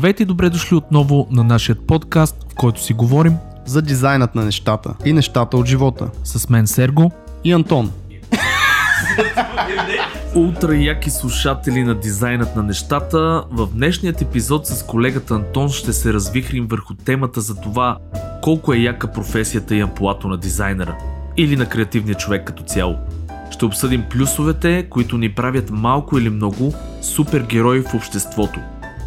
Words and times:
Здравейте 0.00 0.22
и 0.22 0.26
добре 0.26 0.50
дошли 0.50 0.76
отново 0.76 1.28
на 1.30 1.44
нашия 1.44 1.76
подкаст, 1.76 2.46
в 2.52 2.54
който 2.54 2.82
си 2.82 2.92
говорим 2.92 3.36
за 3.66 3.82
дизайнът 3.82 4.34
на 4.34 4.44
нещата 4.44 4.94
и 5.04 5.12
нещата 5.12 5.56
от 5.56 5.66
живота. 5.66 6.10
с 6.24 6.48
мен 6.48 6.66
Серго. 6.66 7.12
И 7.44 7.52
Антон. 7.52 7.92
Ултра 10.34 10.76
яки 10.76 11.10
слушатели 11.10 11.82
на 11.82 11.94
дизайнът 11.94 12.56
на 12.56 12.62
нещата, 12.62 13.44
в 13.50 13.68
днешният 13.74 14.22
епизод 14.22 14.66
с 14.66 14.82
колегата 14.82 15.34
Антон 15.34 15.68
ще 15.68 15.92
се 15.92 16.12
развихрим 16.12 16.66
върху 16.66 16.94
темата 16.94 17.40
за 17.40 17.60
това 17.60 17.98
колко 18.42 18.74
е 18.74 18.78
яка 18.78 19.12
професията 19.12 19.76
и 19.76 19.80
амплуато 19.80 20.28
на 20.28 20.38
дизайнера 20.38 20.96
или 21.36 21.56
на 21.56 21.66
креативния 21.66 22.14
човек 22.14 22.46
като 22.46 22.62
цяло. 22.62 22.96
Ще 23.50 23.64
обсъдим 23.64 24.04
плюсовете, 24.10 24.86
които 24.90 25.18
ни 25.18 25.34
правят 25.34 25.70
малко 25.70 26.18
или 26.18 26.30
много 26.30 26.74
супергерои 27.02 27.80
в 27.80 27.94
обществото. 27.94 28.60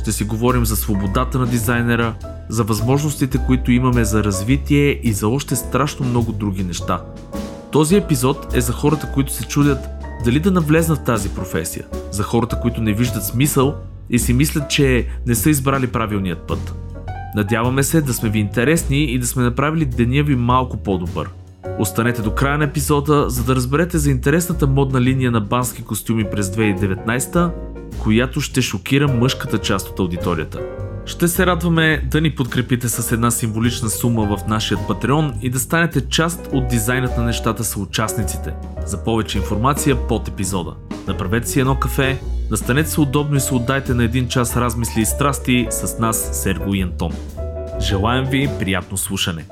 Ще 0.04 0.12
си 0.12 0.24
говорим 0.24 0.66
за 0.66 0.76
свободата 0.76 1.40
на 1.40 1.48
дизайнера, 1.48 2.16
за 2.50 2.64
възможностите, 2.64 3.38
които 3.46 3.72
имаме 3.72 4.04
за 4.06 4.24
развитие 4.24 5.00
и 5.04 5.14
за 5.14 5.28
още 5.28 5.56
страшно 5.56 6.06
много 6.06 6.32
други 6.32 6.64
неща. 6.64 7.02
Този 7.72 7.96
епизод 7.96 8.54
е 8.54 8.62
за 8.62 8.74
хората, 8.74 9.12
които 9.14 9.34
се 9.34 9.48
чудят 9.48 9.80
дали 10.26 10.40
да 10.40 10.52
навлезнат 10.52 11.00
в 11.00 11.04
тази 11.04 11.30
професия, 11.30 11.86
за 12.12 12.24
хората, 12.24 12.60
които 12.60 12.82
не 12.82 12.94
виждат 12.94 13.26
смисъл 13.26 13.76
и 14.10 14.20
си 14.20 14.34
мислят, 14.34 14.70
че 14.70 15.08
не 15.28 15.36
са 15.36 15.50
избрали 15.50 15.88
правилният 15.88 16.48
път. 16.48 16.76
Надяваме 17.36 17.84
се 17.84 18.02
да 18.02 18.14
сме 18.14 18.30
ви 18.30 18.40
интересни 18.40 19.04
и 19.04 19.20
да 19.20 19.28
сме 19.28 19.44
направили 19.44 19.86
деня 19.86 20.24
ви 20.24 20.36
малко 20.36 20.78
по-добър. 20.78 21.30
Останете 21.80 22.22
до 22.22 22.32
края 22.32 22.58
на 22.58 22.64
епизода, 22.64 23.30
за 23.30 23.44
да 23.44 23.56
разберете 23.56 23.98
за 23.98 24.12
интересната 24.12 24.68
модна 24.68 25.02
линия 25.02 25.32
на 25.32 25.42
бански 25.42 25.84
костюми 25.84 26.24
през 26.32 26.50
2019, 26.50 27.52
която 28.00 28.42
ще 28.42 28.62
шокира 28.62 29.08
мъжката 29.08 29.58
част 29.58 29.90
от 29.90 30.00
аудиторията. 30.00 30.60
Ще 31.06 31.28
се 31.28 31.46
радваме 31.46 32.08
да 32.12 32.22
ни 32.22 32.36
подкрепите 32.36 32.90
с 32.90 33.12
една 33.12 33.32
символична 33.32 33.90
сума 33.90 34.38
в 34.38 34.48
нашия 34.48 34.78
Patreon 34.78 35.40
и 35.42 35.50
да 35.50 35.60
станете 35.60 36.10
част 36.10 36.50
от 36.54 36.68
дизайнът 36.68 37.18
на 37.18 37.24
нещата 37.24 37.64
с 37.64 37.78
участниците. 37.78 38.54
За 38.86 39.04
повече 39.04 39.38
информация 39.38 40.08
под 40.08 40.28
епизода. 40.28 40.74
Направете 41.08 41.48
си 41.48 41.60
едно 41.60 41.76
кафе, 41.76 42.20
настанете 42.52 42.90
се 42.90 43.02
удобно 43.02 43.38
и 43.38 43.40
се 43.40 43.54
отдайте 43.54 43.94
на 43.94 44.04
един 44.04 44.28
час 44.28 44.58
размисли 44.58 45.02
и 45.02 45.06
страсти 45.06 45.68
с 45.70 46.00
нас, 46.00 46.42
Серго 46.44 46.74
и 46.74 46.82
Антон. 46.82 47.12
Желаем 47.80 48.26
ви 48.26 48.50
приятно 48.60 48.98
слушане! 48.98 49.46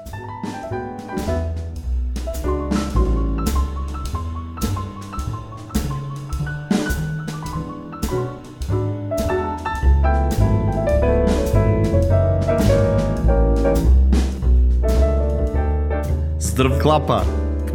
Клапа. 16.82 17.24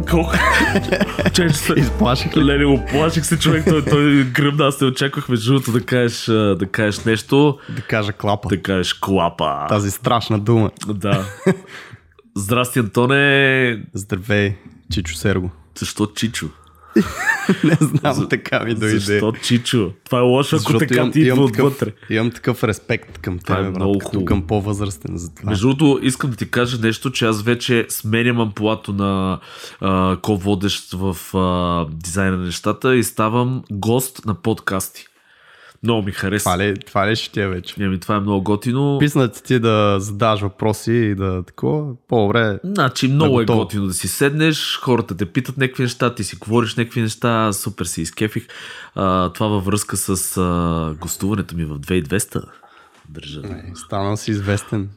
Колко? 0.09 0.33
Че 1.33 1.49
се... 1.49 1.73
Изплаших 1.73 2.37
ли? 2.37 2.45
Леле, 2.45 2.65
оплаших 2.65 3.25
се 3.25 3.39
човек, 3.39 3.65
той, 3.65 3.85
той 3.85 4.23
гръмна, 4.23 4.65
аз 4.67 4.77
те 4.77 4.85
очаквах 4.85 5.29
между 5.29 5.51
другото 5.53 5.71
да 5.71 5.81
кажеш, 5.85 6.25
да 6.57 6.67
кажеш 6.71 7.03
нещо, 7.03 7.57
Да 7.75 7.81
кажа 7.81 8.13
клапа. 8.13 8.49
да 8.49 8.61
кажеш 8.61 8.93
клапа. 8.93 9.65
Тази 9.69 9.91
страшна 9.91 10.39
дума. 10.39 10.71
Да. 10.87 11.25
Здрасти, 12.35 12.79
Антоне. 12.79 13.83
Здравей, 13.93 14.55
Чичо 14.93 15.15
Серго. 15.15 15.51
Защо 15.79 16.05
Чичо? 16.05 16.47
Не 17.63 17.77
знам, 17.81 18.29
така 18.29 18.63
ми 18.63 18.73
дойде. 18.73 18.99
Защо 18.99 19.31
Чичо? 19.31 19.91
Това 20.05 20.19
е 20.19 20.21
лошо, 20.21 20.55
ако 20.55 20.59
Защото 20.59 20.79
така 20.79 20.95
имам, 20.95 21.11
ти 21.11 21.19
идва 21.19 21.43
отвътре. 21.43 21.91
имам 22.09 22.31
такъв 22.31 22.63
респект 22.63 23.17
към 23.17 23.35
е 23.35 23.39
тебе, 23.39 23.69
много 23.69 23.97
брат, 23.97 24.03
като 24.03 24.25
към 24.25 24.41
по-възрастен 24.41 25.17
за 25.17 25.35
това. 25.35 25.49
Между 25.49 25.67
другото, 25.67 26.05
искам 26.05 26.29
да 26.29 26.35
ти 26.35 26.51
кажа 26.51 26.77
нещо, 26.81 27.11
че 27.11 27.25
аз 27.25 27.43
вече 27.43 27.85
сменям 27.89 28.39
амплуато 28.39 28.93
на 28.93 29.39
а, 29.81 30.17
ко-водещ 30.21 30.93
в 30.93 31.37
а, 31.37 31.85
дизайна 32.03 32.37
на 32.37 32.45
нещата 32.45 32.95
и 32.95 33.03
ставам 33.03 33.63
гост 33.71 34.25
на 34.25 34.33
подкасти. 34.33 35.05
Много 35.87 36.05
ми 36.05 36.11
харесва. 36.11 36.51
Това 36.51 36.63
ли, 36.63 36.77
това 36.77 37.09
ли 37.09 37.15
ще 37.15 37.31
ти 37.31 37.41
е 37.41 37.47
вече? 37.47 37.75
Ами, 37.79 37.99
това 37.99 38.15
е 38.15 38.19
много 38.19 38.43
готино. 38.43 38.97
Писнат 38.99 39.43
ти 39.43 39.59
да 39.59 39.95
задаваш 39.99 40.41
въпроси 40.41 40.91
и 40.91 41.15
да 41.15 41.43
такова, 41.43 41.93
по-добре. 42.07 42.59
Значи 42.63 43.07
много 43.07 43.41
е 43.41 43.43
готово. 43.43 43.59
готино 43.59 43.87
да 43.87 43.93
си 43.93 44.07
седнеш, 44.07 44.79
хората 44.81 45.17
те 45.17 45.25
питат 45.25 45.57
някакви 45.57 45.83
неща, 45.83 46.15
ти 46.15 46.23
си 46.23 46.35
говориш 46.35 46.75
някакви 46.75 47.01
неща, 47.01 47.53
супер 47.53 47.85
си 47.85 48.01
изкефих. 48.01 48.47
А, 48.95 49.29
това 49.29 49.47
във 49.47 49.65
връзка 49.65 49.97
с 49.97 50.37
а, 50.37 50.95
гостуването 51.01 51.55
ми 51.55 51.65
в 51.65 51.79
2200. 51.79 52.43
Държа. 53.09 53.41
Станал 53.75 54.17
си 54.17 54.31
известен. 54.31 54.89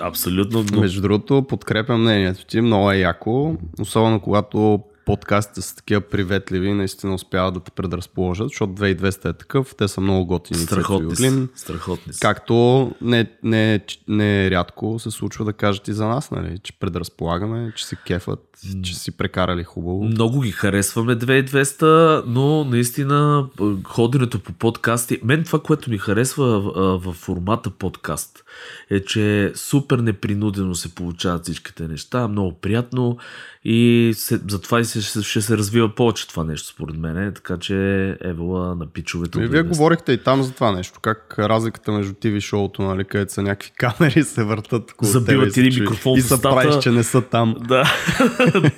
Абсолютно. 0.00 0.64
Но... 0.72 0.80
Между 0.80 1.00
другото, 1.00 1.46
подкрепям 1.48 2.00
мнението 2.00 2.46
ти, 2.46 2.60
много 2.60 2.90
е 2.90 2.96
яко, 2.96 3.56
особено 3.80 4.20
когато 4.20 4.80
подкастите 5.06 5.62
са 5.62 5.76
такива 5.76 6.00
приветливи, 6.00 6.72
наистина 6.72 7.14
успяват 7.14 7.54
да 7.54 7.60
те 7.60 7.70
предразположат, 7.70 8.48
защото 8.48 8.72
2200 8.72 9.28
е 9.28 9.32
такъв, 9.32 9.74
те 9.78 9.88
са 9.88 10.00
много 10.00 10.26
готини. 10.26 10.60
Страхотни 10.60 11.12
и 11.12 11.16
са. 11.16 11.48
Страхотни 11.54 12.12
са. 12.12 12.20
Както 12.20 12.90
не, 13.00 13.30
не, 13.42 13.80
не 14.08 14.50
рядко 14.50 14.98
се 14.98 15.10
случва 15.10 15.44
да 15.44 15.52
кажат 15.52 15.88
и 15.88 15.92
за 15.92 16.06
нас, 16.06 16.30
нали, 16.30 16.58
че 16.58 16.78
предразполагаме, 16.78 17.72
че 17.76 17.86
се 17.86 17.96
кефат, 17.96 18.58
че 18.82 18.98
си 18.98 19.16
прекарали 19.16 19.64
хубаво. 19.64 20.04
Много 20.04 20.40
ги 20.40 20.50
харесваме 20.50 21.16
2200, 21.16 22.22
но 22.26 22.64
наистина 22.64 23.48
а, 23.60 23.74
ходенето 23.84 24.38
по 24.38 24.52
подкасти, 24.52 25.20
мен 25.24 25.44
това, 25.44 25.58
което 25.58 25.90
ми 25.90 25.98
харесва 25.98 26.60
в 26.98 27.12
формата 27.12 27.70
подкаст, 27.70 28.44
е, 28.90 29.00
че 29.00 29.52
супер 29.54 29.98
непринудено 29.98 30.74
се 30.74 30.94
получават 30.94 31.42
всичките 31.42 31.88
неща, 31.88 32.28
много 32.28 32.52
приятно 32.52 33.18
и 33.64 34.12
се, 34.16 34.40
затова 34.50 34.80
и 34.80 34.84
се, 34.84 35.22
ще, 35.22 35.40
се 35.40 35.56
развива 35.56 35.94
повече 35.94 36.28
това 36.28 36.44
нещо 36.44 36.68
според 36.68 36.96
мен, 36.96 37.32
така 37.34 37.56
че 37.58 37.76
евала 38.20 38.74
на 38.74 38.86
пичовете. 38.86 39.40
И 39.40 39.44
от 39.44 39.50
вие 39.50 39.62
2200. 39.62 39.68
говорихте 39.68 40.12
и 40.12 40.22
там 40.22 40.42
за 40.42 40.52
това 40.52 40.72
нещо. 40.72 41.00
Как 41.00 41.34
разликата 41.38 41.92
между 41.92 42.12
TV 42.12 42.40
шоуто, 42.40 42.82
нали, 42.82 43.04
където 43.04 43.32
са 43.32 43.42
някакви 43.42 43.70
камери 43.78 44.22
се 44.24 44.44
въртат 44.44 44.94
Забиват 45.02 45.56
един 45.56 45.80
микрофон 45.80 46.18
и 46.18 46.20
се 46.20 46.42
правиш, 46.42 46.78
че 46.82 46.90
не 46.90 47.02
са 47.02 47.22
там. 47.22 47.54
Да, 47.68 47.84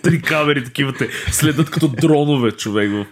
три 0.02 0.22
камери 0.22 0.64
такива 0.64 0.92
те 0.92 1.08
следят 1.30 1.70
като 1.70 1.88
дронове 1.88 2.52
човек. 2.52 2.90
в- 2.90 3.06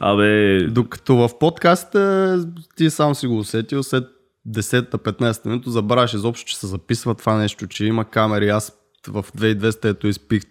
Абе, 0.00 0.60
Докато 0.66 1.16
в 1.16 1.38
подкаста 1.38 2.44
ти 2.76 2.90
сам 2.90 3.14
си 3.14 3.26
го 3.26 3.38
усетил 3.38 3.82
след 3.82 4.04
10-15 4.48 5.46
минути, 5.46 5.70
забравяш 5.70 6.14
изобщо, 6.14 6.46
че 6.46 6.56
се 6.56 6.66
записва 6.66 7.14
това 7.14 7.36
нещо, 7.36 7.66
че 7.66 7.84
има 7.84 8.04
камери. 8.04 8.48
Аз 8.48 8.72
в 9.08 9.24
2200 9.36 9.84
ето 9.84 10.08
изпих 10.08 10.42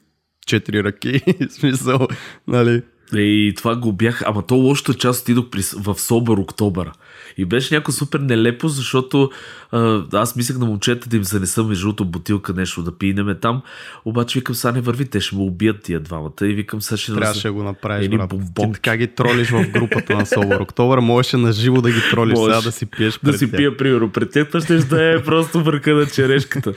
4 0.47 0.83
ръки. 0.83 1.21
смисъл, 1.49 2.07
нали? 2.47 2.83
И 3.13 3.53
това 3.57 3.75
го 3.75 3.93
бях, 3.93 4.23
ама 4.25 4.41
то 4.41 4.75
е, 4.89 4.93
че 4.93 5.07
аз 5.07 5.21
отидох 5.21 5.49
при, 5.49 5.61
в 5.77 5.95
Собър 5.99 6.37
Октобър. 6.37 6.91
И 7.37 7.45
беше 7.45 7.73
някакво 7.73 7.91
супер 7.91 8.19
нелепо, 8.19 8.67
защото 8.67 9.29
а, 9.71 10.03
аз 10.13 10.35
мислех 10.35 10.57
на 10.57 10.65
момчета 10.65 11.09
да 11.09 11.17
им 11.17 11.23
занеса 11.23 11.63
между 11.63 11.85
другото 11.85 12.05
бутилка 12.05 12.53
нещо 12.53 12.83
да 12.83 12.97
пинеме 12.97 13.35
там. 13.35 13.61
Обаче 14.05 14.39
викам, 14.39 14.55
сега 14.55 14.71
не 14.71 14.81
върви, 14.81 15.05
те 15.05 15.21
ще 15.21 15.35
ме 15.35 15.41
убият 15.41 15.83
тия 15.83 15.99
двамата. 15.99 16.31
И 16.41 16.53
викам, 16.53 16.81
сега 16.81 16.97
ще 16.97 17.13
Трябваше 17.13 17.47
да 17.47 17.53
го 17.53 17.63
направиш, 17.63 18.09
брат. 18.09 18.29
Ти 18.55 18.71
така 18.73 18.97
ги 18.97 19.07
тролиш 19.07 19.49
в 19.49 19.67
групата 19.71 20.15
на 20.15 20.25
Собор 20.25 20.55
Октобър. 20.61 20.99
Можеше 20.99 21.37
на 21.37 21.51
живо 21.51 21.81
да 21.81 21.91
ги 21.91 22.01
тролиш 22.11 22.37
Можеш. 22.37 22.55
сега 22.55 22.69
да 22.69 22.71
си 22.71 22.85
пиеш 22.85 23.19
да 23.23 23.33
си 23.33 23.47
тях. 23.47 23.57
пия, 23.57 23.77
примерно, 23.77 24.09
пред 24.09 24.31
теб, 24.31 24.63
ще 24.63 24.77
да 24.77 25.13
е 25.13 25.23
просто 25.23 25.63
върха 25.63 25.93
на 25.93 26.05
черешката. 26.05 26.73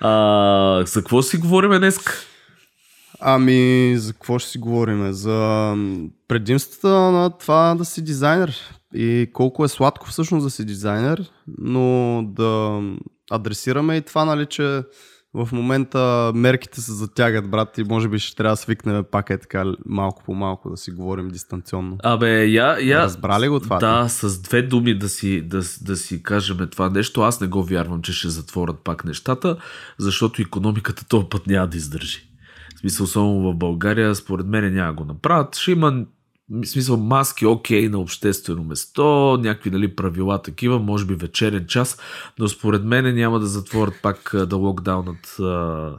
А, 0.00 0.82
за 0.86 1.00
какво 1.00 1.22
си 1.22 1.36
говорим 1.36 1.70
днес? 1.70 1.98
Ами, 3.20 3.92
за 3.96 4.12
какво 4.12 4.38
ще 4.38 4.50
си 4.50 4.58
говорим? 4.58 5.12
За 5.12 5.74
предимствата 6.28 6.88
на 6.88 7.30
това 7.30 7.74
да 7.74 7.84
си 7.84 8.04
дизайнер 8.04 8.56
и 8.94 9.30
колко 9.32 9.64
е 9.64 9.68
сладко 9.68 10.06
всъщност 10.08 10.44
да 10.46 10.50
си 10.50 10.64
дизайнер, 10.64 11.30
но 11.58 12.22
да 12.28 12.80
адресираме 13.30 13.96
и 13.96 14.02
това, 14.02 14.24
нали, 14.24 14.46
че 14.46 14.82
в 15.34 15.48
момента 15.52 16.32
мерките 16.34 16.80
се 16.80 16.92
затягат, 16.92 17.50
брат, 17.50 17.78
и 17.78 17.84
може 17.84 18.08
би 18.08 18.18
ще 18.18 18.36
трябва 18.36 18.52
да 18.52 18.56
свикнем 18.56 19.04
пак 19.10 19.30
е 19.30 19.38
така 19.38 19.64
малко 19.86 20.22
по 20.24 20.34
малко 20.34 20.70
да 20.70 20.76
си 20.76 20.90
говорим 20.90 21.28
дистанционно. 21.28 21.96
Абе, 22.02 22.46
я, 22.46 22.78
я... 22.80 22.98
Разбрали 22.98 23.48
го 23.48 23.60
това? 23.60 23.78
Да, 23.78 24.08
с 24.08 24.40
две 24.40 24.62
думи 24.62 24.98
да 24.98 25.08
си, 25.08 25.42
да, 25.42 25.62
да 25.82 25.96
си 25.96 26.22
кажем 26.22 26.68
това 26.70 26.90
нещо. 26.90 27.22
Аз 27.22 27.40
не 27.40 27.46
го 27.46 27.64
вярвам, 27.64 28.02
че 28.02 28.12
ще 28.12 28.28
затворят 28.28 28.78
пак 28.84 29.04
нещата, 29.04 29.56
защото 29.98 30.42
економиката 30.42 31.08
този 31.08 31.26
път 31.30 31.46
няма 31.46 31.66
да 31.66 31.76
издържи. 31.76 32.33
Смисъл, 32.84 33.06
само 33.06 33.40
в 33.40 33.54
България, 33.54 34.14
според 34.14 34.46
мен 34.46 34.74
няма 34.74 34.92
го 34.92 35.04
направят. 35.04 35.56
Ще 35.56 35.72
има 35.72 36.04
в 36.50 36.66
смисъл 36.66 36.96
маски, 36.96 37.46
окей, 37.46 37.88
на 37.88 37.98
обществено 37.98 38.64
место, 38.64 39.02
някакви 39.42 39.70
нали, 39.70 39.96
правила 39.96 40.42
такива, 40.42 40.78
може 40.78 41.04
би 41.04 41.14
вечерен 41.14 41.66
час, 41.66 41.98
но 42.38 42.48
според 42.48 42.84
мен 42.84 43.14
няма 43.14 43.40
да 43.40 43.46
затворят 43.46 43.94
пак 44.02 44.34
да 44.48 44.56
локдаунът, 44.56 45.36
а, 45.40 45.90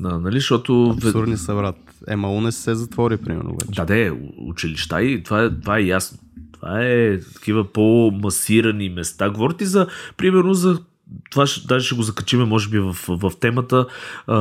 нали, 0.00 0.36
защото... 0.36 0.90
Абсурдни 0.90 1.36
са, 1.36 1.54
брат. 1.54 1.76
МАУ 2.16 2.40
не 2.40 2.52
се 2.52 2.74
затвори, 2.74 3.16
примерно, 3.16 3.56
вече. 3.60 3.80
Да, 3.80 3.84
де, 3.84 4.12
училища 4.38 5.02
и 5.02 5.22
това 5.22 5.42
е, 5.42 5.50
това 5.60 5.78
е 5.78 5.82
ясно. 5.82 6.18
Това 6.52 6.84
е 6.84 7.20
такива 7.20 7.72
по-масирани 7.72 8.88
места. 8.88 9.30
Говорите 9.30 9.64
за, 9.64 9.86
примерно, 10.16 10.54
за 10.54 10.78
това 11.30 11.46
ще, 11.46 11.66
даже 11.66 11.86
ще 11.86 11.94
го 11.94 12.02
закачиме, 12.02 12.44
може 12.44 12.68
би, 12.68 12.78
в, 12.78 12.96
в, 13.08 13.32
темата. 13.40 13.86
А, 14.26 14.38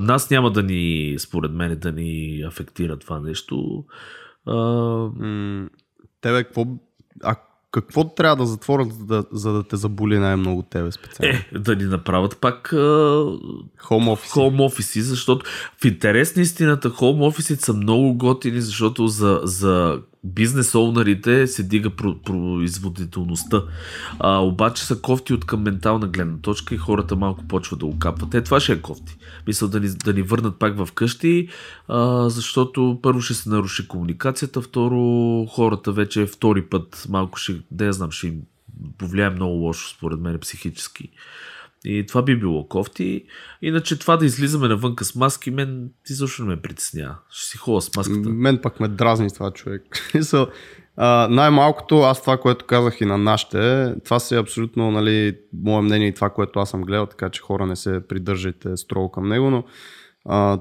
нас 0.00 0.30
няма 0.30 0.50
да 0.52 0.62
ни, 0.62 1.16
според 1.18 1.52
мен, 1.52 1.78
да 1.78 1.92
ни 1.92 2.42
афектира 2.46 2.96
това 2.96 3.20
нещо. 3.20 3.84
А, 4.46 4.54
М, 5.16 5.68
Тебе, 6.20 6.44
какво, 6.44 6.66
а 7.24 7.34
какво 7.72 8.04
трябва 8.04 8.36
да 8.36 8.46
затворят, 8.46 8.92
за 8.92 9.04
да, 9.04 9.24
за 9.32 9.52
да 9.52 9.62
те 9.62 9.76
заболи 9.76 10.18
най-много 10.18 10.62
тебе 10.62 10.92
специално? 10.92 11.38
е, 11.54 11.58
да 11.58 11.76
ни 11.76 11.84
направят 11.84 12.38
пак 12.40 12.72
а, 12.72 12.76
Home 12.76 14.14
office. 14.16 14.30
хоум 14.32 14.60
офиси, 14.60 15.02
защото 15.02 15.46
в 15.82 15.84
интерес 15.84 16.36
на 16.36 16.42
истината 16.42 16.90
хоум 16.90 17.22
офисите 17.22 17.64
са 17.64 17.72
много 17.72 18.14
готини, 18.14 18.60
защото 18.60 19.06
за, 19.06 19.40
за 19.44 20.00
бизнес 20.24 20.74
оунерите 20.74 21.46
се 21.46 21.62
дига 21.62 21.90
про- 21.90 22.22
производителността. 22.22 23.62
А, 24.18 24.38
обаче 24.38 24.84
са 24.84 25.00
кофти 25.00 25.34
от 25.34 25.44
към 25.44 25.62
ментална 25.62 26.06
гледна 26.06 26.38
точка 26.38 26.74
и 26.74 26.78
хората 26.78 27.16
малко 27.16 27.44
почват 27.48 27.80
да 27.80 27.86
го 27.86 27.98
капват. 27.98 28.34
Е, 28.34 28.42
това 28.42 28.60
ще 28.60 28.72
е 28.72 28.80
кофти. 28.80 29.16
Мисля 29.46 29.68
да 29.68 29.80
ни, 29.80 29.88
да 29.88 30.12
ни 30.12 30.22
върнат 30.22 30.58
пак 30.58 30.76
в 30.84 30.92
къщи, 30.92 31.48
а, 31.88 32.28
защото 32.28 32.98
първо 33.02 33.20
ще 33.20 33.34
се 33.34 33.48
наруши 33.48 33.88
комуникацията, 33.88 34.60
второ 34.60 35.46
хората 35.46 35.92
вече 35.92 36.26
втори 36.26 36.62
път 36.62 37.06
малко 37.08 37.38
ще, 37.38 37.60
да 37.70 37.84
я 37.84 37.92
знам, 37.92 38.10
ще 38.10 38.26
им 38.26 38.40
повлияе 38.98 39.30
много 39.30 39.54
лошо 39.54 39.88
според 39.88 40.20
мен 40.20 40.38
психически. 40.38 41.10
И 41.84 42.06
това 42.06 42.22
би 42.22 42.36
било 42.36 42.68
кофти. 42.68 43.24
Иначе 43.62 43.98
това 43.98 44.16
да 44.16 44.26
излизаме 44.26 44.68
навънка 44.68 45.04
с 45.04 45.14
маски, 45.14 45.50
мен 45.50 45.90
изобщо 46.10 46.42
не 46.42 46.48
ме 46.48 46.62
притеснява. 46.62 47.14
Ще 47.30 47.50
си 47.50 47.58
ходя 47.58 47.80
с 47.80 47.96
маската. 47.96 48.28
Мен 48.28 48.58
пък 48.62 48.80
ме 48.80 48.88
дразни 48.88 49.30
това 49.30 49.50
човек. 49.50 49.82
Смисъл, 50.10 50.46
а, 50.96 51.28
най-малкото, 51.30 52.00
аз 52.00 52.20
това, 52.20 52.36
което 52.36 52.66
казах 52.66 53.00
и 53.00 53.04
на 53.04 53.18
нашите, 53.18 53.94
това 54.04 54.20
си 54.20 54.34
е 54.34 54.38
абсолютно, 54.38 54.90
нали, 54.90 55.38
мое 55.52 55.82
мнение 55.82 56.08
и 56.08 56.14
това, 56.14 56.30
което 56.30 56.60
аз 56.60 56.70
съм 56.70 56.82
гледал, 56.82 57.06
така 57.06 57.28
че 57.28 57.40
хора 57.40 57.66
не 57.66 57.76
се 57.76 58.00
придържайте 58.08 58.76
строго 58.76 59.10
към 59.10 59.28
него, 59.28 59.50
но 59.50 59.64
а, 60.24 60.60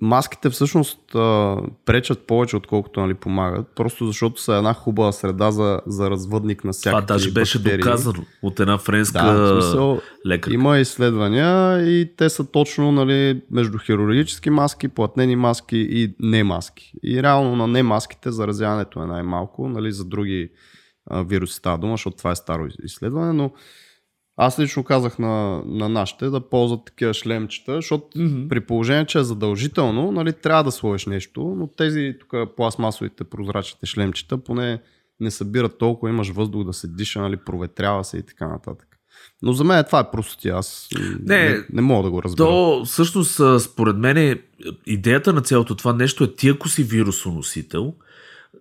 маските 0.00 0.50
всъщност 0.50 1.14
а, 1.14 1.56
пречат 1.84 2.26
повече, 2.26 2.56
отколкото 2.56 3.00
нали, 3.00 3.14
помагат, 3.14 3.66
просто 3.76 4.06
защото 4.06 4.40
са 4.40 4.54
една 4.54 4.74
хубава 4.74 5.12
среда 5.12 5.50
за, 5.50 5.80
за 5.86 6.10
развъдник 6.10 6.58
на 6.58 6.70
Това 6.70 6.72
всякакви 6.72 7.06
даже 7.06 7.30
беше 7.30 7.58
бактерии. 7.58 7.78
доказано 7.78 8.22
от 8.42 8.60
една 8.60 8.78
френска 8.78 9.22
Да, 9.24 9.48
смисъл, 9.52 10.00
лекарка. 10.26 10.54
има 10.54 10.78
изследвания 10.78 11.78
и 11.90 12.16
те 12.16 12.28
са 12.28 12.44
точно 12.46 12.92
нали, 12.92 13.42
между 13.50 13.78
хирургически 13.78 14.50
маски, 14.50 14.88
платнени 14.88 15.36
маски 15.36 15.76
и 15.80 16.14
не 16.20 16.44
маски. 16.44 16.92
И 17.02 17.22
реално 17.22 17.56
на 17.56 17.66
не 17.66 17.82
маските 17.82 18.30
заразяването 18.30 19.02
е 19.02 19.06
най-малко, 19.06 19.68
нали, 19.68 19.92
за 19.92 20.04
други 20.04 20.50
а, 21.06 21.22
вируси 21.22 21.54
става 21.54 21.78
дума, 21.78 21.92
защото 21.92 22.16
това 22.16 22.30
е 22.30 22.36
старо 22.36 22.66
из- 22.66 22.76
изследване, 22.84 23.32
но 23.32 23.50
аз 24.42 24.58
лично 24.58 24.84
казах 24.84 25.18
на, 25.18 25.62
на 25.66 25.88
нашите 25.88 26.26
да 26.26 26.40
ползват 26.40 26.84
такива 26.84 27.14
шлемчета, 27.14 27.74
защото 27.74 28.06
Мгм. 28.16 28.48
при 28.48 28.60
положение, 28.60 29.06
че 29.06 29.18
е 29.18 29.22
задължително, 29.22 30.12
нали, 30.12 30.32
трябва 30.32 30.64
да 30.64 30.70
сложиш 30.70 31.06
нещо, 31.06 31.54
но 31.58 31.66
тези 31.66 32.14
тук 32.20 32.56
пластмасовите 32.56 33.24
прозрачните 33.24 33.86
шлемчета 33.86 34.38
поне 34.38 34.80
не 35.20 35.30
събират 35.30 35.78
толкова, 35.78 36.10
имаш 36.10 36.28
въздух 36.28 36.64
да 36.64 36.72
се 36.72 36.88
диша, 36.88 37.20
нали, 37.20 37.36
проветрява 37.36 38.04
се 38.04 38.16
и 38.18 38.22
така 38.22 38.48
нататък. 38.48 38.88
Но 39.42 39.52
за 39.52 39.64
мен 39.64 39.84
това 39.84 40.00
е 40.00 40.10
простотия. 40.10 40.56
Аз 40.56 40.88
Не, 41.26 41.48
не, 41.48 41.64
не 41.72 41.82
мога 41.82 42.02
да 42.02 42.10
го 42.10 42.22
разбера. 42.22 42.46
То 42.46 42.84
всъщност, 42.84 43.40
според 43.60 43.96
мен, 43.96 44.38
идеята 44.86 45.32
на 45.32 45.40
цялото 45.40 45.74
това 45.74 45.92
нещо 45.92 46.24
е 46.24 46.34
ти, 46.34 46.48
ако 46.48 46.68
си 46.68 46.82
вирусоносител, 46.82 47.94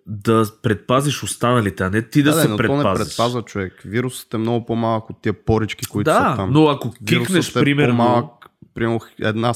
да 0.10 0.46
предпазиш 0.64 1.24
останалите, 1.24 1.84
а 1.84 1.90
не 1.90 2.02
ти 2.02 2.24
да, 2.24 2.34
да, 2.34 2.42
се 2.42 2.48
но 2.48 2.58
то 2.58 2.62
не 2.64 2.68
предпазиш. 2.68 3.08
предпазва 3.08 3.42
човек. 3.42 3.82
Вирусът 3.86 4.34
е 4.34 4.38
много 4.38 4.66
по-малък 4.66 5.10
от 5.10 5.22
тия 5.22 5.34
порички, 5.34 5.86
които 5.86 6.12
да, 6.12 6.30
са 6.32 6.36
там. 6.36 6.54
но 6.54 6.68
ако 6.68 6.92
кикнеш, 7.08 7.50
е 7.50 7.54
примерно... 7.54 7.98
по-малък, 7.98 8.26
примерно 8.74 9.00
една 9.20 9.54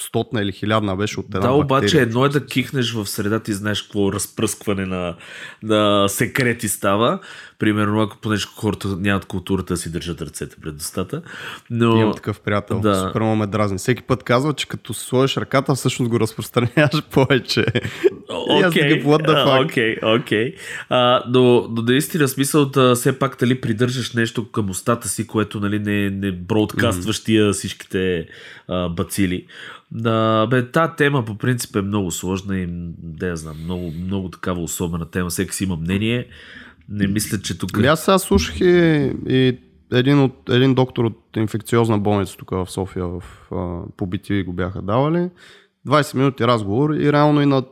стотна 0.00 0.42
или 0.42 0.52
хилядна 0.52 0.96
беше 0.96 1.20
от 1.20 1.26
една 1.26 1.46
Да, 1.46 1.52
обаче 1.52 1.84
бактерия. 1.84 2.02
едно 2.02 2.24
е 2.24 2.28
да 2.28 2.46
кихнеш 2.46 2.92
в 2.92 3.06
среда, 3.06 3.40
ти 3.40 3.52
знаеш 3.52 3.82
какво 3.82 4.12
разпръскване 4.12 4.86
на, 4.86 5.16
на 5.62 6.08
секрети 6.08 6.68
става. 6.68 7.18
Примерно, 7.58 8.02
ако 8.02 8.16
понеже 8.16 8.46
хората 8.56 8.88
нямат 8.88 9.24
културата 9.24 9.74
да 9.74 9.78
си 9.78 9.92
държат 9.92 10.22
ръцете 10.22 10.56
пред 10.62 10.80
устата. 10.80 11.22
Но... 11.70 11.96
Имам 11.96 12.14
такъв 12.14 12.40
приятел. 12.40 12.80
Да. 12.80 12.94
Супер 12.94 13.20
много 13.20 13.36
ме 13.36 13.46
дразни. 13.46 13.78
Всеки 13.78 14.02
път 14.02 14.22
казва, 14.22 14.52
че 14.52 14.68
като 14.68 14.94
си 14.94 15.06
сложиш 15.06 15.36
ръката, 15.36 15.74
всъщност 15.74 16.10
го 16.10 16.20
разпространяваш 16.20 17.02
повече. 17.10 17.66
Окей? 18.28 19.00
Окей, 19.64 19.96
окей. 20.02 20.54
Но 21.28 21.68
наистина 21.68 22.28
смисъл 22.28 22.64
да 22.64 22.94
все 22.94 23.18
пак 23.18 23.36
дали 23.40 23.60
придържаш 23.60 24.12
нещо 24.12 24.50
към 24.50 24.70
устата 24.70 25.08
си, 25.08 25.26
което 25.26 25.60
нали, 25.60 25.78
не, 25.78 26.10
не 26.10 26.32
бродкастваш 26.32 27.24
тия 27.24 27.52
всичките 27.52 28.26
а, 28.68 28.88
бацили. 28.88 29.46
Да, 29.90 30.46
бе, 30.46 30.70
та 30.70 30.94
тема 30.94 31.24
по 31.24 31.38
принцип 31.38 31.76
е 31.76 31.82
много 31.82 32.10
сложна 32.10 32.58
и 32.58 32.66
да 32.98 33.26
я 33.26 33.36
знам, 33.36 33.56
много, 33.64 33.92
много 34.04 34.28
такава 34.28 34.62
особена 34.62 35.10
тема. 35.10 35.30
Всеки 35.30 35.54
си 35.54 35.64
има 35.64 35.76
мнение. 35.76 36.26
Не 36.88 37.06
мисля, 37.06 37.38
че 37.40 37.58
тук... 37.58 37.70
Ами 37.76 37.86
аз 37.86 38.04
сега 38.04 38.18
слушах 38.18 38.60
и, 38.60 39.12
и 39.28 39.58
един, 39.92 40.20
от, 40.20 40.48
един 40.50 40.74
доктор 40.74 41.04
от 41.04 41.36
инфекциозна 41.36 41.98
болница 41.98 42.36
тук 42.36 42.50
в 42.50 42.66
София 42.70 43.06
в, 43.06 43.22
а, 43.52 44.42
го 44.42 44.52
бяха 44.52 44.82
давали. 44.82 45.30
20 45.86 46.14
минути 46.14 46.46
разговор 46.46 46.90
и 46.90 47.12
реално 47.12 47.42
и 47.42 47.46
на 47.46 47.64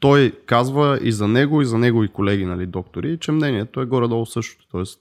той 0.00 0.32
казва 0.46 0.98
и 1.02 1.12
за 1.12 1.28
него, 1.28 1.62
и 1.62 1.64
за 1.64 1.78
негови 1.78 2.08
колеги, 2.08 2.44
нали, 2.44 2.66
доктори, 2.66 3.18
че 3.18 3.32
мнението 3.32 3.80
е 3.80 3.86
горе-долу 3.86 4.26
същото. 4.26 4.66
Тоест, 4.70 5.00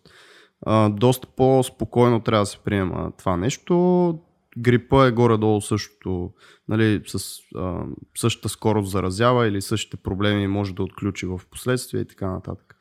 а, 0.66 0.90
доста 0.90 1.28
по-спокойно 1.38 2.20
трябва 2.20 2.42
да 2.42 2.46
се 2.46 2.58
приема 2.58 3.12
това 3.18 3.38
нещо. 3.38 4.20
Грипа 4.58 5.08
е 5.08 5.12
горе-долу 5.12 5.62
същото, 5.62 6.32
нали, 6.70 7.02
с 7.08 7.40
а, 7.56 7.84
същата 8.18 8.50
скорост 8.50 8.92
заразява 8.92 9.48
или 9.48 9.62
същите 9.62 9.98
проблеми 9.98 10.48
може 10.48 10.76
да 10.76 10.84
отключи 10.84 11.26
в 11.26 11.42
последствие 11.52 12.02
и 12.02 12.08
така 12.08 12.32
нататък. 12.32 12.76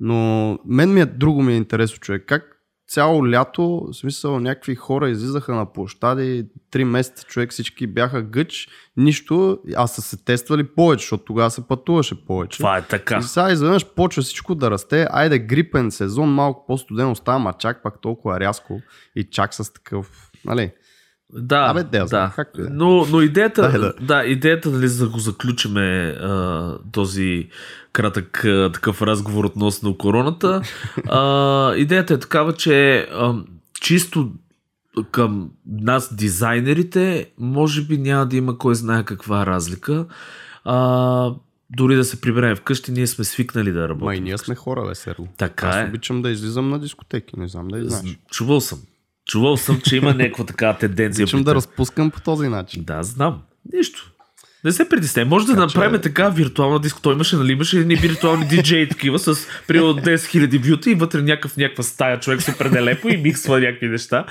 Но 0.00 0.58
мен 0.66 0.92
ми 0.92 1.00
е 1.00 1.06
друго 1.06 1.42
ми 1.42 1.52
е 1.52 1.56
интересно, 1.56 1.98
човек. 1.98 2.24
Как 2.26 2.54
цяло 2.88 3.30
лято, 3.30 3.88
в 3.92 3.94
смисъл, 3.94 4.40
някакви 4.40 4.74
хора 4.74 5.10
излизаха 5.10 5.54
на 5.54 5.72
площади, 5.72 6.46
три 6.70 6.84
месеца 6.84 7.24
човек 7.26 7.50
всички 7.50 7.86
бяха 7.86 8.22
гъч, 8.22 8.68
нищо, 8.96 9.58
а 9.76 9.86
са 9.86 10.02
се 10.02 10.24
тествали 10.24 10.64
повече, 10.64 11.02
защото 11.02 11.24
тогава 11.24 11.50
се 11.50 11.68
пътуваше 11.68 12.26
повече. 12.26 12.58
Това 12.58 12.78
е 12.78 12.82
така. 12.82 13.18
И 13.18 13.22
сега 13.22 13.52
изведнъж 13.52 13.86
почва 13.86 14.22
всичко 14.22 14.54
да 14.54 14.70
расте. 14.70 15.06
Айде 15.10 15.38
грипен 15.38 15.90
сезон, 15.90 16.34
малко 16.34 16.66
по-студено 16.66 17.14
става, 17.14 17.38
ма 17.38 17.52
чак 17.58 17.82
пак 17.82 18.00
толкова 18.00 18.40
рязко 18.40 18.80
и 19.16 19.24
чак 19.30 19.54
с 19.54 19.72
такъв, 19.72 20.30
нали? 20.44 20.72
Да, 21.34 21.66
Абе, 21.70 21.82
да, 21.82 22.04
да. 22.04 22.32
както 22.36 22.60
е. 22.60 22.66
Но, 22.70 23.06
но 23.10 23.20
идеята, 23.20 23.62
да. 23.72 23.78
да. 23.78 23.92
да, 24.00 24.24
идеята, 24.24 24.70
нали, 24.70 24.88
за 24.88 25.04
да 25.04 25.10
го 25.10 25.18
заключиме 25.18 26.16
а, 26.20 26.78
този 26.92 27.48
кратък 27.92 28.44
а, 28.44 28.70
такъв 28.72 29.02
разговор 29.02 29.44
относно 29.44 29.98
короната, 29.98 30.62
а, 31.08 31.74
идеята 31.76 32.14
е 32.14 32.18
такава, 32.18 32.52
че 32.52 32.96
а, 33.12 33.34
чисто 33.80 34.32
към 35.10 35.50
нас, 35.66 36.14
дизайнерите, 36.14 37.30
може 37.38 37.82
би 37.82 37.98
няма 37.98 38.26
да 38.26 38.36
има 38.36 38.58
кой 38.58 38.74
знае 38.74 39.04
каква 39.04 39.46
разлика. 39.46 40.06
А, 40.64 41.34
дори 41.70 41.96
да 41.96 42.04
се 42.04 42.20
приберем 42.20 42.56
вкъщи, 42.56 42.92
ние 42.92 43.06
сме 43.06 43.24
свикнали 43.24 43.72
да 43.72 43.88
работим. 43.88 44.06
Ма 44.06 44.14
и 44.14 44.20
ние 44.20 44.38
сме 44.38 44.54
хора, 44.54 44.86
бе, 44.88 44.94
Серло. 44.94 45.28
Така 45.38 45.66
Аз 45.66 45.76
е. 45.76 45.88
обичам 45.88 46.22
да 46.22 46.30
излизам 46.30 46.70
на 46.70 46.78
дискотеки, 46.78 47.38
не 47.38 47.48
знам 47.48 47.68
да 47.68 47.78
и 47.78 47.88
знаеш. 47.88 48.18
Чувал 48.30 48.60
съм. 48.60 48.78
Чувал 49.26 49.56
съм, 49.56 49.80
че 49.80 49.96
има 49.96 50.14
някаква 50.14 50.44
така 50.44 50.72
тенденция. 50.72 51.24
Обичам 51.24 51.42
да 51.42 51.54
разпускам 51.54 52.10
по 52.10 52.20
този 52.20 52.48
начин. 52.48 52.84
Да, 52.84 53.02
знам. 53.02 53.42
Нищо. 53.74 54.10
Не 54.64 54.72
се 54.72 54.88
притесняй. 54.88 55.24
Може 55.24 55.46
да 55.46 55.54
направим 55.54 55.94
че- 55.94 56.02
така 56.02 56.28
виртуална 56.28 56.80
диско. 56.80 57.00
Той 57.00 57.14
имаше, 57.14 57.36
нали, 57.36 57.52
имаше 57.52 57.78
едни 57.78 57.94
виртуални 57.96 58.48
диджеи 58.48 58.88
такива 58.88 59.18
с 59.18 59.34
примерно 59.66 59.94
10 59.94 60.14
000 60.14 60.68
бюта 60.68 60.90
и 60.90 60.94
вътре 60.94 61.22
някакъв, 61.22 61.56
някаква 61.56 61.84
стая 61.84 62.20
човек 62.20 62.42
супер 62.42 62.66
нелепо 62.66 63.08
и 63.08 63.16
миксва 63.16 63.60
някакви 63.60 63.88
неща. 63.88 64.24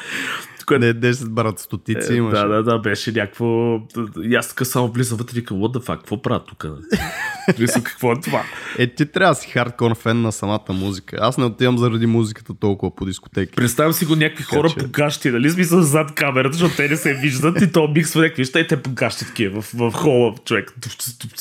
Което 0.65 0.86
Не 0.86 0.93
10 0.93 1.29
брат, 1.29 1.60
стотици 1.60 2.13
е, 2.13 2.15
имаш. 2.15 2.34
да, 2.34 2.48
да, 2.48 2.63
да, 2.63 2.79
беше 2.79 3.12
някакво... 3.12 3.79
И 4.24 4.36
аз 4.36 4.50
така 4.50 4.65
само 4.65 4.88
влизам 4.88 5.17
вътре 5.17 5.38
и 5.38 5.41
викам, 5.41 5.58
what 5.58 5.77
the 5.77 5.86
fuck, 5.86 5.98
какво 5.98 6.22
правят 6.22 6.43
тук? 6.48 6.65
Мисля, 7.60 7.82
какво 7.84 8.12
е 8.12 8.20
това? 8.20 8.43
Е, 8.77 8.88
ти 8.88 9.05
трябва 9.05 9.32
да 9.32 9.41
си 9.41 9.50
хардкор 9.50 9.96
фен 9.96 10.22
на 10.22 10.32
самата 10.32 10.60
музика. 10.70 11.17
Аз 11.22 11.38
не 11.38 11.46
отивам 11.46 11.77
заради 11.77 12.05
музиката 12.05 12.53
толкова 12.53 12.96
по 12.96 13.05
дискотеки. 13.05 13.51
Представям 13.51 13.93
си 13.93 14.05
го 14.05 14.15
някакви 14.15 14.43
хора 14.43 14.70
че- 14.70 14.75
по 14.75 14.86
гащи, 14.88 15.29
нали? 15.29 15.50
Смисъл 15.50 15.82
зад 15.82 16.15
камерата, 16.15 16.53
защото 16.53 16.75
те 16.75 16.89
не 16.89 16.98
се 16.98 17.13
виждат 17.13 17.62
и 17.62 17.72
то 17.72 17.88
миксва 17.88 18.22
някакви 18.22 18.41
неща 18.41 18.60
и 18.60 18.67
те 18.67 18.82
по 18.82 18.89
гащи 18.89 19.25
такива 19.25 19.62
в, 19.62 19.72
в 19.74 19.91
хола, 19.91 20.36
човек. 20.46 20.74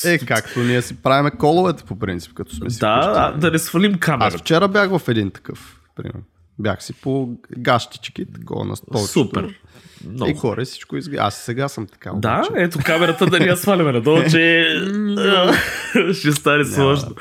Е, 0.05 0.17
както 0.17 0.59
ние 0.59 0.81
си 0.81 0.95
правиме 0.95 1.31
коловете 1.31 1.83
по 1.83 1.99
принцип, 1.99 2.33
като 2.33 2.55
сме 2.55 2.69
си 2.69 2.79
Да, 2.79 3.01
вкъщи. 3.01 3.19
а, 3.19 3.31
да 3.31 3.51
не 3.51 3.59
свалим 3.59 3.93
Аз 3.93 3.99
камерата. 3.99 4.37
вчера 4.37 4.67
бях 4.67 4.89
в 4.89 5.07
един 5.07 5.31
такъв, 5.31 5.79
примерно. 5.95 6.21
Бях 6.59 6.83
си 6.83 6.93
по 6.93 7.29
гащички, 7.57 8.25
такова 8.33 8.65
на 8.65 8.75
столчето. 8.75 9.07
Супер. 9.07 9.59
Много. 10.09 10.31
И 10.31 10.33
горе 10.33 10.65
всичко 10.65 10.97
изглежда. 10.97 11.23
Аз 11.23 11.35
сега 11.35 11.67
съм 11.67 11.87
така. 11.87 12.11
Да, 12.15 12.43
обаче. 12.49 12.63
ето 12.63 12.79
камерата 12.85 13.25
да 13.25 13.39
ни 13.39 13.45
я 13.45 13.57
сваляме 13.57 13.91
надолу, 13.91 14.21
че 14.29 14.65
ще 16.13 16.31
стане 16.31 16.65
сложно. 16.65 17.15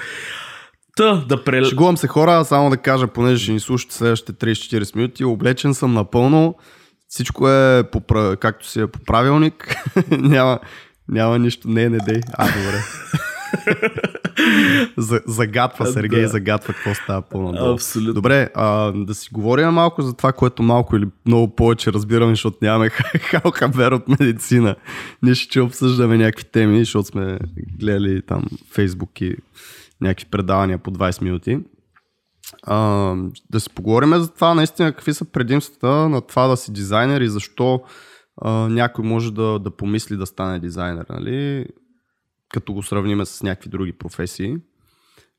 Та, 0.97 1.15
да 1.15 1.45
прел... 1.45 1.65
Шегувам 1.65 1.97
се 1.97 2.07
хора, 2.07 2.45
само 2.45 2.71
да 2.71 2.77
кажа, 2.77 3.07
понеже 3.07 3.43
ще 3.43 3.53
ни 3.53 3.61
слушате 3.61 3.95
следващите 3.95 4.47
30-40 4.47 4.97
минути, 4.97 5.25
облечен 5.25 5.75
съм 5.75 5.95
напълно, 5.95 6.55
всичко 7.09 7.49
е 7.49 7.83
по, 7.93 8.01
както 8.41 8.69
си 8.69 8.81
е 8.81 8.87
по 8.87 8.99
правилник, 8.99 9.77
няма, 10.11 10.59
няма 11.09 11.39
нищо, 11.39 11.69
не, 11.69 11.89
не 11.89 11.99
дей, 11.99 12.21
а, 12.33 12.47
добре. 12.47 12.83
За- 14.97 15.21
загатва 15.27 15.87
Сергей, 15.87 16.23
Да. 16.23 16.29
загатва 16.29 16.75
какво 16.75 16.95
става 16.95 17.23
по-надолу. 17.23 17.73
Абсолютно. 17.73 18.15
Добре, 18.15 18.49
а, 18.55 18.93
да 18.93 19.15
си 19.15 19.29
говорим 19.33 19.69
малко 19.69 20.03
за 20.03 20.13
това, 20.17 20.33
което 20.33 20.63
малко 20.63 20.97
или 20.97 21.07
много 21.27 21.55
повече 21.55 21.93
разбираме, 21.93 22.33
защото 22.33 22.57
нямаме 22.63 22.89
хал 23.21 23.51
хабер 23.55 23.93
от 23.93 24.09
медицина. 24.09 24.77
Ние 25.23 25.35
ще 25.35 25.61
обсъждаме 25.61 26.17
някакви 26.19 26.45
теми, 26.45 26.79
защото 26.79 27.09
сме 27.09 27.39
гледали 27.81 28.23
там 28.27 28.45
Фейсбук 28.75 29.21
и 29.21 29.37
някакви 30.01 30.27
предавания 30.31 30.79
по 30.79 30.91
20 30.91 31.23
минути. 31.23 31.59
А, 32.63 32.77
да 33.51 33.61
си 33.61 33.71
поговорим 33.75 34.15
за 34.15 34.35
това 34.35 34.55
наистина 34.55 34.93
какви 34.93 35.15
са 35.15 35.25
предимствата 35.25 36.09
на 36.09 36.21
това 36.21 36.47
да 36.47 36.57
си 36.57 36.73
дизайнер 36.73 37.21
и 37.21 37.29
защо 37.29 37.81
а, 38.43 38.51
някой 38.53 39.05
може 39.05 39.33
да, 39.33 39.59
да 39.59 39.71
помисли 39.71 40.17
да 40.17 40.27
стане 40.27 40.59
дизайнер, 40.59 41.05
нали? 41.11 41.67
Като 42.53 42.73
го 42.73 42.83
сравним 42.83 43.27
с 43.27 43.43
някакви 43.43 43.71
други 43.71 43.93
професии. 43.93 44.57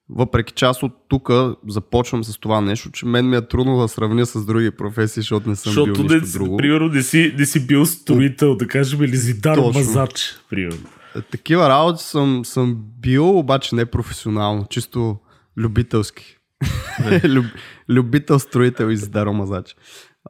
Въпреки 0.09 0.53
че 0.53 0.65
аз 0.65 0.83
от 0.83 0.91
тук 1.09 1.29
започвам 1.67 2.23
с 2.23 2.37
това 2.37 2.61
нещо, 2.61 2.91
че 2.91 3.05
мен 3.05 3.29
ми 3.29 3.35
е 3.35 3.41
трудно 3.41 3.77
да 3.77 3.87
сравня 3.87 4.25
с 4.25 4.45
други 4.45 4.71
професии, 4.71 5.21
защото 5.21 5.49
не 5.49 5.55
съм 5.55 5.71
Защото 5.71 5.93
бил 5.93 6.03
не, 6.03 6.13
нищо 6.13 6.27
си- 6.27 6.33
друго. 6.33 6.57
примерно 6.57 6.87
не 6.87 7.03
си, 7.03 7.35
не 7.37 7.45
си 7.45 7.67
бил 7.67 7.85
строител, 7.85 8.55
да 8.55 8.67
кажем, 8.67 9.03
или 9.03 9.17
зидар 9.17 9.55
Точно. 9.55 9.71
мазач, 9.73 10.35
примерно. 10.49 10.87
Е, 11.15 11.21
Такива 11.21 11.69
работи 11.69 12.03
съм, 12.03 12.45
съм 12.45 12.83
бил, 12.99 13.39
обаче 13.39 13.75
не 13.75 13.85
професионално, 13.85 14.65
чисто 14.65 15.17
любителски. 15.57 16.37
Люб, 17.23 17.45
любител 17.89 18.39
строител 18.39 18.85
и 18.85 18.97
зидаромазач. 18.97 19.75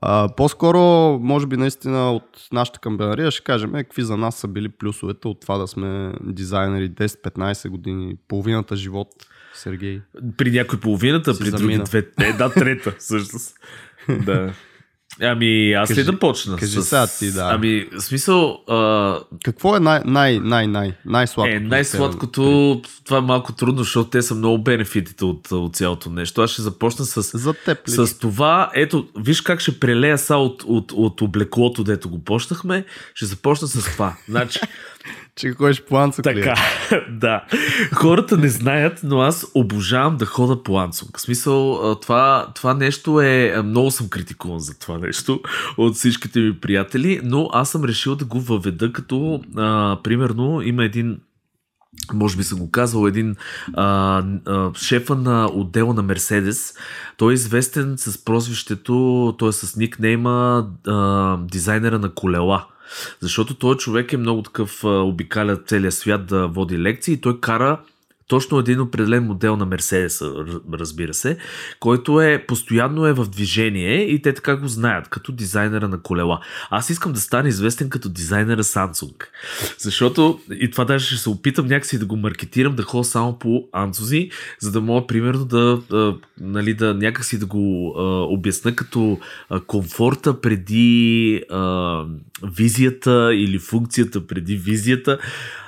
А, 0.06 0.30
по-скоро, 0.38 0.80
може 1.22 1.48
би 1.48 1.58
наистина 1.58 2.12
от 2.12 2.48
нашата 2.52 2.80
камбанария 2.80 3.32
ще 3.32 3.44
кажем 3.44 3.76
е, 3.76 3.84
какви 3.84 4.02
за 4.02 4.18
нас 4.18 4.36
са 4.36 4.48
били 4.48 4.70
плюсовете 4.70 5.28
от 5.28 5.42
това 5.42 5.58
да 5.58 5.68
сме 5.68 6.14
дизайнери 6.22 6.90
10-15 6.92 7.70
години, 7.70 8.16
половината 8.28 8.76
живот, 8.76 9.08
Сергей. 9.54 10.02
При 10.38 10.52
някой 10.52 10.80
половината, 10.80 11.40
при 11.40 11.52
други 11.52 11.78
две, 11.78 12.08
една 12.20 12.50
трета, 12.50 12.96
всъщност. 13.00 13.56
да. 14.26 14.54
Ами, 15.22 15.74
аз 15.74 15.90
ли 15.90 15.96
Кажи- 15.96 16.06
да 16.06 16.20
почна? 16.20 16.56
кажи 16.56 16.82
сега 16.82 17.08
ти, 17.10 17.32
да. 17.32 17.50
Ами, 17.54 17.88
в 17.94 18.02
смисъл, 18.02 18.60
а, 18.70 19.20
Какво 19.44 19.76
е 19.76 19.80
най- 19.80 20.02
най- 20.06 20.40
най- 20.40 20.68
най- 20.68 20.94
най-сладкото? 21.06 21.56
е, 21.56 21.60
най-сладкото, 21.60 22.42
това 23.04 23.18
е 23.18 23.22
малко 23.22 23.54
трудно, 23.54 23.84
защото 23.84 24.10
те 24.10 24.22
са 24.22 24.36
много 24.36 24.58
бенефитите 24.58 25.26
от, 25.26 25.52
от 25.52 25.76
цялото 25.76 26.10
нещо. 26.10 26.42
Аз 26.42 26.50
ще 26.50 26.62
започна 26.62 27.06
с, 27.06 27.38
За 27.38 27.54
теб 27.54 27.88
ли? 27.88 27.92
с 27.92 28.18
това, 28.20 28.72
ето, 28.76 29.08
виж 29.18 29.42
как 29.42 29.60
ще 29.60 29.80
прелея 29.80 30.18
са 30.18 30.36
от, 30.36 30.64
от, 30.64 30.92
от 30.92 31.22
облеклото, 31.22 31.84
дето 31.84 32.10
го 32.10 32.20
почнахме. 32.20 32.86
Ще 33.16 33.26
започна 33.26 33.68
с 33.68 33.84
това. 33.84 34.16
Значи, 34.30 34.60
Че 35.36 35.52
ходиш 35.52 35.82
по 35.82 35.98
Анцук 35.98 36.26
е? 36.26 36.34
Така, 36.34 36.56
да. 37.12 37.44
Хората 37.94 38.38
не 38.38 38.50
знаят, 38.50 39.00
но 39.04 39.22
аз 39.22 39.46
обожавам 39.54 40.18
да 40.18 40.26
хода 40.26 40.64
по 40.64 40.80
Анцунг. 40.80 41.18
В 41.18 41.22
смисъл, 41.22 41.96
това, 42.02 42.48
това 42.56 42.74
нещо 42.74 43.22
е... 43.22 43.62
Много 43.66 43.92
съм 43.92 44.10
критикуван 44.10 44.60
за 44.60 44.80
това 44.80 44.98
нещо 44.98 45.42
от 45.78 45.96
всичките 45.96 46.40
ми 46.40 46.60
приятели, 46.60 47.22
но 47.24 47.50
аз 47.54 47.70
съм 47.70 47.84
решил 47.84 48.16
да 48.16 48.26
го 48.26 48.40
въведа 48.40 48.94
като, 48.94 49.42
а, 49.58 49.98
примерно, 50.04 50.62
има 50.62 50.84
един 50.84 51.18
може 52.14 52.38
би 52.38 52.44
съм 52.44 52.60
го 52.60 52.72
казал, 52.72 53.08
един 53.08 53.36
а, 53.74 54.24
а, 54.46 54.72
шефа 54.76 55.16
на 55.16 55.46
отдела 55.54 55.94
на 55.94 56.04
Мерседес. 56.04 56.74
Той 57.18 57.34
е 57.34 57.34
известен 57.34 57.96
с 57.98 58.26
прозвището, 58.26 59.36
той 59.38 59.50
е 59.50 59.52
с 59.52 59.76
никнейма 59.76 60.68
а, 60.88 61.38
дизайнера 61.38 62.00
на 62.00 62.10
колела. 62.10 62.66
Защото 63.20 63.54
той 63.54 63.78
човек 63.78 64.14
е 64.14 64.18
много 64.18 64.42
такъв, 64.42 64.84
обикаля 64.84 65.58
целия 65.64 65.92
свят 65.92 66.26
да 66.26 66.48
води 66.48 66.80
лекции 66.80 67.14
и 67.14 67.22
той 67.22 67.40
кара 67.40 67.80
точно 68.28 68.60
един 68.60 68.82
определен 68.82 69.24
модел 69.24 69.58
на 69.58 69.66
Мерседес, 69.66 70.22
разбира 70.74 71.14
се, 71.14 71.38
който 71.80 72.22
е 72.22 72.46
постоянно 72.48 73.06
е 73.06 73.14
в 73.14 73.26
движение 73.26 74.02
и 74.02 74.22
те 74.22 74.34
така 74.34 74.56
го 74.56 74.68
знаят, 74.68 75.10
като 75.10 75.32
дизайнера 75.32 75.88
на 75.88 76.02
колела. 76.02 76.40
Аз 76.70 76.90
искам 76.90 77.14
да 77.14 77.20
стана 77.20 77.50
известен 77.50 77.90
като 77.90 78.10
дизайнера 78.10 78.64
Samsung. 78.64 79.24
Защото, 79.78 80.40
и 80.52 80.72
това 80.72 80.86
даже 80.86 81.06
ще 81.06 81.18
се 81.18 81.30
опитам 81.30 81.66
някакси 81.66 82.00
да 82.00 82.06
го 82.06 82.16
маркетирам, 82.16 82.76
да 82.76 82.84
ходя 82.84 83.04
само 83.04 83.40
по 83.40 83.68
анцузи, 83.72 84.30
за 84.60 84.72
да 84.72 84.82
мога 84.82 85.08
примерно 85.08 85.46
да, 85.46 85.82
а, 85.92 86.16
нали, 86.40 86.74
да 86.74 86.94
някакси 86.94 87.40
да 87.40 87.46
го 87.46 87.96
а, 87.98 88.04
обясна 88.34 88.76
като 88.76 89.20
а, 89.50 89.60
комфорта 89.60 90.42
преди 90.42 91.42
а, 91.52 92.04
визията 92.44 93.32
или 93.34 93.60
функцията 93.60 94.28
преди 94.28 94.56
визията. 94.56 95.18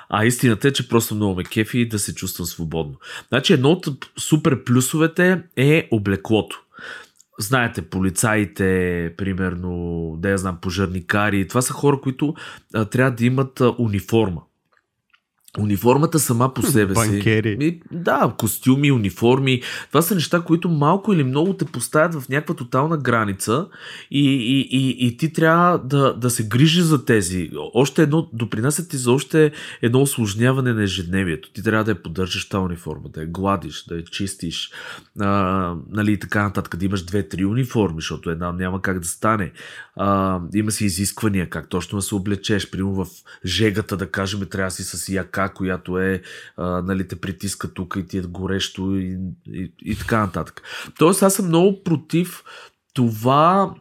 А 0.10 0.26
истината 0.26 0.68
е, 0.68 0.74
че 0.74 0.90
просто 0.90 1.16
много 1.16 1.36
ме 1.36 1.44
кефи 1.44 1.88
да 1.88 2.00
се 2.00 2.16
чувствам 2.16 2.46
свободно. 2.46 2.96
Значи 3.28 3.54
едно 3.54 3.72
от 3.72 3.88
супер 4.18 4.64
плюсовете 4.64 5.44
е 5.56 5.88
облеклото. 5.92 6.62
Знаете, 7.40 7.82
полицаите, 7.82 9.14
примерно, 9.18 10.14
да 10.18 10.30
я 10.30 10.38
знам, 10.38 10.58
пожарникари, 10.62 11.48
това 11.48 11.62
са 11.62 11.74
хора, 11.74 12.02
които 12.02 12.36
а, 12.74 12.86
трябва 12.86 13.12
да 13.12 13.26
имат 13.26 13.62
а, 13.62 13.76
униформа. 13.78 14.42
Униформата 15.58 16.20
сама 16.20 16.54
по 16.54 16.62
себе 16.62 16.96
си. 16.96 17.12
Банкери. 17.12 17.58
Ми, 17.58 17.80
да, 17.92 18.34
костюми, 18.38 18.92
униформи. 18.92 19.62
Това 19.88 20.02
са 20.02 20.16
неща, 20.16 20.42
които 20.42 20.70
малко 20.70 21.14
или 21.14 21.24
много 21.24 21.54
те 21.54 21.66
поставят 21.66 22.22
в 22.22 22.30
някаква 22.30 22.56
тотална 22.56 22.98
граница 22.98 23.68
и, 24.12 24.26
и, 24.30 24.68
и, 24.72 25.08
и 25.08 25.18
ти 25.18 25.34
трябва 25.34 25.78
да, 25.78 26.14
да 26.14 26.30
се 26.30 26.48
грижи 26.48 26.82
за 26.82 27.06
тези. 27.06 27.52
Още 27.74 28.04
едно, 28.04 28.30
допринасят 28.34 28.90
ти 28.90 28.98
за 28.98 29.12
още 29.12 29.52
едно 29.82 30.02
осложняване 30.02 30.74
на 30.74 30.84
ежедневието. 30.84 31.52
Ти 31.52 31.64
трябва 31.64 31.84
да 31.84 31.92
я 31.92 32.04
поддържаш 32.04 32.50
тази 32.50 32.62
униформа, 32.62 33.10
да 33.14 33.22
я 33.22 33.28
гладиш, 33.28 33.86
да 33.86 33.96
я 33.96 34.04
чистиш, 34.04 34.72
а, 35.20 35.74
нали, 35.92 36.12
и 36.12 36.20
така 36.20 36.44
нататък, 36.44 36.76
да 36.76 36.86
имаш 36.86 37.04
две-три 37.04 37.46
униформи, 37.46 37.96
защото 37.98 38.30
една 38.30 38.52
няма 38.52 38.82
как 38.82 39.00
да 39.00 39.08
стане. 39.08 39.52
А, 39.96 40.40
има 40.54 40.72
си 40.72 40.86
изисквания, 40.86 41.50
как 41.50 41.70
точно 41.70 41.96
да 41.96 42.02
се 42.02 42.16
облечеш. 42.16 42.70
Примерно 42.70 43.06
в 43.06 43.08
жегата, 43.46 43.98
да 43.98 44.08
кажем, 44.08 44.46
трябва 44.46 44.68
да 44.68 44.72
си 44.72 44.84
с 44.84 45.10
яка, 45.10 45.45
която 45.50 46.00
е, 46.00 46.22
а, 46.58 46.82
нали, 46.82 47.08
те 47.08 47.16
притиска 47.16 47.74
тук 47.74 47.96
и 48.00 48.08
ти 48.08 48.18
е 48.18 48.22
горещо 48.22 48.96
и, 48.96 49.18
и, 49.48 49.72
и 49.82 49.96
така 49.96 50.20
нататък. 50.20 50.62
Тоест, 50.98 51.24
аз 51.24 51.34
съм 51.34 51.48
много 51.48 51.84
против 51.84 52.44
това. 52.94 53.74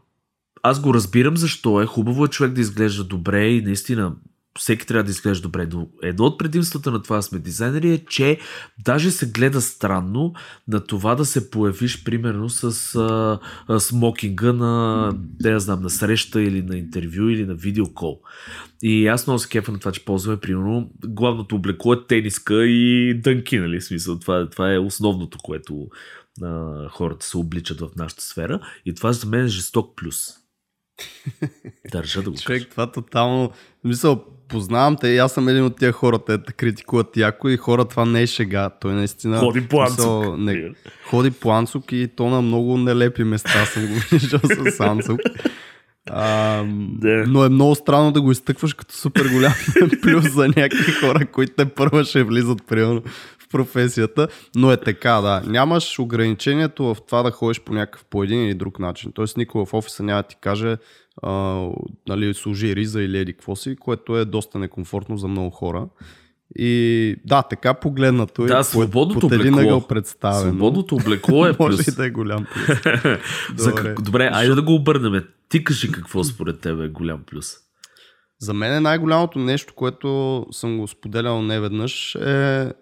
Аз 0.62 0.80
го 0.80 0.94
разбирам 0.94 1.37
защо 1.37 1.83
е. 1.83 1.87
Хубаво 1.87 2.25
е 2.25 2.28
човек 2.28 2.52
да 2.52 2.61
изглежда 2.61 3.04
добре 3.04 3.49
и 3.49 3.62
наистина 3.62 4.12
всеки 4.58 4.87
трябва 4.87 5.04
да 5.04 5.11
изглежда 5.11 5.42
добре. 5.42 5.68
Но 5.73 5.88
едно 6.02 6.25
от 6.25 6.38
предимствата 6.38 6.90
на 6.90 7.02
това 7.02 7.23
сме 7.23 7.38
дизайнери 7.38 7.92
е, 7.92 8.04
че 8.04 8.38
даже 8.84 9.11
се 9.11 9.26
гледа 9.26 9.61
странно 9.61 10.32
на 10.68 10.80
това 10.80 11.14
да 11.14 11.25
се 11.25 11.50
появиш 11.50 12.04
примерно 12.04 12.49
с 12.49 12.94
а, 12.94 13.38
а, 13.68 13.80
смокинга 13.80 14.52
на, 14.52 15.12
да 15.16 15.50
я 15.50 15.61
знам, 15.61 15.82
на 15.82 15.90
среща 15.90 16.42
или 16.42 16.62
на 16.62 16.76
интервю 16.76 17.28
или 17.28 17.46
на 17.46 17.54
видеокол. 17.54 18.20
И 18.82 19.06
аз 19.06 19.26
много 19.26 19.38
се 19.38 19.49
кефа 19.49 19.73
на 19.73 19.78
това, 19.78 19.92
че 19.92 20.04
ползваме 20.04 20.40
примерно 20.40 20.90
главното 21.06 21.54
облекло 21.54 21.92
е 21.92 22.06
тениска 22.06 22.66
и 22.66 23.14
дънки, 23.14 23.58
нали? 23.58 23.80
Смисъл, 23.80 24.18
това, 24.18 24.50
това 24.50 24.75
е 24.75 24.78
основното, 24.78 25.38
което 25.38 25.88
а, 26.42 26.88
хората 26.88 27.26
се 27.26 27.37
обличат 27.37 27.80
в 27.80 27.88
нашата 27.96 28.23
сфера. 28.23 28.61
И 28.87 28.94
това 28.94 29.12
за 29.12 29.26
мен 29.26 29.44
е 29.44 29.49
жесток 29.49 29.96
плюс. 29.96 30.30
Държа 31.92 32.23
да 32.23 32.30
го 32.30 32.37
кажа. 32.37 32.44
Човек, 32.44 32.70
това 32.70 32.92
тотално... 32.92 33.52
Мисъл, 33.84 34.25
познавам 34.54 34.96
те 34.96 35.08
и 35.08 35.18
аз 35.18 35.32
съм 35.32 35.49
един 35.49 35.64
от 35.64 35.76
тия 35.76 35.92
хора, 35.92 36.18
те 36.18 36.42
те 36.42 36.52
критикуват 36.52 37.16
яко 37.16 37.49
и 37.49 37.56
хора, 37.56 37.84
това 37.84 38.04
не 38.04 38.23
е 38.23 38.26
шега. 38.26 38.70
Той 38.80 38.94
наистина... 38.94 39.38
Ходи 39.38 39.68
по 39.68 39.82
мисъл, 39.82 40.23
Анцук. 40.23 40.38
Не, 40.38 40.70
ходи 41.11 41.30
по 41.30 41.52
Анцук 41.52 41.92
и 41.92 42.08
то 42.16 42.28
на 42.28 42.42
много 42.42 42.78
нелепи 42.78 43.25
места 43.25 43.66
съм 43.66 43.87
го 43.87 43.94
виждал 44.11 44.40
с 44.73 44.80
Анцук. 44.80 45.20
А. 46.11 46.62
Но 47.26 47.44
е 47.44 47.49
много 47.49 47.75
странно 47.75 48.12
да 48.12 48.20
го 48.20 48.32
изтъкваш 48.32 48.75
като 48.75 48.94
супер 48.94 49.28
голям 49.32 49.52
плюс 50.02 50.32
за 50.32 50.49
някакви 50.49 50.92
хора, 50.92 51.26
които 51.26 51.52
те 51.56 51.64
първа 51.64 52.04
ще 52.04 52.23
влизат 52.23 52.66
примерно 52.66 53.02
в 53.38 53.49
професията. 53.49 54.28
Но 54.56 54.73
е 54.73 54.76
така, 54.76 55.12
да. 55.12 55.42
Нямаш 55.46 55.99
ограничението 55.99 56.84
в 56.84 56.96
това 57.06 57.23
да 57.23 57.30
ходиш 57.30 57.61
по 57.61 57.73
някакъв 57.73 58.04
по 58.04 58.25
един 58.25 58.44
или 58.44 58.54
друг 58.54 58.78
начин. 58.78 59.12
Тоест 59.14 59.37
никой 59.37 59.64
в 59.66 59.75
офиса 59.75 60.02
няма 60.02 60.23
да 60.23 60.28
ти 60.28 60.37
каже 60.40 60.76
а, 61.23 61.66
нали, 62.09 62.35
служи 62.35 62.76
риза 62.76 63.02
или 63.02 63.18
еди 63.18 63.33
какво 63.33 63.56
си, 63.56 63.76
което 63.76 64.16
е 64.18 64.25
доста 64.25 64.59
некомфортно 64.59 65.16
за 65.16 65.28
много 65.28 65.50
хора. 65.50 65.88
И 66.59 67.16
да, 67.25 67.42
така 67.42 67.75
погледнато 67.75 68.47
Да, 68.47 68.61
и 68.61 68.64
свободното 68.64 69.21
под 69.21 69.33
един 69.33 69.54
облекло. 69.54 69.80
представено. 69.88 70.50
Свободното 70.50 70.94
облекло 70.94 71.47
е 71.47 71.56
Може 71.61 71.76
плюс. 71.76 71.87
и 71.87 71.97
да 71.97 72.06
е 72.06 72.11
голям 72.11 72.47
плюс. 72.52 72.78
За 73.56 73.71
Добре. 73.71 73.83
как... 73.83 74.02
Добре, 74.02 74.30
айде 74.33 74.54
да 74.54 74.62
го 74.62 74.75
обърнем. 74.75 75.25
Ти 75.49 75.64
кажи 75.64 75.92
какво 75.92 76.25
според 76.25 76.61
тебе 76.61 76.85
е 76.85 76.88
голям 76.88 77.23
плюс. 77.26 77.52
За 78.40 78.54
мен 78.54 78.75
е 78.75 78.80
най-голямото 78.80 79.38
нещо, 79.38 79.75
което 79.75 80.47
съм 80.50 80.78
го 80.78 80.88
споделял 80.88 81.42
не 81.42 81.61
веднъж, 81.61 82.14
е 82.14 82.73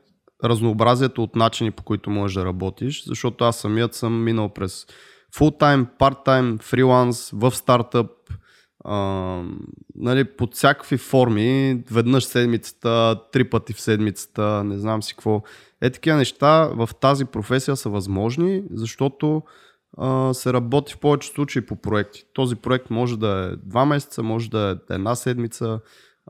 разнообразието 0.45 1.23
от 1.23 1.37
начини 1.37 1.71
по 1.71 1.83
които 1.83 2.11
можеш 2.11 2.35
да 2.35 2.45
работиш, 2.45 3.05
защото 3.07 3.45
аз 3.45 3.57
самият 3.57 3.95
съм 3.95 4.25
минал 4.25 4.49
през 4.49 4.87
фултайм, 5.37 5.87
парттайм, 5.99 6.59
фриланс, 6.59 7.31
в 7.31 7.51
стартъп, 7.51 8.11
а, 8.85 8.97
нали, 9.95 10.25
под 10.25 10.55
всякакви 10.55 10.99
форми, 10.99 11.83
веднъж 11.91 12.25
седмицата, 12.25 13.21
три 13.33 13.51
пъти 13.51 13.73
в 13.73 13.81
седмицата, 13.81 14.65
не 14.65 14.79
знам 14.79 15.03
си 15.03 15.15
какво. 15.15 15.43
Е 15.81 15.91
такива 15.91 16.17
неща 16.17 16.65
в 16.75 16.89
тази 17.01 17.25
професия 17.25 17.77
са 17.77 17.91
възможни, 17.91 18.63
защото 18.71 19.43
а, 19.99 20.35
се 20.35 20.53
работи 20.53 20.95
в 20.95 20.99
повече 20.99 21.29
случаи 21.29 21.67
по 21.67 21.77
проекти. 21.77 22.25
Този 22.33 22.57
проект 22.57 22.91
може 22.91 23.19
да 23.19 23.51
е 23.53 23.69
два 23.69 23.85
месеца, 23.85 24.23
може 24.23 24.51
да 24.51 24.79
е 24.91 24.95
една 24.95 25.15
седмица, 25.15 25.81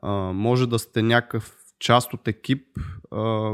а, 0.02 0.12
може 0.32 0.66
да 0.66 0.78
сте 0.78 1.02
някакъв 1.02 1.56
част 1.78 2.14
от 2.14 2.28
екип 2.28 2.66
а, 3.10 3.52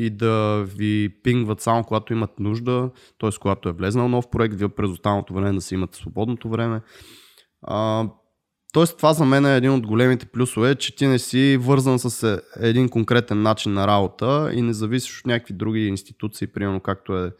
и 0.00 0.10
да 0.10 0.64
ви 0.76 1.20
пингват 1.22 1.60
само 1.60 1.84
когато 1.84 2.12
имат 2.12 2.40
нужда, 2.40 2.90
т.е. 3.18 3.30
когато 3.40 3.68
е 3.68 3.72
влезнал 3.72 4.08
нов 4.08 4.30
проект, 4.30 4.54
вие 4.54 4.68
през 4.68 4.90
останалото 4.90 5.34
време 5.34 5.52
да 5.52 5.60
си 5.60 5.74
имате 5.74 5.98
свободното 5.98 6.48
време. 6.48 6.80
А, 7.62 8.08
Тоест 8.72 8.96
това 8.96 9.12
за 9.12 9.24
мен 9.24 9.46
е 9.46 9.56
един 9.56 9.70
от 9.70 9.86
големите 9.86 10.26
плюсове, 10.26 10.74
че 10.74 10.96
ти 10.96 11.06
не 11.06 11.18
си 11.18 11.56
вързан 11.60 11.98
с 11.98 12.22
е, 12.22 12.68
един 12.68 12.88
конкретен 12.88 13.42
начин 13.42 13.72
на 13.72 13.86
работа 13.86 14.50
и 14.54 14.62
не 14.62 14.72
зависиш 14.72 15.20
от 15.20 15.26
някакви 15.26 15.54
други 15.54 15.86
институции, 15.86 16.46
примерно 16.46 16.80
както 16.80 17.16
е 17.16 17.32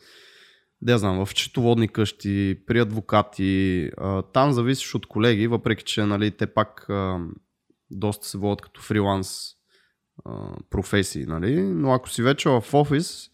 да 0.83 0.99
знам, 0.99 1.26
в 1.26 1.35
четоводни 1.35 1.88
къщи, 1.88 2.59
при 2.67 2.81
адвокати. 2.81 3.90
Там 4.33 4.52
зависиш 4.52 4.95
от 4.95 5.07
колеги, 5.07 5.47
въпреки 5.47 5.85
че 5.85 6.05
нали, 6.05 6.31
те 6.31 6.47
пак 6.47 6.87
доста 7.90 8.26
се 8.26 8.38
водят 8.38 8.61
като 8.61 8.81
фриланс 8.81 9.60
професии. 10.71 11.27
Нали? 11.27 11.62
Но 11.62 11.93
ако 11.93 12.09
си 12.09 12.23
вече 12.23 12.49
в 12.49 12.65
офис, 12.73 13.31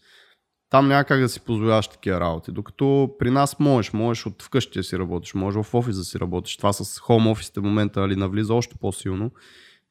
там 0.69 0.87
няма 0.87 1.03
как 1.03 1.19
да 1.19 1.29
си 1.29 1.39
позволяваш 1.39 1.87
такива 1.87 2.19
работи. 2.19 2.51
Докато 2.51 3.15
при 3.19 3.31
нас 3.31 3.59
можеш, 3.59 3.93
можеш 3.93 4.25
от 4.25 4.43
вкъщи 4.43 4.79
да 4.79 4.83
си 4.83 4.99
работиш, 4.99 5.33
можеш 5.33 5.63
в 5.63 5.75
офис 5.75 5.97
да 5.97 6.03
си 6.03 6.19
работиш. 6.19 6.57
Това 6.57 6.73
с 6.73 6.99
home 6.99 7.33
office 7.33 7.59
в 7.59 7.63
момента 7.63 7.99
нали, 7.99 8.15
навлиза 8.15 8.53
още 8.53 8.75
по-силно 8.81 9.31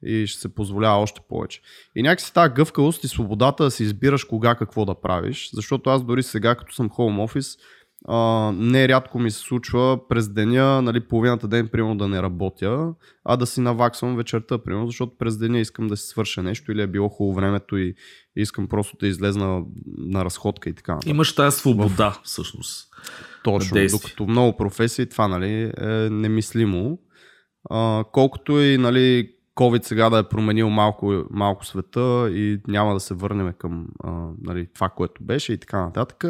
и 0.02 0.26
ще 0.26 0.40
се 0.40 0.54
позволява 0.54 1.02
още 1.02 1.20
повече. 1.28 1.60
И 1.96 2.02
някакси 2.02 2.34
тази 2.34 2.54
гъвкавост 2.54 3.04
и 3.04 3.08
свободата 3.08 3.64
да 3.64 3.70
си 3.70 3.82
избираш 3.82 4.24
кога 4.24 4.54
какво 4.54 4.84
да 4.84 5.00
правиш, 5.00 5.50
защото 5.52 5.90
аз 5.90 6.04
дори 6.04 6.22
сега, 6.22 6.54
като 6.54 6.74
съм 6.74 6.90
home 6.90 7.26
office, 7.26 7.58
а, 8.08 8.52
не 8.56 8.88
рядко 8.88 9.18
ми 9.18 9.30
се 9.30 9.38
случва 9.38 10.08
през 10.08 10.28
деня, 10.28 10.82
нали, 10.82 11.00
половината 11.00 11.48
ден, 11.48 11.68
примерно, 11.68 11.96
да 11.96 12.08
не 12.08 12.22
работя, 12.22 12.94
а 13.24 13.36
да 13.36 13.46
си 13.46 13.60
наваксвам 13.60 14.16
вечерта, 14.16 14.58
примерно, 14.58 14.86
защото 14.86 15.18
през 15.18 15.38
деня 15.38 15.58
искам 15.58 15.86
да 15.86 15.96
си 15.96 16.06
свърша 16.06 16.42
нещо 16.42 16.72
или 16.72 16.82
е 16.82 16.86
било 16.86 17.08
хубаво 17.08 17.36
времето 17.36 17.76
и 17.76 17.94
искам 18.36 18.68
просто 18.68 18.96
да 19.00 19.06
излезна 19.06 19.62
на 19.98 20.24
разходка 20.24 20.70
и 20.70 20.72
така. 20.74 20.98
Имаш 21.06 21.34
тази 21.34 21.58
свобода, 21.58 22.10
в... 22.10 22.20
всъщност. 22.24 22.88
Точно, 23.44 23.78
докато 23.90 24.26
много 24.26 24.56
професии 24.56 25.06
това 25.06 25.28
нали, 25.28 25.72
е 25.80 25.86
немислимо. 26.10 26.98
А, 27.70 28.04
колкото 28.12 28.60
и 28.60 28.78
нали, 28.78 29.35
COVID 29.56 29.84
сега 29.84 30.10
да 30.10 30.18
е 30.18 30.28
променил 30.28 30.70
малко, 30.70 31.24
малко 31.30 31.66
света 31.66 32.30
и 32.30 32.60
няма 32.68 32.94
да 32.94 33.00
се 33.00 33.14
върнем 33.14 33.52
към 33.58 33.88
а, 34.04 34.28
нали, 34.42 34.68
това, 34.74 34.88
което 34.88 35.24
беше 35.24 35.52
и 35.52 35.58
така 35.58 35.80
нататък. 35.80 36.24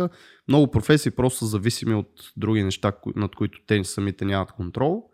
Много 0.48 0.70
професии 0.70 1.10
просто 1.10 1.38
са 1.38 1.46
зависими 1.46 1.94
от 1.94 2.10
други 2.36 2.62
неща, 2.62 2.92
над 3.16 3.34
които 3.34 3.58
те 3.66 3.84
самите 3.84 4.24
нямат 4.24 4.52
контрол. 4.52 5.04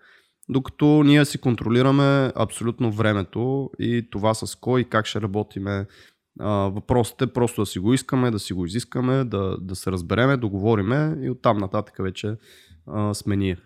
Докато 0.49 1.02
ние 1.04 1.25
си 1.25 1.38
контролираме 1.38 2.33
абсолютно 2.37 2.92
времето 2.92 3.71
и 3.78 4.09
това 4.11 4.35
с 4.35 4.59
кой 4.59 4.81
и 4.81 4.85
как 4.85 5.07
ще 5.07 5.21
работиме. 5.21 5.87
А, 6.40 6.50
въпросът 6.50 7.23
е 7.23 7.33
просто 7.33 7.62
да 7.62 7.66
си 7.66 7.78
го 7.78 7.95
искаме, 7.95 8.31
да 8.31 8.38
си 8.38 8.52
го 8.52 8.66
изискаме, 8.66 9.25
да, 9.25 9.57
да 9.61 9.76
се 9.76 9.92
разбереме, 9.92 10.37
договориме 10.37 11.17
и 11.23 11.30
оттам 11.30 11.58
нататък 11.58 11.95
вече 11.99 12.36
а, 12.86 13.15
сме 13.15 13.36
ние. 13.36 13.56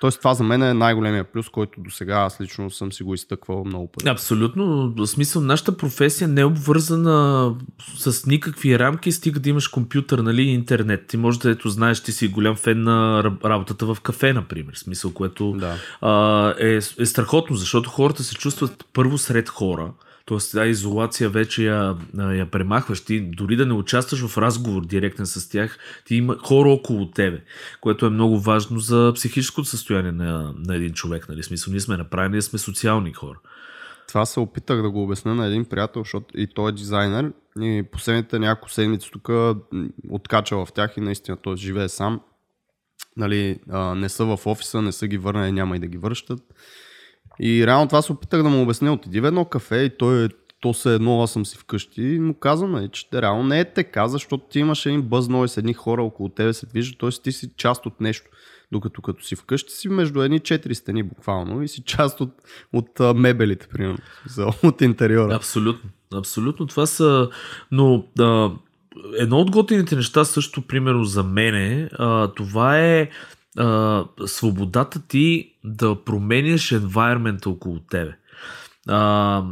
Тоест 0.00 0.18
това 0.18 0.34
за 0.34 0.44
мен 0.44 0.62
е 0.62 0.74
най-големия 0.74 1.24
плюс, 1.24 1.48
който 1.48 1.80
до 1.80 1.90
сега 1.90 2.14
аз 2.14 2.40
лично 2.40 2.70
съм 2.70 2.92
си 2.92 3.02
го 3.02 3.14
изтъквал 3.14 3.64
много 3.64 3.92
пъти. 3.92 4.08
Абсолютно. 4.08 4.94
В 4.96 5.06
смисъл, 5.06 5.42
нашата 5.42 5.76
професия 5.76 6.28
не 6.28 6.40
е 6.40 6.44
обвързана 6.44 7.54
с 7.98 8.26
никакви 8.26 8.78
рамки, 8.78 9.12
стига 9.12 9.40
да 9.40 9.48
имаш 9.50 9.68
компютър, 9.68 10.18
нали, 10.18 10.42
интернет. 10.42 11.06
Ти 11.06 11.16
може 11.16 11.38
да 11.38 11.50
ето 11.50 11.68
знаеш, 11.68 12.02
ти 12.02 12.12
си 12.12 12.28
голям 12.28 12.56
фен 12.56 12.82
на 12.82 13.24
работата 13.44 13.86
в 13.86 14.00
кафе, 14.00 14.32
например. 14.32 14.74
Смисъл, 14.74 15.12
което 15.12 15.52
да. 15.52 15.74
а, 16.00 16.54
е, 16.60 16.76
е 16.76 17.06
страхотно, 17.06 17.56
защото 17.56 17.90
хората 17.90 18.22
се 18.22 18.34
чувстват 18.34 18.84
първо 18.92 19.18
сред 19.18 19.48
хора 19.48 19.90
Тоест, 20.26 20.52
тази 20.52 20.70
изолация 20.70 21.30
вече 21.30 21.66
я, 21.66 21.96
я 22.18 22.50
премахваш. 22.50 23.00
Ти 23.00 23.20
дори 23.20 23.56
да 23.56 23.66
не 23.66 23.72
участваш 23.72 24.26
в 24.26 24.38
разговор 24.38 24.86
директен 24.86 25.26
с 25.26 25.48
тях, 25.48 25.78
ти 26.04 26.14
има 26.16 26.38
хора 26.38 26.68
около 26.68 27.10
тебе, 27.10 27.44
което 27.80 28.06
е 28.06 28.10
много 28.10 28.40
важно 28.40 28.78
за 28.78 29.12
психическото 29.14 29.68
състояние 29.68 30.12
на, 30.12 30.54
на 30.58 30.76
един 30.76 30.92
човек. 30.92 31.28
Нали? 31.28 31.42
Смисъл, 31.42 31.70
ние 31.70 31.80
сме 31.80 31.96
направени, 31.96 32.42
сме 32.42 32.58
социални 32.58 33.12
хора. 33.12 33.38
Това 34.08 34.26
се 34.26 34.40
опитах 34.40 34.82
да 34.82 34.90
го 34.90 35.02
обясня 35.02 35.34
на 35.34 35.46
един 35.46 35.64
приятел, 35.64 36.02
защото 36.02 36.26
и 36.34 36.46
той 36.54 36.68
е 36.68 36.74
дизайнер. 36.74 37.32
И 37.60 37.84
последните 37.92 38.38
няколко 38.38 38.70
седмици 38.70 39.10
тук 39.10 39.28
откача 40.10 40.56
в 40.56 40.68
тях 40.74 40.94
и 40.96 41.00
наистина 41.00 41.36
той 41.36 41.56
живее 41.56 41.88
сам. 41.88 42.20
Нали, 43.16 43.58
не 43.96 44.08
са 44.08 44.24
в 44.24 44.46
офиса, 44.46 44.82
не 44.82 44.92
са 44.92 45.06
ги 45.06 45.18
върнали, 45.18 45.52
няма 45.52 45.76
и 45.76 45.78
да 45.78 45.86
ги 45.86 45.98
връщат. 45.98 46.40
И 47.40 47.66
реално 47.66 47.88
това 47.88 48.02
се 48.02 48.12
опитах 48.12 48.42
да 48.42 48.48
му 48.48 48.62
обясня. 48.62 48.92
Отиди 48.92 49.20
в 49.20 49.24
едно 49.24 49.44
кафе 49.44 49.76
и 49.76 49.90
той 49.98 50.24
е 50.24 50.28
то 50.64 50.74
се 50.74 50.94
едно, 50.94 51.22
аз 51.22 51.32
съм 51.32 51.46
си 51.46 51.58
вкъщи 51.58 52.02
и 52.02 52.18
му 52.18 52.34
казваме, 52.34 52.88
че 52.88 53.06
реално 53.14 53.44
не 53.44 53.60
е 53.60 53.72
така, 53.72 54.08
защото 54.08 54.44
ти 54.50 54.58
имаш 54.58 54.86
един 54.86 55.02
бъз 55.02 55.26
с 55.46 55.56
едни 55.56 55.74
хора 55.74 56.02
около 56.02 56.28
тебе 56.28 56.52
се 56.52 56.66
движат, 56.66 56.98
т.е. 56.98 57.10
ти 57.10 57.32
си 57.32 57.50
част 57.56 57.86
от 57.86 58.00
нещо. 58.00 58.30
Докато 58.72 59.02
като 59.02 59.24
си 59.24 59.36
вкъщи 59.36 59.72
си 59.72 59.88
между 59.88 60.22
едни 60.22 60.40
четири 60.40 60.74
стени 60.74 61.02
буквално 61.02 61.62
и 61.62 61.68
си 61.68 61.82
част 61.82 62.20
от, 62.20 62.30
от 62.72 63.00
а, 63.00 63.14
мебелите, 63.14 63.68
примерно, 63.68 63.98
от 64.62 64.80
интериора. 64.80 65.34
Абсолютно, 65.34 65.90
абсолютно. 66.14 66.66
Това 66.66 66.86
са, 66.86 67.28
но 67.70 68.04
да, 68.16 68.52
едно 69.18 69.36
от 69.36 69.50
готините 69.50 69.96
неща 69.96 70.24
също, 70.24 70.62
примерно 70.62 71.04
за 71.04 71.22
мене, 71.22 71.88
а, 71.92 72.28
това 72.28 72.80
е 72.80 73.08
а, 73.58 74.04
свободата 74.26 75.06
ти 75.08 75.53
да 75.64 76.04
променяш 76.04 76.70
environment 76.70 77.46
около 77.46 77.80
тебе. 77.80 78.16
А, 78.88 79.42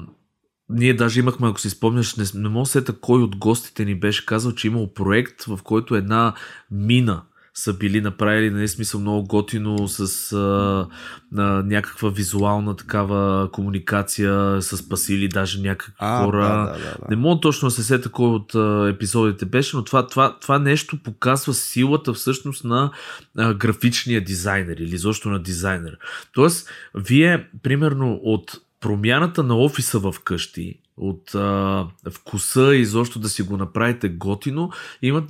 ние 0.68 0.94
даже 0.94 1.20
имахме, 1.20 1.48
ако 1.48 1.60
си 1.60 1.70
спомняш, 1.70 2.16
не, 2.16 2.24
не 2.34 2.48
мога 2.48 2.66
сета 2.66 3.00
кой 3.00 3.22
от 3.22 3.36
гостите 3.36 3.84
ни 3.84 4.00
беше 4.00 4.26
казал, 4.26 4.52
че 4.52 4.66
имал 4.66 4.94
проект, 4.94 5.42
в 5.44 5.60
който 5.64 5.94
една 5.94 6.34
мина 6.70 7.22
са 7.54 7.72
били 7.72 8.00
направили, 8.00 8.50
нали, 8.50 8.68
смисъл 8.68 9.00
много 9.00 9.26
готино 9.26 9.88
с 9.88 10.32
а, 10.32 10.88
а, 11.36 11.42
някаква 11.62 12.10
визуална 12.10 12.76
такава 12.76 13.50
комуникация, 13.52 14.62
с 14.62 14.88
пасили 14.88 15.28
даже 15.28 15.60
някакви 15.60 15.92
а, 15.98 16.24
хора. 16.24 16.44
Да, 16.44 16.58
да, 16.58 16.72
да, 16.72 16.78
да. 16.78 17.06
Не 17.10 17.16
мога 17.16 17.40
точно 17.40 17.68
да 17.68 17.74
се 17.74 17.82
сета 17.82 18.08
кой 18.08 18.28
от 18.28 18.54
а, 18.54 18.88
епизодите 18.94 19.44
беше, 19.44 19.76
но 19.76 19.84
това, 19.84 20.06
това, 20.06 20.38
това 20.40 20.58
нещо 20.58 21.02
показва 21.02 21.54
силата 21.54 22.12
всъщност 22.12 22.64
на 22.64 22.90
а, 23.38 23.54
графичния 23.54 24.24
дизайнер 24.24 24.76
или 24.76 24.94
изобщо 24.94 25.28
на 25.30 25.42
дизайнер. 25.42 25.98
Тоест, 26.34 26.68
вие 26.94 27.48
примерно 27.62 28.20
от 28.22 28.60
промяната 28.80 29.42
на 29.42 29.56
офиса 29.56 29.98
в 29.98 30.14
къщи, 30.24 30.78
от 30.96 31.34
а, 31.34 31.86
вкуса 32.10 32.74
и 32.74 32.80
изобщо 32.80 33.18
да 33.18 33.28
си 33.28 33.42
го 33.42 33.56
направите 33.56 34.08
готино, 34.08 34.70
имат 35.02 35.24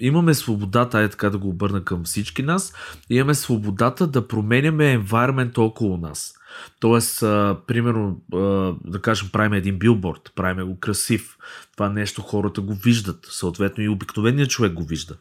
имаме 0.00 0.34
свободата, 0.34 1.00
е 1.00 1.08
така 1.08 1.30
да 1.30 1.38
го 1.38 1.48
обърна 1.48 1.84
към 1.84 2.04
всички 2.04 2.42
нас, 2.42 2.74
имаме 3.10 3.34
свободата 3.34 4.06
да 4.06 4.28
променяме 4.28 4.92
енвайрмент 4.92 5.58
около 5.58 5.96
нас. 5.96 6.34
Тоест, 6.80 7.22
а, 7.22 7.56
примерно, 7.66 8.22
а, 8.34 8.38
да 8.84 9.02
кажем, 9.02 9.28
правим 9.32 9.52
един 9.52 9.78
билборд, 9.78 10.32
правим 10.34 10.66
го 10.66 10.80
красив. 10.80 11.36
Това 11.72 11.88
нещо 11.88 12.22
хората 12.22 12.60
го 12.60 12.74
виждат, 12.74 13.26
съответно 13.30 13.84
и 13.84 13.88
обикновеният 13.88 14.50
човек 14.50 14.72
го 14.72 14.82
вижда. 14.82 15.16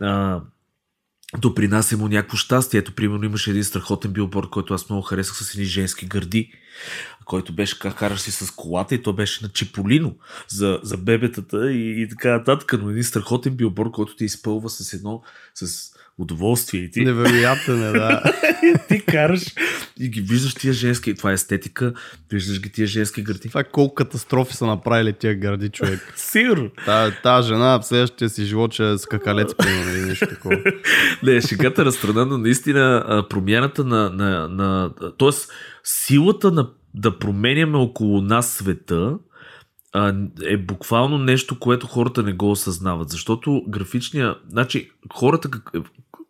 А, 0.00 0.40
допринася 1.38 1.96
му 1.96 2.08
някакво 2.08 2.36
щастие. 2.36 2.80
Ето, 2.80 2.94
примерно, 2.94 3.24
имаше 3.24 3.50
един 3.50 3.64
страхотен 3.64 4.12
билборд, 4.12 4.50
който 4.50 4.74
аз 4.74 4.88
много 4.88 5.02
харесах 5.02 5.36
с 5.36 5.54
едни 5.54 5.66
женски 5.66 6.06
гърди 6.06 6.52
който 7.30 7.52
беше 7.52 7.78
караш 7.78 8.20
си 8.20 8.32
с 8.32 8.50
колата 8.50 8.94
и 8.94 9.02
то 9.02 9.12
беше 9.12 9.44
на 9.44 9.48
Чиполино 9.48 10.16
за, 10.48 10.80
за 10.82 10.96
бебетата 10.96 11.72
и, 11.72 12.02
и 12.02 12.08
така 12.08 12.30
нататък, 12.30 12.74
но 12.82 12.90
един 12.90 13.04
страхотен 13.04 13.54
билбор, 13.56 13.90
който 13.90 14.16
ти 14.16 14.24
изпълва 14.24 14.70
с 14.70 14.92
едно, 14.92 15.22
с 15.54 15.92
удоволствие. 16.18 16.80
И 16.80 16.90
ти... 16.90 17.00
Невероятен 17.00 17.88
е, 17.88 17.92
да. 17.92 18.22
ти 18.88 19.00
караш 19.00 19.42
и 20.00 20.08
ги 20.08 20.20
виждаш 20.20 20.54
тия 20.54 20.72
женски, 20.72 21.14
това 21.14 21.30
е 21.30 21.34
естетика, 21.34 21.92
виждаш 22.30 22.60
ги 22.60 22.72
тия 22.72 22.86
женски 22.86 23.22
гърди. 23.22 23.48
Това 23.48 23.60
е 23.60 23.64
колко 23.64 23.94
катастрофи 23.94 24.54
са 24.54 24.66
направили 24.66 25.12
тия 25.12 25.34
гърди, 25.34 25.68
човек. 25.68 26.12
Сигурно. 26.16 26.70
Та, 26.84 27.10
та 27.22 27.42
жена 27.42 27.78
в 27.78 27.86
следващия 27.86 28.28
си 28.30 28.44
живот 28.44 28.72
ще 28.72 28.90
е 28.90 28.98
с 28.98 29.06
какалец, 29.06 29.54
примерно, 29.54 29.90
или 29.90 30.00
нещо 30.00 30.26
такова. 30.26 30.56
Не, 31.22 31.40
шегата 31.40 31.84
разстрана, 31.84 32.26
но 32.26 32.38
наистина 32.38 33.24
промяната 33.30 33.84
на, 33.84 34.10
на, 34.10 34.48
на... 34.48 34.90
Тоест, 35.16 35.52
силата 35.84 36.50
на 36.50 36.68
да 36.94 37.18
променяме 37.18 37.78
около 37.78 38.20
нас 38.20 38.52
света 38.52 39.18
а, 39.92 40.14
е 40.42 40.56
буквално 40.56 41.18
нещо, 41.18 41.58
което 41.58 41.86
хората 41.86 42.22
не 42.22 42.32
го 42.32 42.50
осъзнават. 42.50 43.10
Защото 43.10 43.62
графичния. 43.68 44.36
Значи, 44.48 44.90
хората 45.12 45.50
как, 45.50 45.72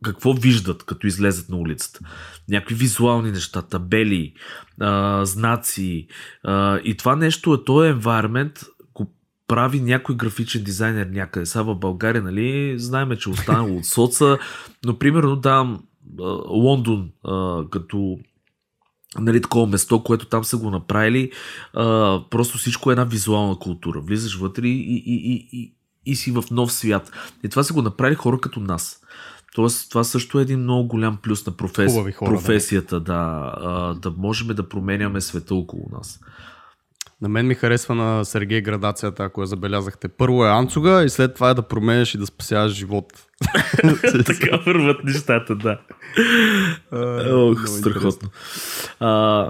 какво 0.04 0.32
виждат, 0.32 0.84
като 0.84 1.06
излезат 1.06 1.48
на 1.48 1.56
улицата? 1.56 2.00
Някакви 2.48 2.74
визуални 2.74 3.30
неща, 3.30 3.62
табели, 3.62 4.34
а, 4.80 5.24
знаци. 5.24 6.06
А, 6.42 6.78
и 6.84 6.96
това 6.96 7.16
нещо 7.16 7.54
е 7.54 7.64
този 7.64 7.92
environment, 7.92 8.66
прави 9.50 9.80
някой 9.80 10.16
графичен 10.16 10.64
дизайнер 10.64 11.06
някъде. 11.06 11.46
Сега 11.46 11.62
в 11.62 11.74
България, 11.74 12.22
нали, 12.22 12.78
знаеме, 12.78 13.18
че 13.18 13.30
е 13.30 13.32
останало 13.32 13.76
от 13.76 13.86
соца, 13.86 14.38
но 14.84 14.98
примерно 14.98 15.36
давам 15.36 15.82
Лондон 16.48 17.10
като 17.70 18.18
нали, 19.18 19.42
такова 19.42 19.66
место, 19.66 20.02
което 20.02 20.26
там 20.26 20.44
са 20.44 20.56
го 20.56 20.70
направили. 20.70 21.30
А, 21.74 22.20
просто 22.30 22.58
всичко 22.58 22.90
е 22.90 22.92
една 22.92 23.04
визуална 23.04 23.58
култура. 23.58 24.00
Влизаш 24.00 24.36
вътре 24.36 24.66
и, 24.66 24.80
и, 24.80 25.02
и, 25.06 25.48
и, 25.52 25.74
и 26.06 26.16
си 26.16 26.30
в 26.30 26.44
нов 26.50 26.72
свят. 26.72 27.10
И 27.44 27.48
това 27.48 27.62
са 27.62 27.72
го 27.72 27.82
направили 27.82 28.14
хора 28.14 28.40
като 28.40 28.60
нас. 28.60 29.00
Тоест, 29.54 29.90
това 29.90 30.04
също 30.04 30.38
е 30.38 30.42
един 30.42 30.60
много 30.60 30.88
голям 30.88 31.16
плюс 31.22 31.46
на 31.46 31.52
професи... 31.52 32.12
хора, 32.12 32.30
професията, 32.30 33.00
да, 33.00 33.52
да, 33.62 33.94
да 33.94 34.14
можем 34.18 34.48
да 34.48 34.68
променяме 34.68 35.20
света 35.20 35.54
около 35.54 35.88
нас. 35.92 36.20
На 37.22 37.28
мен 37.28 37.46
ми 37.46 37.54
харесва 37.54 37.94
на 37.94 38.24
Сергей 38.24 38.60
градацията, 38.60 39.24
ако 39.24 39.40
я 39.40 39.46
забелязахте. 39.46 40.08
Първо 40.08 40.44
е 40.44 40.50
анцуга 40.50 41.04
и 41.04 41.08
след 41.08 41.34
това 41.34 41.50
е 41.50 41.54
да 41.54 41.62
променяш 41.62 42.14
и 42.14 42.18
да 42.18 42.26
спасяваш 42.26 42.72
живот. 42.72 43.06
така 44.26 44.56
върват 44.56 45.04
нещата, 45.04 45.54
да. 45.54 45.80
Ох, 47.32 47.68
страхотно. 47.68 48.28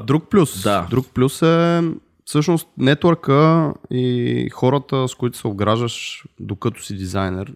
Друг 0.07 0.31
плюс. 0.31 0.63
Да. 0.63 0.87
Друг 0.91 1.07
плюс 1.15 1.43
е 1.43 1.83
всъщност 2.25 2.69
нетворка 2.79 3.73
и 3.91 4.49
хората, 4.53 5.09
с 5.09 5.15
които 5.15 5.39
се 5.39 5.47
обграждаш 5.47 6.25
докато 6.41 6.83
си 6.83 6.97
дизайнер 6.97 7.53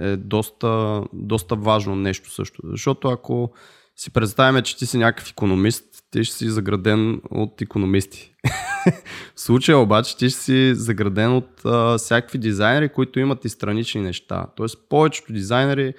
е 0.00 0.16
доста, 0.16 1.02
доста 1.12 1.56
важно 1.56 1.96
нещо 1.96 2.30
също. 2.30 2.62
Защото 2.64 3.08
ако 3.08 3.52
си 3.96 4.12
представяме, 4.12 4.62
че 4.62 4.76
ти 4.76 4.86
си 4.86 4.98
някакъв 4.98 5.30
економист, 5.30 5.84
ти 6.14 6.24
ще 6.24 6.36
си 6.36 6.50
заграден 6.50 7.20
от 7.30 7.62
економисти. 7.62 8.34
в 9.34 9.40
случая 9.40 9.78
обаче 9.78 10.16
ти 10.16 10.30
ще 10.30 10.40
си 10.40 10.74
заграден 10.74 11.36
от 11.36 11.64
а, 11.64 11.98
всякакви 11.98 12.38
дизайнери, 12.38 12.88
които 12.88 13.20
имат 13.20 13.44
и 13.44 13.48
странични 13.48 14.00
неща. 14.00 14.46
Тоест 14.56 14.78
повечето 14.88 15.32
дизайнери, 15.32 15.94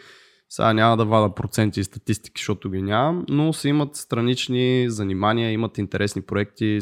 сега 0.50 0.74
няма 0.74 0.98
да 0.98 1.06
вада 1.06 1.36
проценти 1.36 1.80
и 1.80 1.84
статистики, 1.84 2.42
защото 2.42 2.70
ги 2.70 2.82
нямам, 2.82 3.26
но 3.30 3.54
си 3.54 3.68
имат 3.68 3.96
странични 3.96 4.86
занимания, 4.90 5.52
имат 5.52 5.78
интересни 5.78 6.22
проекти. 6.22 6.80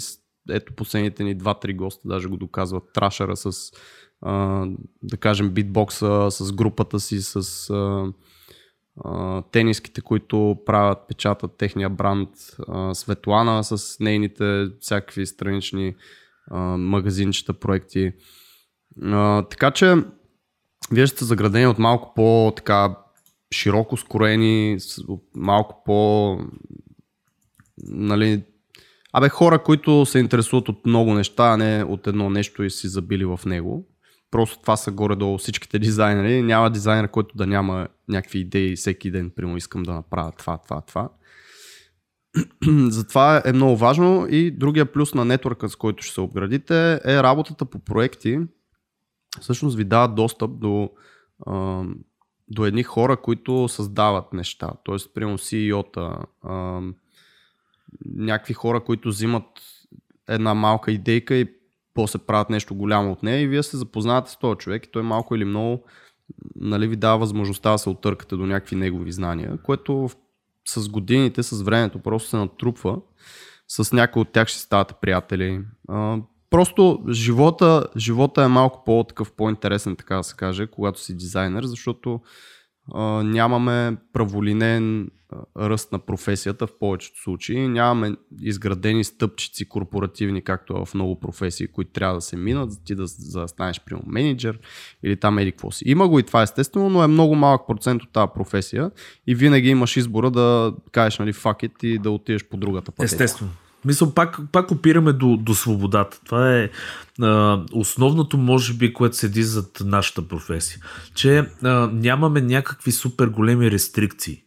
Ето 0.49 0.73
последните 0.73 1.23
ни 1.23 1.37
2-3 1.37 1.75
госта 1.75 2.07
даже 2.07 2.27
го 2.27 2.37
доказват. 2.37 2.83
Трашера 2.93 3.35
с, 3.35 3.71
а, 4.21 4.65
да 5.03 5.17
кажем, 5.17 5.49
битбокса, 5.49 6.27
с 6.31 6.51
групата 6.51 6.99
си, 6.99 7.21
с... 7.21 7.69
А, 7.69 8.05
тениските, 9.51 10.01
които 10.01 10.57
правят, 10.65 10.97
печатат 11.07 11.57
техния 11.57 11.89
бранд, 11.89 12.29
Светлана 12.93 13.63
с 13.63 13.99
нейните 13.99 14.65
всякакви 14.79 15.25
странични 15.25 15.95
магазинчета, 16.77 17.53
проекти. 17.53 18.11
Така 19.49 19.71
че 19.71 19.95
вие 20.91 21.07
сте 21.07 21.25
заградени 21.25 21.67
от 21.67 21.79
малко 21.79 22.13
по 22.15 22.53
така 22.55 22.97
широко 23.53 23.97
скроени, 23.97 24.77
малко 25.35 25.81
по 25.85 26.37
нали, 27.77 28.43
Абе, 29.15 29.29
хора, 29.29 29.63
които 29.63 30.05
се 30.05 30.19
интересуват 30.19 30.69
от 30.69 30.85
много 30.85 31.13
неща, 31.13 31.43
а 31.43 31.57
не 31.57 31.83
от 31.83 32.07
едно 32.07 32.29
нещо 32.29 32.63
и 32.63 32.69
си 32.69 32.87
забили 32.87 33.25
в 33.25 33.39
него. 33.45 33.87
Просто 34.33 34.61
това 34.61 34.77
са 34.77 34.91
горе-долу 34.91 35.37
всичките 35.37 35.79
дизайнери. 35.79 36.41
Няма 36.41 36.71
дизайнер, 36.71 37.07
който 37.07 37.37
да 37.37 37.47
няма 37.47 37.87
някакви 38.09 38.39
идеи 38.39 38.75
всеки 38.75 39.11
ден, 39.11 39.31
прямо 39.35 39.57
искам 39.57 39.83
да 39.83 39.93
направя 39.93 40.31
това, 40.31 40.57
това, 40.57 40.81
това. 40.81 41.09
Затова 42.89 43.41
е 43.45 43.53
много 43.53 43.77
важно 43.77 44.27
и 44.29 44.51
другия 44.51 44.91
плюс 44.91 45.13
на 45.13 45.25
нетворка, 45.25 45.69
с 45.69 45.75
който 45.75 46.03
ще 46.03 46.13
се 46.13 46.21
обградите 46.21 47.01
е 47.05 47.23
работата 47.23 47.65
по 47.65 47.79
проекти. 47.79 48.39
Всъщност 49.41 49.77
ви 49.77 49.83
дават 49.83 50.15
достъп 50.15 50.59
до, 50.59 50.89
до 52.47 52.65
едни 52.65 52.83
хора, 52.83 53.17
които 53.17 53.67
създават 53.67 54.33
неща. 54.33 54.71
Тоест, 54.83 55.13
примерно 55.13 55.37
CEO-та, 55.37 56.17
някакви 58.05 58.53
хора, 58.53 58.83
които 58.83 59.09
взимат 59.09 59.45
една 60.27 60.53
малка 60.53 60.91
идейка 60.91 61.35
и 61.35 61.62
после 61.93 62.19
правят 62.19 62.49
нещо 62.49 62.75
голямо 62.75 63.11
от 63.11 63.23
нея 63.23 63.41
и 63.41 63.47
вие 63.47 63.63
се 63.63 63.77
запознавате 63.77 64.31
с 64.31 64.37
този 64.37 64.57
човек 64.57 64.85
и 64.85 64.91
той 64.91 65.03
малко 65.03 65.35
или 65.35 65.45
много 65.45 65.83
нали, 66.55 66.87
ви 66.87 66.95
дава 66.95 67.17
възможността 67.17 67.71
да 67.71 67.77
се 67.77 67.89
отъркате 67.89 68.35
до 68.35 68.45
някакви 68.45 68.75
негови 68.75 69.11
знания, 69.11 69.57
което 69.63 70.09
с 70.67 70.89
годините, 70.89 71.43
с 71.43 71.61
времето 71.61 71.99
просто 71.99 72.29
се 72.29 72.37
натрупва. 72.37 72.97
С 73.67 73.93
някои 73.93 74.21
от 74.21 74.31
тях 74.31 74.47
ще 74.47 74.59
ставате 74.59 74.93
приятели. 75.01 75.61
А, 75.89 76.17
просто 76.49 77.03
живота, 77.09 77.85
живота 77.97 78.43
е 78.43 78.47
малко 78.47 78.83
по-такъв, 78.85 79.31
по-интересен, 79.31 79.95
така 79.95 80.15
да 80.15 80.23
се 80.23 80.35
каже, 80.35 80.67
когато 80.67 80.99
си 80.99 81.17
дизайнер, 81.17 81.63
защото 81.63 82.21
нямаме 83.23 83.97
праволинен 84.13 85.09
ръст 85.57 85.91
на 85.91 85.99
професията 85.99 86.67
в 86.67 86.79
повечето 86.79 87.21
случаи. 87.21 87.67
Нямаме 87.67 88.15
изградени 88.41 89.03
стъпчици 89.03 89.69
корпоративни, 89.69 90.41
както 90.41 90.85
в 90.85 90.93
много 90.93 91.19
професии, 91.19 91.67
които 91.67 91.91
трябва 91.91 92.15
да 92.15 92.21
се 92.21 92.37
минат, 92.37 92.71
за 92.71 92.83
ти 92.83 92.95
да, 92.95 93.07
за 93.07 93.41
да 93.41 93.47
станеш 93.47 93.81
примерно 93.85 94.11
менеджер 94.11 94.59
или 95.03 95.15
там 95.15 95.39
еди 95.39 95.51
какво 95.51 95.71
си. 95.71 95.83
Има 95.87 96.07
го 96.07 96.19
и 96.19 96.23
това 96.23 96.41
естествено, 96.41 96.89
но 96.89 97.03
е 97.03 97.07
много 97.07 97.35
малък 97.35 97.67
процент 97.67 98.03
от 98.03 98.11
тази 98.11 98.31
професия 98.35 98.91
и 99.27 99.35
винаги 99.35 99.69
имаш 99.69 99.97
избора 99.97 100.31
да 100.31 100.73
кажеш 100.91 101.19
нали, 101.19 101.33
it 101.33 101.83
и 101.83 101.97
да 101.97 102.11
отидеш 102.11 102.43
по 102.43 102.57
другата 102.57 102.91
пътека. 102.91 103.05
Естествено. 103.05 103.51
Мисля, 103.85 104.13
пак, 104.13 104.39
пак 104.51 104.71
опираме 104.71 105.13
до, 105.13 105.37
до 105.37 105.55
свободата. 105.55 106.19
Това 106.25 106.57
е 106.57 106.69
а, 107.21 107.61
основното, 107.71 108.37
може 108.37 108.73
би, 108.73 108.93
което 108.93 109.15
седи 109.15 109.43
зад 109.43 109.81
нашата 109.85 110.27
професия. 110.27 110.79
Че 111.15 111.49
а, 111.63 111.89
нямаме 111.93 112.41
някакви 112.41 112.91
супер 112.91 113.27
големи 113.27 113.71
рестрикции 113.71 114.43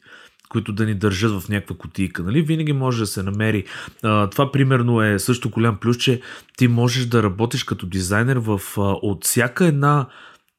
които 0.48 0.72
да 0.72 0.86
ни 0.86 0.94
държат 0.94 1.42
в 1.42 1.48
някаква 1.48 1.76
кутийка. 1.76 2.22
Нали? 2.22 2.42
Винаги 2.42 2.72
може 2.72 3.00
да 3.00 3.06
се 3.06 3.22
намери. 3.22 3.64
А, 4.02 4.30
това 4.30 4.52
примерно 4.52 5.02
е 5.02 5.18
също 5.18 5.50
голям 5.50 5.76
плюс, 5.76 5.96
че 5.96 6.20
ти 6.56 6.68
можеш 6.68 7.06
да 7.06 7.22
работиш 7.22 7.64
като 7.64 7.86
дизайнер 7.86 8.36
в, 8.36 8.60
а, 8.76 8.80
от 8.80 9.24
всяка 9.24 9.66
една, 9.66 10.06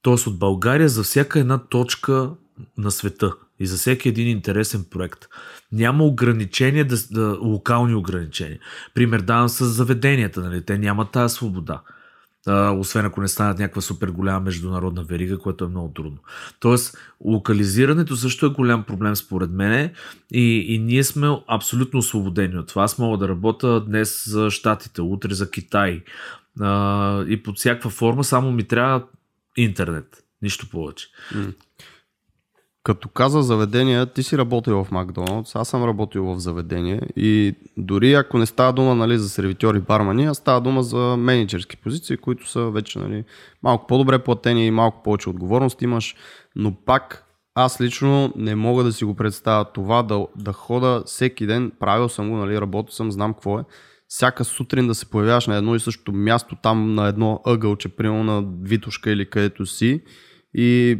т.е. 0.02 0.12
от 0.12 0.38
България 0.38 0.88
за 0.88 1.02
всяка 1.02 1.40
една 1.40 1.58
точка 1.58 2.30
на 2.78 2.90
света 2.90 3.32
и 3.60 3.66
за 3.66 3.76
всеки 3.76 4.08
един 4.08 4.28
интересен 4.28 4.84
проект. 4.90 5.26
Няма 5.72 6.04
ограничения, 6.04 6.84
да, 6.84 6.96
да, 7.10 7.38
локални 7.40 7.94
ограничения. 7.94 8.58
Пример 8.94 9.20
давам 9.20 9.48
с 9.48 9.64
заведенията, 9.64 10.40
нали? 10.40 10.64
те 10.64 10.78
нямат 10.78 11.10
тази 11.10 11.34
свобода. 11.34 11.80
А, 12.46 12.70
освен 12.70 13.04
ако 13.06 13.20
не 13.20 13.28
станат 13.28 13.58
някаква 13.58 13.82
супер 13.82 14.08
голяма 14.08 14.40
международна 14.40 15.04
верига, 15.04 15.38
което 15.38 15.64
е 15.64 15.68
много 15.68 15.92
трудно. 15.94 16.18
Тоест, 16.60 16.98
локализирането 17.24 18.16
също 18.16 18.46
е 18.46 18.48
голям 18.48 18.84
проблем 18.84 19.16
според 19.16 19.50
мен 19.50 19.90
и, 20.32 20.74
и 20.74 20.78
ние 20.78 21.04
сме 21.04 21.28
абсолютно 21.46 21.98
освободени 21.98 22.58
от 22.58 22.68
това. 22.68 22.84
Аз 22.84 22.98
мога 22.98 23.18
да 23.18 23.28
работя 23.28 23.84
днес 23.84 24.28
за 24.28 24.50
Штатите, 24.50 25.02
утре 25.02 25.34
за 25.34 25.50
Китай 25.50 26.02
а, 26.60 27.24
и 27.28 27.42
под 27.42 27.58
всякаква 27.58 27.90
форма, 27.90 28.24
само 28.24 28.52
ми 28.52 28.64
трябва 28.64 29.04
интернет. 29.56 30.24
Нищо 30.42 30.68
повече. 30.70 31.06
Като 32.88 33.08
каза 33.08 33.42
заведения, 33.42 34.06
ти 34.06 34.22
си 34.22 34.38
работил 34.38 34.84
в 34.84 34.90
Макдоналдс, 34.90 35.56
аз 35.56 35.68
съм 35.68 35.84
работил 35.84 36.24
в 36.24 36.38
заведение 36.38 37.00
и 37.16 37.54
дори 37.76 38.12
ако 38.12 38.38
не 38.38 38.46
става 38.46 38.72
дума 38.72 38.94
нали, 38.94 39.18
за 39.18 39.28
сервитьори 39.28 39.80
бармани, 39.80 40.26
а 40.26 40.34
става 40.34 40.60
дума 40.60 40.82
за 40.82 41.16
менеджерски 41.18 41.76
позиции, 41.76 42.16
които 42.16 42.48
са 42.50 42.70
вече 42.70 42.98
нали, 42.98 43.24
малко 43.62 43.86
по-добре 43.86 44.18
платени 44.18 44.66
и 44.66 44.70
малко 44.70 45.02
повече 45.02 45.30
отговорност 45.30 45.82
имаш, 45.82 46.16
но 46.56 46.74
пак 46.86 47.24
аз 47.54 47.80
лично 47.80 48.32
не 48.36 48.54
мога 48.54 48.84
да 48.84 48.92
си 48.92 49.04
го 49.04 49.14
представя 49.14 49.64
това 49.64 50.02
да, 50.02 50.26
да 50.36 50.52
хода 50.52 51.02
всеки 51.06 51.46
ден, 51.46 51.72
правил 51.80 52.08
съм 52.08 52.30
го, 52.30 52.36
нали, 52.36 52.60
работил 52.60 52.92
съм, 52.92 53.12
знам 53.12 53.32
какво 53.34 53.58
е, 53.58 53.64
всяка 54.06 54.44
сутрин 54.44 54.86
да 54.86 54.94
се 54.94 55.10
появяваш 55.10 55.46
на 55.46 55.56
едно 55.56 55.74
и 55.74 55.80
същото 55.80 56.12
място, 56.12 56.56
там 56.62 56.94
на 56.94 57.08
едно 57.08 57.40
ъгълче, 57.46 57.88
примерно 57.88 58.24
на 58.24 58.44
Витушка 58.62 59.10
или 59.10 59.30
където 59.30 59.66
си 59.66 60.02
и 60.54 60.98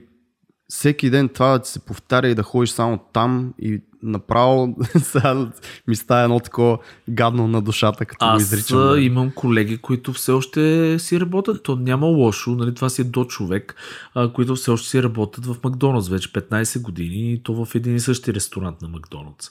всеки 0.69 1.11
ден 1.11 1.29
това 1.29 1.49
да 1.49 1.59
ти 1.59 1.71
се 1.71 1.81
повтаря 1.81 2.29
и 2.29 2.35
да 2.35 2.43
ходиш 2.43 2.71
само 2.71 2.99
там 3.13 3.55
и 3.59 3.81
направо 4.03 4.77
сега 5.03 5.47
ми 5.89 5.97
става 5.97 6.23
едно 6.23 6.41
такова 6.41 6.79
гадно 7.09 7.49
на 7.49 7.63
душата, 7.63 8.05
като 8.05 8.25
Аз 8.25 8.35
го 8.35 8.41
изричам. 8.43 8.79
Аз 8.79 8.99
имам 9.01 9.31
колеги, 9.31 9.79
които 9.79 10.13
все 10.13 10.33
още 10.33 10.97
си 10.99 11.21
работят. 11.21 11.63
То 11.63 11.77
няма 11.77 12.07
лошо, 12.07 12.51
нали? 12.51 12.75
това 12.75 12.89
си 12.89 13.01
е 13.01 13.05
до 13.05 13.25
човек, 13.25 13.77
а, 14.15 14.33
които 14.33 14.55
все 14.55 14.71
още 14.71 14.89
си 14.89 15.03
работят 15.03 15.47
в 15.47 15.57
Макдоналдс 15.65 16.09
вече 16.09 16.33
15 16.33 16.83
години 16.83 17.33
и 17.33 17.43
то 17.43 17.65
в 17.65 17.75
един 17.75 17.97
и 17.97 18.01
същи 18.01 18.35
ресторант 18.35 18.83
на 18.83 18.89
Макдоналдс. 18.89 19.51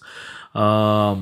А, 0.53 1.15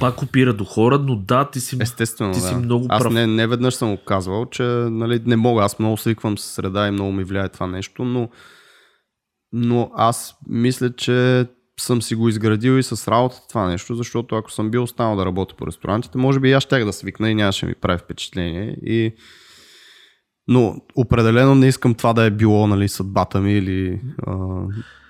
Пак 0.00 0.22
опира 0.22 0.52
до 0.52 0.64
хора, 0.64 0.98
но 0.98 1.16
да, 1.16 1.50
ти 1.50 1.60
си, 1.60 1.76
Естествено, 1.80 2.32
ти 2.32 2.40
да. 2.40 2.46
си 2.46 2.54
много 2.54 2.86
Аз 2.88 3.02
прав. 3.02 3.12
не, 3.12 3.26
не 3.26 3.46
веднъж 3.46 3.74
съм 3.74 3.96
го 3.96 4.04
казвал, 4.04 4.46
че 4.46 4.62
нали, 4.62 5.22
не 5.26 5.36
мога. 5.36 5.64
Аз 5.64 5.78
много 5.78 5.96
свиквам 5.96 6.38
с 6.38 6.44
среда 6.44 6.88
и 6.88 6.90
много 6.90 7.12
ми 7.12 7.24
влияе 7.24 7.48
това 7.48 7.66
нещо, 7.66 8.04
но, 8.04 8.28
но 9.56 9.90
аз 9.94 10.36
мисля, 10.48 10.92
че 10.96 11.46
съм 11.80 12.02
си 12.02 12.14
го 12.14 12.28
изградил 12.28 12.78
и 12.78 12.82
с 12.82 13.08
работата 13.08 13.48
това 13.48 13.68
нещо, 13.68 13.94
защото 13.94 14.36
ако 14.36 14.52
съм 14.52 14.70
бил 14.70 14.82
останал 14.82 15.16
да 15.16 15.26
работя 15.26 15.54
по 15.56 15.66
ресторантите, 15.66 16.18
може 16.18 16.40
би 16.40 16.52
аз 16.52 16.62
щях 16.62 16.84
да 16.84 16.92
свикна 16.92 17.30
и 17.30 17.34
нямаше 17.34 17.66
ми 17.66 17.74
прави 17.74 17.98
впечатление. 17.98 18.76
И... 18.82 19.14
Но 20.48 20.76
определено 20.96 21.54
не 21.54 21.66
искам 21.66 21.94
това 21.94 22.12
да 22.12 22.24
е 22.24 22.30
било 22.30 22.66
нали, 22.66 22.88
съдбата 22.88 23.40
ми 23.40 23.52
или 23.52 24.00
а, 24.26 24.34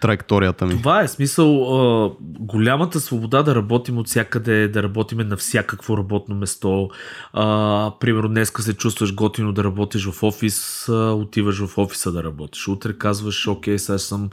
траекторията 0.05 0.67
ми. 0.67 0.79
Това 0.79 1.03
е 1.03 1.09
смисъл. 1.09 1.79
А, 1.79 2.11
голямата 2.21 3.01
свобода 3.01 3.43
да 3.43 3.55
работим 3.55 3.99
от 3.99 4.09
всякъде, 4.09 4.69
да 4.69 4.83
работим 4.83 5.19
на 5.19 5.37
всякакво 5.37 5.99
работно 5.99 6.35
место. 6.35 6.91
А, 7.33 7.93
примерно 8.01 8.29
днеска 8.29 8.63
се 8.63 8.75
чувстваш 8.75 9.15
готино 9.15 9.53
да 9.53 9.65
работиш 9.65 10.07
в 10.11 10.23
офис, 10.23 10.89
а, 10.89 11.13
отиваш 11.13 11.67
в 11.67 11.79
офиса 11.79 12.13
да 12.13 12.25
работиш. 12.25 12.69
Утре 12.69 12.93
казваш, 12.93 13.47
окей, 13.47 13.79
сега 13.79 13.99
съм 13.99 14.31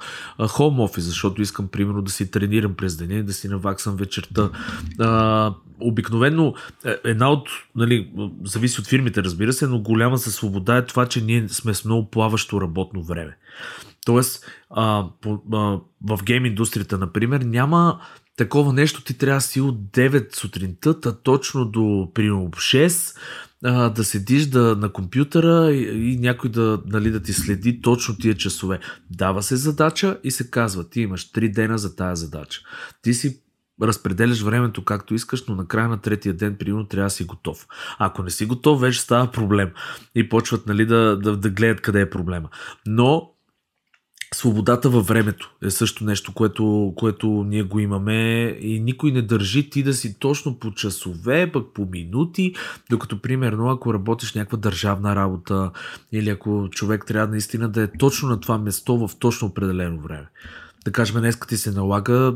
хом 0.47 0.79
офис, 0.79 1.03
защото 1.03 1.41
искам 1.41 1.67
примерно 1.67 2.01
да 2.01 2.12
си 2.12 2.31
тренирам 2.31 2.73
през 2.73 2.97
деня 2.97 3.23
да 3.23 3.34
си 3.34 3.47
наваксам 3.47 3.95
вечерта. 3.95 4.49
А, 4.99 5.53
обикновено 5.79 6.53
е, 6.86 6.95
една 7.03 7.31
от, 7.31 7.49
нали, 7.75 8.12
зависи 8.43 8.81
от 8.81 8.88
фирмите, 8.88 9.23
разбира 9.23 9.53
се, 9.53 9.67
но 9.67 9.79
голямата 9.79 10.31
свобода 10.31 10.77
е 10.77 10.86
това, 10.86 11.05
че 11.05 11.21
ние 11.21 11.49
сме 11.49 11.73
с 11.73 11.86
много 11.86 12.10
плаващо 12.10 12.62
работно 12.62 13.03
време. 13.03 13.38
Тоест, 14.05 14.45
а, 14.69 15.05
по, 15.21 15.41
а, 15.53 15.57
в 16.01 16.23
гейм 16.23 16.45
индустрията, 16.45 16.97
например, 16.97 17.41
няма 17.41 18.01
такова 18.37 18.73
нещо, 18.73 19.03
ти 19.03 19.17
трябва 19.17 19.37
да 19.37 19.41
си 19.41 19.61
от 19.61 19.75
9 19.75 20.35
сутринта, 20.35 20.99
та 20.99 21.11
точно 21.11 21.65
до 21.65 22.11
примерно 22.13 22.49
6, 22.49 23.17
а, 23.63 23.89
да 23.89 24.03
седиш 24.03 24.45
да, 24.45 24.75
на 24.75 24.89
компютъра 24.89 25.71
и, 25.71 26.11
и 26.13 26.17
някой 26.17 26.49
да, 26.49 26.81
нали, 26.85 27.11
да 27.11 27.21
ти 27.21 27.33
следи 27.33 27.81
точно 27.81 28.17
тия 28.17 28.35
часове. 28.35 28.79
Дава 29.09 29.43
се 29.43 29.55
задача 29.55 30.19
и 30.23 30.31
се 30.31 30.51
казва, 30.51 30.89
ти 30.89 31.01
имаш 31.01 31.31
3 31.31 31.53
дена 31.53 31.77
за 31.77 31.95
тая 31.95 32.15
задача. 32.15 32.61
Ти 33.01 33.13
си 33.13 33.41
разпределяш 33.81 34.41
времето 34.41 34.83
както 34.83 35.13
искаш, 35.13 35.45
но 35.47 35.55
накрая 35.55 35.87
на 35.87 35.97
третия 35.97 36.33
ден, 36.33 36.55
примерно, 36.59 36.87
трябва 36.87 37.05
да 37.05 37.09
си 37.09 37.23
готов. 37.23 37.67
Ако 37.99 38.23
не 38.23 38.29
си 38.29 38.45
готов, 38.45 38.81
вече 38.81 39.01
става 39.01 39.31
проблем. 39.31 39.71
И 40.15 40.29
почват 40.29 40.67
нали, 40.67 40.85
да, 40.85 41.17
да, 41.17 41.37
да 41.37 41.49
гледат 41.49 41.81
къде 41.81 42.01
е 42.01 42.09
проблема. 42.09 42.49
Но 42.85 43.31
свободата 44.36 44.89
във 44.89 45.08
времето 45.08 45.54
е 45.63 45.70
също 45.70 46.04
нещо, 46.04 46.34
което, 46.34 46.94
което 46.96 47.28
ние 47.28 47.63
го 47.63 47.80
имаме 47.80 48.44
и 48.62 48.80
никой 48.80 49.12
не 49.12 49.22
държи 49.22 49.70
ти 49.70 49.84
да 49.84 49.94
си 49.94 50.20
точно 50.20 50.60
по 50.60 50.72
часове, 50.72 51.52
пък 51.52 51.67
по 51.74 51.88
минути, 51.91 52.54
докато 52.89 53.22
примерно 53.22 53.70
ако 53.70 53.94
работиш 53.94 54.34
някаква 54.34 54.58
държавна 54.58 55.15
работа 55.15 55.72
или 56.12 56.30
ако 56.30 56.67
човек 56.72 57.06
трябва 57.08 57.28
наистина 57.28 57.70
да 57.70 57.84
е 57.84 57.91
точно 58.00 58.30
на 58.30 58.39
това 58.39 58.58
место 58.58 59.08
в 59.08 59.15
точно 59.20 59.48
определено 59.48 60.02
време. 60.02 60.28
Да 60.86 60.91
кажем, 60.91 61.22
днеска 61.22 61.48
ти 61.48 61.58
се 61.58 61.72
налага 61.72 62.34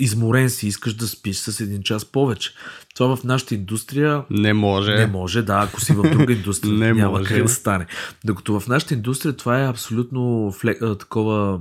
изморен 0.00 0.50
си, 0.50 0.66
искаш 0.66 0.94
да 0.94 1.08
спиш 1.08 1.36
с 1.36 1.60
един 1.60 1.82
час 1.82 2.04
повече. 2.04 2.50
Това 2.94 3.16
в 3.16 3.24
нашата 3.24 3.54
индустрия 3.54 4.24
Не 4.30 4.52
може. 4.52 4.94
не 4.94 5.06
може, 5.06 5.42
да, 5.42 5.62
ако 5.68 5.80
си 5.80 5.92
в 5.92 6.10
друга 6.10 6.32
индустрия, 6.32 6.72
Не 6.78 6.92
няма 6.92 7.18
може. 7.18 7.34
как 7.34 7.42
да 7.42 7.48
стане. 7.48 7.86
Докато 8.24 8.60
в 8.60 8.68
нашата 8.68 8.94
индустрия 8.94 9.36
това 9.36 9.62
е 9.62 9.68
абсолютно 9.68 10.52
фле, 10.52 10.76
а, 10.82 10.94
такова 10.98 11.60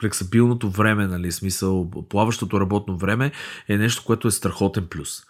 флексабилното 0.00 0.70
време, 0.70 1.06
нали, 1.06 1.32
смисъл, 1.32 1.90
плаващото 2.08 2.60
работно 2.60 2.96
време 2.96 3.32
е 3.68 3.76
нещо, 3.76 4.02
което 4.06 4.28
е 4.28 4.30
страхотен 4.30 4.86
плюс. 4.90 5.22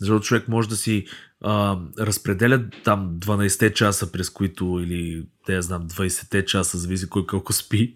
Защото 0.00 0.26
човек 0.26 0.48
може 0.48 0.68
да 0.68 0.76
си 0.76 1.06
а, 1.44 1.78
разпределя 2.00 2.64
там 2.84 3.10
12 3.18 3.72
часа, 3.72 4.12
през 4.12 4.30
които, 4.30 4.80
или 4.84 5.26
те 5.46 5.54
я 5.54 5.62
знам, 5.62 5.88
20 5.88 6.44
часа, 6.44 6.78
зависи 6.78 7.08
кой 7.08 7.26
колко 7.26 7.52
спи, 7.52 7.94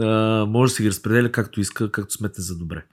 а, 0.00 0.06
може 0.48 0.70
да 0.70 0.76
си 0.76 0.82
ги 0.82 0.88
разпределя 0.88 1.32
както 1.32 1.60
иска, 1.60 1.90
както 1.90 2.14
сметне 2.14 2.44
за 2.44 2.58
добре. 2.58 2.84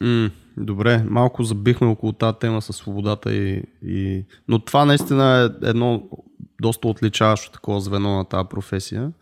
М, 0.00 0.30
добре, 0.56 1.04
малко 1.08 1.44
забихме 1.44 1.86
около 1.86 2.12
тази 2.12 2.38
тема 2.38 2.62
с 2.62 2.72
свободата 2.72 3.34
и, 3.34 3.62
и... 3.82 4.24
Но 4.48 4.58
това 4.58 4.84
наистина 4.84 5.50
е 5.62 5.68
едно 5.68 6.08
доста 6.62 6.88
отличаващо 6.88 7.50
такова 7.50 7.80
звено 7.80 8.16
на 8.16 8.24
тази 8.24 8.48
професия. 8.48 9.12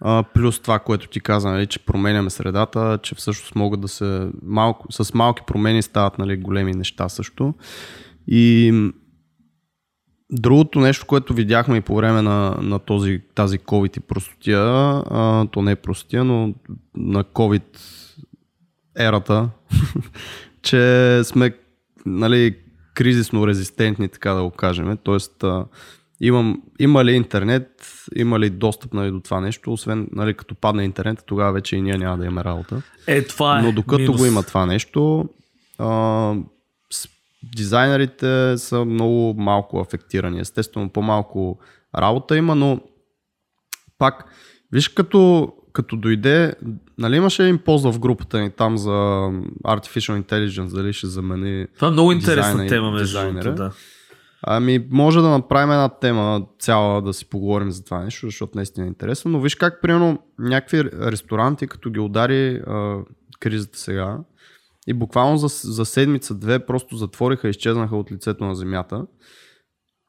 А, 0.00 0.22
плюс 0.34 0.60
това, 0.60 0.78
което 0.78 1.08
ти 1.08 1.20
каза, 1.20 1.48
нали, 1.48 1.66
че 1.66 1.78
променяме 1.78 2.30
средата, 2.30 2.98
че 3.02 3.14
всъщност 3.14 3.54
могат 3.54 3.80
да 3.80 3.88
се... 3.88 4.28
Малко, 4.42 4.86
с 4.92 5.14
малки 5.14 5.42
промени 5.46 5.82
стават 5.82 6.18
нали, 6.18 6.36
големи 6.36 6.72
неща 6.72 7.08
също. 7.08 7.54
И 8.26 8.72
другото 10.30 10.80
нещо, 10.80 11.06
което 11.06 11.34
видяхме 11.34 11.76
и 11.76 11.80
по 11.80 11.96
време 11.96 12.22
на, 12.22 12.56
на 12.60 12.78
този, 12.78 13.22
тази 13.34 13.58
COVID 13.58 13.96
и 13.96 14.00
простотия, 14.00 14.60
а, 14.60 15.46
то 15.50 15.62
не 15.62 15.70
е 15.70 15.76
простотия, 15.76 16.24
но 16.24 16.54
на 16.96 17.24
COVID 17.24 17.78
ерата, 18.98 19.48
че 20.62 21.20
сме 21.24 21.54
нали, 22.06 22.56
кризисно 22.94 23.46
резистентни, 23.46 24.08
така 24.08 24.32
да 24.32 24.42
го 24.42 24.50
кажем. 24.50 24.98
Тоест, 25.02 25.44
а, 25.44 25.64
имам, 26.20 26.62
има 26.80 27.04
ли 27.04 27.12
интернет, 27.12 27.68
има 28.16 28.40
ли 28.40 28.50
достъп 28.50 28.94
нали, 28.94 29.10
до 29.10 29.20
това 29.20 29.40
нещо, 29.40 29.72
освен 29.72 30.08
нали, 30.12 30.34
като 30.34 30.54
падне 30.54 30.84
интернет, 30.84 31.24
тогава 31.26 31.52
вече 31.52 31.76
и 31.76 31.82
ние 31.82 31.98
няма 31.98 32.18
да 32.18 32.24
имаме 32.24 32.44
работа. 32.44 32.82
Е, 33.06 33.22
това 33.22 33.58
е. 33.58 33.62
Но 33.62 33.72
докато 33.72 34.02
минус. 34.02 34.16
го 34.16 34.26
има 34.26 34.42
това 34.42 34.66
нещо, 34.66 35.28
а, 35.78 36.34
дизайнерите 37.42 38.58
са 38.58 38.84
много 38.84 39.34
малко 39.38 39.80
афектирани. 39.80 40.40
Естествено, 40.40 40.88
по-малко 40.88 41.58
работа 41.96 42.36
има, 42.36 42.54
но 42.54 42.80
пак, 43.98 44.24
виж 44.72 44.88
като, 44.88 45.52
като 45.72 45.96
дойде, 45.96 46.54
нали 47.02 47.16
имаше 47.16 47.42
един 47.42 47.58
пост 47.58 47.84
в 47.84 47.98
групата 47.98 48.40
ни 48.40 48.50
там 48.50 48.78
за 48.78 48.90
Artificial 49.64 50.22
Intelligence, 50.22 50.74
дали 50.74 50.92
ще 50.92 51.06
замени 51.06 51.66
Това 51.74 51.88
е 51.88 51.90
много 51.90 52.12
интересна 52.12 52.66
тема, 52.66 52.90
между 52.90 53.18
другото, 53.20 53.54
да. 53.54 53.72
Ами, 54.42 54.86
може 54.90 55.20
да 55.20 55.28
направим 55.28 55.70
една 55.70 55.88
тема 55.88 56.46
цяла 56.58 57.02
да 57.02 57.12
си 57.12 57.26
поговорим 57.26 57.70
за 57.70 57.84
това 57.84 57.98
нещо, 57.98 58.26
защото 58.26 58.52
наистина 58.54 58.86
е 58.86 58.88
интересно. 58.88 59.30
Но 59.30 59.40
виж 59.40 59.54
как, 59.54 59.82
примерно, 59.82 60.18
някакви 60.38 60.84
ресторанти, 60.84 61.66
като 61.66 61.90
ги 61.90 62.00
удари 62.00 62.62
а, 62.66 62.98
кризата 63.40 63.78
сега, 63.78 64.18
и 64.86 64.92
буквално 64.92 65.36
за, 65.36 65.48
за 65.48 65.84
седмица-две 65.84 66.66
просто 66.66 66.96
затвориха 66.96 67.48
и 67.48 67.50
изчезнаха 67.50 67.96
от 67.96 68.12
лицето 68.12 68.44
на 68.44 68.54
земята. 68.54 69.06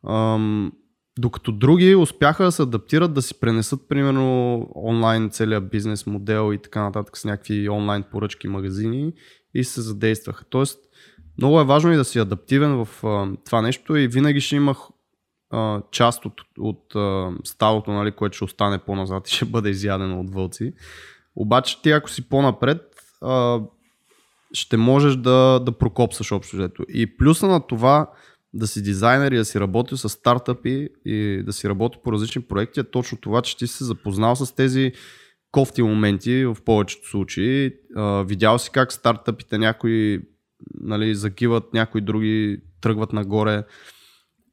Ам, 0.08 0.72
докато 1.20 1.52
други 1.52 1.96
успяха 1.96 2.44
да 2.44 2.52
се 2.52 2.62
адаптират, 2.62 3.14
да 3.14 3.22
си 3.22 3.40
пренесат, 3.40 3.90
примерно, 3.90 4.58
онлайн 4.76 5.30
целият 5.30 5.70
бизнес 5.70 6.06
модел 6.06 6.54
и 6.54 6.58
така 6.58 6.84
нататък 6.84 7.18
с 7.18 7.26
някакви 7.26 7.70
онлайн 7.70 8.04
поръчки, 8.12 8.48
магазини 8.48 9.14
и 9.54 9.64
се 9.64 9.82
задействаха. 9.82 10.46
Тоест, 10.50 10.80
много 11.38 11.60
е 11.60 11.66
важно 11.66 11.94
и 11.94 11.96
да 11.96 12.06
си 12.06 12.20
адаптивен 12.20 12.86
в 12.86 13.04
а, 13.04 13.28
това 13.46 13.62
нещо 13.62 13.96
и 13.96 14.08
винаги 14.08 14.42
ще 14.42 14.56
имах 14.56 14.78
част 15.92 16.26
от, 16.26 16.42
от 16.60 16.96
а, 16.96 17.32
сталото, 17.44 17.92
нали, 17.92 18.12
което 18.12 18.36
ще 18.36 18.44
остане 18.44 18.78
по-назад 18.78 19.28
и 19.30 19.36
ще 19.36 19.46
бъде 19.46 19.70
изядено 19.70 20.20
от 20.20 20.34
вълци. 20.34 20.74
Обаче 21.36 21.82
ти 21.82 21.92
ако 21.92 22.10
си 22.10 22.30
по-напред, 22.30 22.82
а, 23.22 23.60
ще 24.54 24.78
можеш 24.78 25.16
да, 25.16 25.60
да 25.60 25.72
прокопсаш 25.72 26.32
общо 26.32 26.58
взето. 26.58 26.84
И 26.90 27.18
плюса 27.18 27.48
на 27.48 27.68
това 27.68 28.12
да 28.54 28.68
си 28.68 28.84
дизайнер 28.84 29.32
и 29.32 29.38
да 29.38 29.46
си 29.46 29.60
работил 29.60 29.98
с 29.98 30.10
стартъпи 30.10 30.90
и 31.06 31.44
да 31.46 31.54
си 31.54 31.70
работи 31.70 31.98
по 32.04 32.12
различни 32.12 32.42
проекти 32.42 32.80
е 32.80 32.84
точно 32.84 33.18
това, 33.18 33.42
че 33.42 33.58
ти 33.58 33.68
си 33.68 33.74
се 33.74 33.84
запознал 33.84 34.36
с 34.36 34.56
тези 34.56 34.92
кофти 35.52 35.82
моменти 35.82 36.46
в 36.46 36.58
повечето 36.66 37.10
случаи. 37.10 37.74
Видял 38.26 38.60
си 38.60 38.70
как 38.74 38.94
стартъпите 38.94 39.58
някои 39.58 40.22
нали, 40.82 41.16
загиват, 41.16 41.74
някои 41.74 42.02
други 42.02 42.58
тръгват 42.82 43.14
нагоре. 43.14 43.64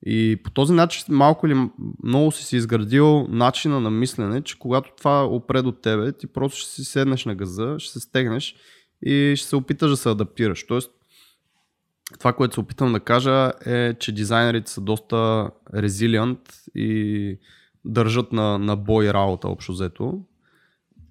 И 0.07 0.37
по 0.45 0.51
този 0.51 0.73
начин 0.73 1.05
малко 1.09 1.47
или 1.47 1.69
много 2.05 2.33
си 2.33 2.45
си 2.45 2.57
изградил 2.57 3.27
начина 3.29 3.81
на 3.81 3.91
мислене, 3.91 4.43
че 4.43 4.59
когато 4.59 4.91
това 4.97 5.27
опре 5.27 5.63
до 5.63 5.73
тебе, 5.73 6.13
ти 6.13 6.27
просто 6.27 6.59
ще 6.59 6.71
си 6.71 6.85
седнеш 6.85 7.25
на 7.25 7.35
газа, 7.35 7.75
ще 7.79 7.93
се 7.93 8.01
стегнеш 8.01 8.57
и 9.03 9.35
ще 9.37 9.49
се 9.49 9.57
опиташ 9.57 9.91
да 9.91 9.97
се 9.97 10.09
адаптираш. 10.09 10.67
Тоест, 10.67 10.91
това, 12.19 12.33
което 12.33 12.55
се 12.55 12.61
опитам 12.61 12.93
да 12.93 13.01
кажа 13.01 13.53
е, 13.67 13.95
че 13.95 14.13
дизайнерите 14.13 14.71
са 14.71 14.81
доста 14.81 15.51
резилиант 15.75 16.41
и 16.75 17.39
държат 17.85 18.33
на, 18.33 18.59
на 18.59 18.77
бой 18.77 19.13
работа 19.13 19.49
общо 19.49 19.73
взето. 19.73 20.21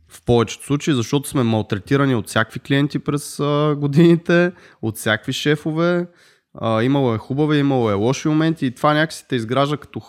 В 0.08 0.26
повечето 0.26 0.66
случаи, 0.66 0.94
защото 0.94 1.30
сме 1.30 1.44
малтретирани 1.44 2.16
от 2.16 2.28
всякакви 2.28 2.60
клиенти 2.60 3.00
през 3.00 3.40
а, 3.40 3.76
годините, 3.78 4.52
от 4.82 4.98
всякакви 4.98 5.34
шефове. 5.34 6.08
А, 6.54 6.84
имало 6.84 7.14
е 7.14 7.18
хубави, 7.18 7.58
имало 7.58 7.90
е 7.90 7.94
лоши 7.94 8.28
моменти 8.28 8.66
и 8.66 8.76
това 8.76 8.94
някакси 8.94 9.26
те 9.30 9.36
изгражда 9.36 9.78
като 9.78 10.00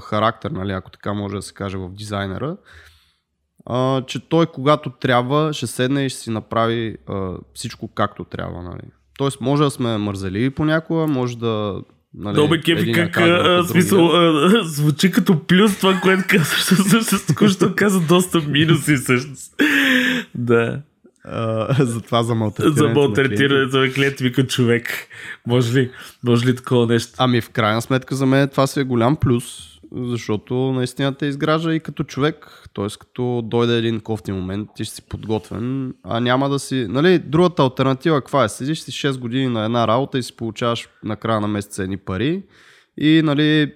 характер, 0.00 0.50
нали, 0.50 0.72
ако 0.72 0.90
така 0.90 1.14
може 1.14 1.36
да 1.36 1.42
се 1.42 1.54
каже 1.54 1.76
в 1.78 1.90
дизайнера. 1.90 2.56
А, 3.66 4.02
че 4.06 4.28
той 4.28 4.46
когато 4.46 4.90
трябва 4.90 5.52
ще 5.52 5.66
седне 5.66 6.06
и 6.06 6.08
ще 6.08 6.20
си 6.20 6.30
направи 6.30 6.96
а, 7.08 7.36
всичко 7.54 7.88
както 7.88 8.24
трябва. 8.24 8.62
Нали. 8.62 8.90
Тоест, 9.18 9.40
може 9.40 9.62
да 9.62 9.70
сме 9.70 9.98
мързели 9.98 10.50
понякога, 10.50 11.06
може 11.06 11.38
да 11.38 11.80
Нали, 12.14 12.48
ме 12.48 12.60
кефи 12.60 12.92
как 12.92 13.16
а, 13.16 13.64
смисъл, 13.64 14.06
а, 14.06 14.50
звучи 14.64 15.10
като 15.10 15.46
плюс 15.46 15.78
това, 15.78 16.00
което 16.02 16.24
казваш, 16.28 16.60
всъщност 16.60 17.26
току-що 17.26 17.72
каза 17.76 18.00
доста 18.00 18.40
минуси 18.40 18.96
всъщност. 18.96 19.54
Да. 20.34 20.80
Uh, 21.28 21.82
за 21.82 22.00
това 22.00 22.22
за 22.22 22.34
малтретирането. 22.34 22.78
За 22.78 22.88
малтретирането 22.88 23.78
на 23.78 23.92
клиент 23.92 24.20
вика 24.20 24.46
човек. 24.46 25.08
Може 25.46 25.80
ли, 25.80 25.90
може 26.24 26.46
ли 26.46 26.56
такова 26.56 26.86
нещо? 26.86 27.12
Ами 27.18 27.40
в 27.40 27.50
крайна 27.50 27.82
сметка 27.82 28.14
за 28.14 28.26
мен 28.26 28.48
това 28.48 28.66
си 28.66 28.80
е 28.80 28.84
голям 28.84 29.16
плюс, 29.16 29.44
защото 29.96 30.54
наистина 30.54 31.14
те 31.14 31.26
изгражда 31.26 31.74
и 31.74 31.80
като 31.80 32.04
човек, 32.04 32.68
т.е. 32.74 32.86
като 33.00 33.42
дойде 33.44 33.76
един 33.78 34.00
кофти 34.00 34.32
момент, 34.32 34.68
ти 34.76 34.84
ще 34.84 34.94
си 34.94 35.02
подготвен, 35.02 35.94
а 36.02 36.20
няма 36.20 36.48
да 36.48 36.58
си... 36.58 36.86
Нали, 36.88 37.18
другата 37.18 37.62
альтернатива 37.62 38.20
каква 38.20 38.44
е? 38.44 38.48
Седиш 38.48 38.80
си 38.80 38.92
6 38.92 39.18
години 39.18 39.48
на 39.48 39.64
една 39.64 39.88
работа 39.88 40.18
и 40.18 40.22
си 40.22 40.36
получаваш 40.36 40.88
на 41.04 41.16
края 41.16 41.40
на 41.40 41.48
месеца 41.48 41.82
едни 41.82 41.96
пари 41.96 42.42
и 42.96 43.22
нали, 43.24 43.72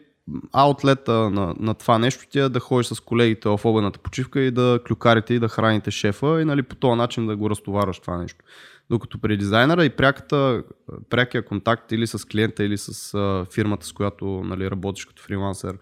аутлета 0.53 1.12
на, 1.12 1.55
на 1.59 1.75
това 1.75 1.98
нещо 1.98 2.25
ти 2.31 2.38
е 2.38 2.48
да 2.48 2.61
ходиш 2.61 2.87
с 2.87 3.01
колегите 3.01 3.48
в 3.48 3.61
обедната 3.64 3.98
почивка 3.98 4.40
и 4.40 4.51
да 4.51 4.81
клюкарите 4.88 5.35
и 5.35 5.38
да 5.38 5.48
храните 5.48 5.90
шефа 5.90 6.40
и 6.42 6.44
нали, 6.44 6.62
по 6.62 6.77
този 6.77 6.96
начин 6.96 7.27
да 7.27 7.37
го 7.37 7.51
разтоварваш 7.51 7.98
това 7.98 8.16
нещо. 8.16 8.44
Докато 8.92 9.18
при 9.18 9.37
дизайнера 9.37 9.85
и 9.85 9.90
пряката, 9.90 10.62
прякия 11.11 11.44
контакт 11.44 11.92
или 11.92 12.07
с 12.07 12.28
клиента, 12.28 12.64
или 12.64 12.78
с 12.78 13.14
а, 13.14 13.46
фирмата, 13.55 13.87
с 13.87 13.92
която 13.92 14.24
нали, 14.26 14.70
работиш 14.70 15.05
като 15.05 15.22
фрилансер, 15.22 15.78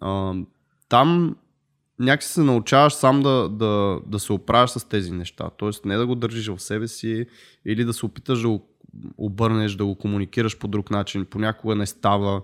а, 0.00 0.34
там 0.88 1.36
някакси 1.98 2.32
се 2.32 2.42
научаваш 2.42 2.92
сам 2.92 3.22
да, 3.22 3.48
да, 3.48 4.00
да 4.06 4.18
се 4.18 4.32
оправяш 4.32 4.70
с 4.70 4.88
тези 4.88 5.12
неща. 5.12 5.50
Тоест 5.56 5.84
не 5.84 5.96
да 5.96 6.06
го 6.06 6.14
държиш 6.14 6.48
в 6.48 6.58
себе 6.58 6.88
си 6.88 7.26
или 7.64 7.84
да 7.84 7.92
се 7.92 8.06
опиташ 8.06 8.40
да 8.40 8.48
го 8.48 8.68
обърнеш, 9.18 9.72
да 9.72 9.84
го 9.84 9.94
комуникираш 9.94 10.58
по 10.58 10.68
друг 10.68 10.90
начин. 10.90 11.26
Понякога 11.30 11.74
не 11.74 11.86
става. 11.86 12.42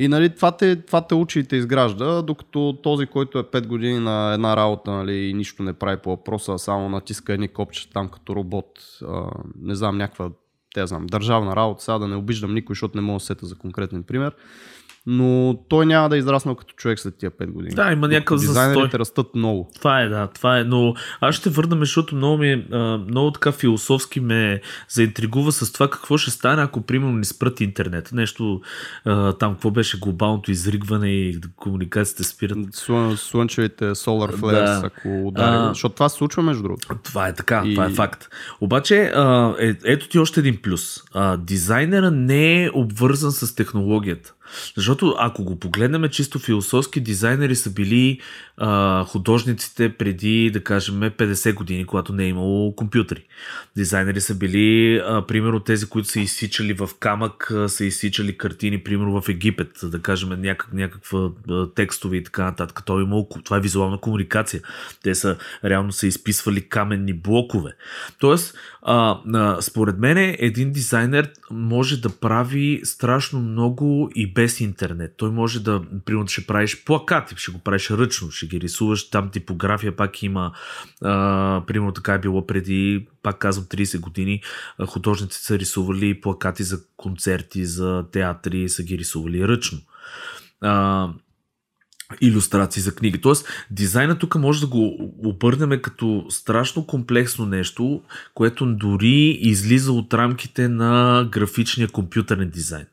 И 0.00 0.08
нали, 0.08 0.34
това, 0.34 0.56
те, 0.56 0.76
това 0.76 1.00
те 1.00 1.14
учи 1.14 1.38
и 1.40 1.44
те 1.44 1.56
изгражда, 1.56 2.22
докато 2.22 2.78
този, 2.82 3.06
който 3.06 3.38
е 3.38 3.42
5 3.42 3.66
години 3.66 3.98
на 3.98 4.34
една 4.34 4.56
работа 4.56 4.90
нали, 4.90 5.16
и 5.16 5.34
нищо 5.34 5.62
не 5.62 5.72
прави 5.72 5.96
по 5.96 6.10
въпроса, 6.10 6.58
само 6.58 6.88
натиска 6.88 7.32
едни 7.32 7.48
копчета 7.48 7.92
там 7.92 8.08
като 8.08 8.36
робот, 8.36 8.98
а, 9.08 9.30
не 9.62 9.74
знам, 9.74 9.98
някаква 9.98 10.30
те 10.74 10.86
знам, 10.86 11.06
държавна 11.06 11.56
работа, 11.56 11.82
сега 11.82 11.98
да 11.98 12.08
не 12.08 12.16
обиждам 12.16 12.54
никой, 12.54 12.74
защото 12.74 12.98
не 12.98 13.02
мога 13.02 13.16
да 13.16 13.24
сета 13.24 13.46
за 13.46 13.58
конкретен 13.58 14.02
пример 14.02 14.34
но 15.06 15.58
той 15.68 15.86
няма 15.86 16.08
да 16.08 16.16
е 16.16 16.18
израснал 16.18 16.54
като 16.54 16.74
човек 16.74 16.98
след 16.98 17.18
тия 17.18 17.30
5 17.30 17.46
години. 17.46 17.74
Да, 17.74 17.92
има 17.92 18.08
някакъв 18.08 18.40
Дизайнерите 18.40 18.80
застой. 18.80 18.98
растат 18.98 19.34
много. 19.34 19.70
Това 19.74 20.00
е, 20.00 20.08
да, 20.08 20.26
това 20.26 20.58
е. 20.58 20.64
Но 20.64 20.94
аз 21.20 21.34
ще 21.34 21.50
върна, 21.50 21.76
защото 21.76 22.16
много, 22.16 22.38
ми, 22.38 22.66
много 23.08 23.30
така 23.30 23.52
философски 23.52 24.20
ме 24.20 24.60
заинтригува 24.88 25.52
с 25.52 25.72
това 25.72 25.90
какво 25.90 26.18
ще 26.18 26.30
стане, 26.30 26.62
ако 26.62 26.80
примерно 26.80 27.16
ни 27.18 27.24
спрат 27.24 27.60
интернет. 27.60 28.12
Нещо 28.12 28.60
там, 29.38 29.52
какво 29.52 29.70
беше 29.70 29.98
глобалното 29.98 30.50
изригване 30.50 31.08
и 31.10 31.40
комуникациите 31.56 32.24
спират. 32.24 32.58
Слън, 32.72 33.16
слънчевите 33.16 33.84
solar 33.84 34.36
flares, 34.36 34.80
да. 34.80 34.86
ако 34.86 35.26
удари. 35.26 35.56
А, 35.56 35.68
защото 35.68 35.94
това 35.94 36.08
се 36.08 36.16
случва 36.16 36.42
между 36.42 36.62
другото. 36.62 36.88
Това 37.04 37.28
е 37.28 37.34
така, 37.34 37.62
и... 37.66 37.74
това 37.74 37.86
е 37.86 37.90
факт. 37.90 38.28
Обаче, 38.60 39.12
е, 39.60 39.74
ето 39.84 40.08
ти 40.08 40.18
още 40.18 40.40
един 40.40 40.56
плюс. 40.62 41.02
Дизайнера 41.38 42.10
не 42.10 42.64
е 42.64 42.70
обвързан 42.74 43.32
с 43.32 43.54
технологията. 43.54 44.34
Защото 44.76 45.14
ако 45.18 45.44
го 45.44 45.58
погледнем 45.58 46.08
чисто 46.08 46.38
философски, 46.38 47.00
дизайнери 47.00 47.56
са 47.56 47.70
били 47.70 48.20
а, 48.56 49.04
художниците 49.04 49.92
преди, 49.92 50.50
да 50.50 50.64
кажем, 50.64 50.94
50 50.94 51.54
години, 51.54 51.84
когато 51.84 52.12
не 52.12 52.24
е 52.24 52.28
имало 52.28 52.76
компютри. 52.76 53.24
Дизайнери 53.76 54.20
са 54.20 54.34
били, 54.34 54.96
а, 55.04 55.26
примерно, 55.26 55.60
тези, 55.60 55.88
които 55.88 56.08
са 56.08 56.20
изсичали 56.20 56.72
в 56.72 56.90
камък, 57.00 57.52
са 57.66 57.84
изсичали 57.84 58.38
картини, 58.38 58.84
примерно 58.84 59.20
в 59.20 59.28
Египет, 59.28 59.70
да 59.82 60.02
кажем, 60.02 60.28
някак, 60.40 60.72
някаква 60.72 61.30
текстове 61.74 62.16
и 62.16 62.24
така 62.24 62.44
нататък. 62.44 62.82
Това 62.86 63.00
е, 63.00 63.02
имало, 63.02 63.28
това 63.44 63.56
е 63.56 63.60
визуална 63.60 63.98
комуникация. 63.98 64.62
Те 65.02 65.14
са, 65.14 65.36
реално 65.64 65.92
са 65.92 66.06
изписвали 66.06 66.68
каменни 66.68 67.12
блокове. 67.12 67.70
Тоест, 68.18 68.54
а, 68.82 69.20
а, 69.34 69.62
според 69.62 69.98
мен, 69.98 70.36
един 70.38 70.72
дизайнер 70.72 71.30
може 71.50 72.00
да 72.00 72.08
прави 72.08 72.80
страшно 72.84 73.40
много 73.40 74.10
и 74.14 74.34
без 74.38 74.60
интернет. 74.60 75.14
Той 75.16 75.30
може 75.30 75.62
да, 75.62 75.82
примерно, 76.04 76.28
ще 76.28 76.46
правиш 76.46 76.84
плакати, 76.84 77.34
ще 77.38 77.52
го 77.52 77.58
правиш 77.58 77.90
ръчно, 77.90 78.30
ще 78.30 78.46
ги 78.46 78.60
рисуваш, 78.60 79.10
там 79.10 79.30
типография 79.30 79.96
пак 79.96 80.22
има, 80.22 80.52
а, 81.02 81.62
примерно 81.66 81.92
така 81.92 82.14
е 82.14 82.18
било 82.18 82.46
преди, 82.46 83.08
пак 83.22 83.38
казвам, 83.38 83.66
30 83.66 84.00
години, 84.00 84.42
художниците 84.86 85.46
са 85.46 85.58
рисували 85.58 86.20
плакати 86.20 86.62
за 86.62 86.80
концерти, 86.96 87.66
за 87.66 88.04
театри, 88.12 88.68
са 88.68 88.82
ги 88.82 88.98
рисували 88.98 89.48
ръчно. 89.48 89.78
А, 90.60 91.08
иллюстрации 92.20 92.82
за 92.82 92.94
книги. 92.94 93.20
Тоест, 93.20 93.48
дизайна 93.70 94.18
тук 94.18 94.34
може 94.34 94.60
да 94.60 94.66
го 94.66 95.12
обърнем 95.24 95.82
като 95.82 96.26
страшно 96.30 96.86
комплексно 96.86 97.46
нещо, 97.46 98.02
което 98.34 98.66
дори 98.66 99.38
излиза 99.40 99.92
от 99.92 100.14
рамките 100.14 100.68
на 100.68 101.28
графичния 101.32 101.88
компютърен 101.88 102.50
дизайн. 102.50 102.86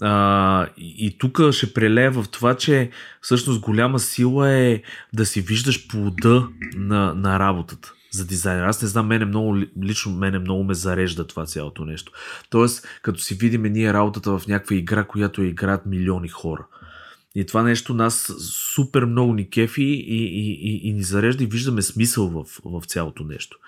А, 0.00 0.66
и, 0.76 1.18
тук 1.18 1.40
ще 1.50 1.74
прелея 1.74 2.10
в 2.10 2.24
това, 2.30 2.56
че 2.56 2.90
всъщност 3.20 3.60
голяма 3.60 3.98
сила 3.98 4.50
е 4.50 4.82
да 5.12 5.26
си 5.26 5.40
виждаш 5.40 5.88
плода 5.88 6.48
на, 6.76 7.14
на 7.14 7.38
работата 7.38 7.92
за 8.10 8.26
дизайнер. 8.26 8.64
Аз 8.64 8.82
не 8.82 8.88
знам, 8.88 9.06
мене 9.06 9.24
много, 9.24 9.56
лично 9.82 10.12
мене 10.12 10.38
много 10.38 10.64
ме 10.64 10.74
зарежда 10.74 11.26
това 11.26 11.46
цялото 11.46 11.84
нещо. 11.84 12.12
Тоест, 12.50 12.86
като 13.02 13.20
си 13.20 13.34
видиме 13.34 13.68
ние 13.68 13.92
работата 13.92 14.38
в 14.38 14.46
някаква 14.46 14.76
игра, 14.76 15.04
която 15.04 15.42
играят 15.42 15.86
милиони 15.86 16.28
хора. 16.28 16.66
И 17.34 17.46
това 17.46 17.62
нещо 17.62 17.94
нас 17.94 18.32
супер 18.74 19.04
много 19.04 19.34
ни 19.34 19.50
кефи 19.50 19.82
и, 19.82 20.24
и, 20.24 20.52
и, 20.52 20.88
и 20.88 20.92
ни 20.92 21.02
зарежда 21.02 21.44
и 21.44 21.46
виждаме 21.46 21.82
смисъл 21.82 22.28
в, 22.28 22.44
в 22.64 22.86
цялото 22.86 23.24
нещо. 23.24 23.58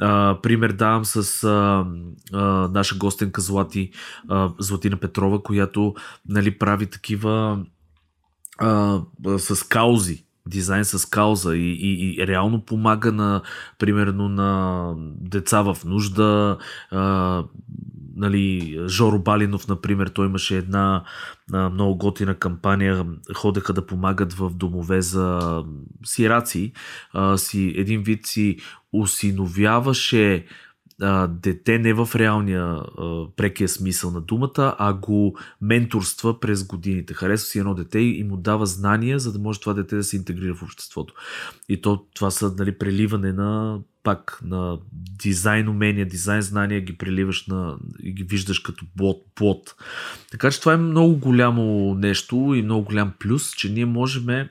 А, 0.00 0.38
пример 0.42 0.72
давам 0.72 1.04
с 1.04 1.44
а, 1.44 1.86
а, 2.32 2.68
наша 2.68 2.96
гостенка 2.96 3.40
Злати, 3.40 3.90
а, 4.28 4.52
Златина 4.58 4.96
Петрова, 4.96 5.42
която 5.42 5.94
нали, 6.28 6.58
прави 6.58 6.86
такива 6.86 7.64
а, 8.58 9.00
с 9.38 9.62
каузи 9.68 10.24
дизайн 10.48 10.84
с 10.84 11.08
кауза 11.08 11.56
и, 11.56 11.72
и, 11.72 12.14
и 12.14 12.26
реално 12.26 12.64
помага 12.64 13.12
на, 13.12 13.42
примерно, 13.78 14.28
на 14.28 14.94
деца 15.20 15.62
в 15.62 15.76
нужда. 15.84 16.58
А, 16.90 17.44
нали, 18.18 18.78
Жоро 18.88 19.18
Балинов, 19.18 19.68
например, 19.68 20.08
той 20.08 20.26
имаше 20.26 20.56
една 20.56 21.04
а, 21.52 21.70
много 21.70 21.96
готина 21.96 22.34
кампания, 22.34 23.06
ходеха 23.34 23.72
да 23.72 23.86
помагат 23.86 24.32
в 24.32 24.50
домове 24.50 25.00
за 25.00 25.62
сираци. 26.04 26.72
А, 27.12 27.38
си, 27.38 27.74
един 27.76 28.02
вид 28.02 28.26
си 28.26 28.56
усиновяваше 28.92 30.46
а, 31.02 31.26
дете 31.26 31.78
не 31.78 31.92
в 31.94 32.08
реалния 32.14 32.64
а, 32.64 33.26
прекия 33.36 33.68
смисъл 33.68 34.10
на 34.10 34.20
думата, 34.20 34.76
а 34.78 34.92
го 34.92 35.38
менторства 35.60 36.40
през 36.40 36.64
годините. 36.64 37.14
Харесва 37.14 37.46
си 37.46 37.58
едно 37.58 37.74
дете 37.74 37.98
и 37.98 38.24
му 38.24 38.36
дава 38.36 38.66
знания, 38.66 39.18
за 39.18 39.32
да 39.32 39.38
може 39.38 39.60
това 39.60 39.74
дете 39.74 39.96
да 39.96 40.04
се 40.04 40.16
интегрира 40.16 40.54
в 40.54 40.62
обществото. 40.62 41.14
И 41.68 41.80
то, 41.80 42.04
това 42.14 42.30
са 42.30 42.54
нали, 42.58 42.78
преливане 42.78 43.32
на 43.32 43.80
пак 44.02 44.40
на 44.44 44.78
дизайн 44.92 45.68
умения, 45.68 46.06
дизайн 46.06 46.42
знания 46.42 46.80
ги 46.80 46.98
преливаш 46.98 47.46
на, 47.46 47.76
и 48.02 48.12
ги 48.12 48.22
виждаш 48.22 48.58
като 48.58 48.84
плод, 48.96 49.22
плод. 49.34 49.74
Така 50.30 50.50
че 50.50 50.60
това 50.60 50.72
е 50.72 50.76
много 50.76 51.16
голямо 51.16 51.94
нещо 51.94 52.54
и 52.56 52.62
много 52.62 52.84
голям 52.84 53.12
плюс, 53.18 53.52
че 53.52 53.72
ние 53.72 53.86
можем 53.86 54.48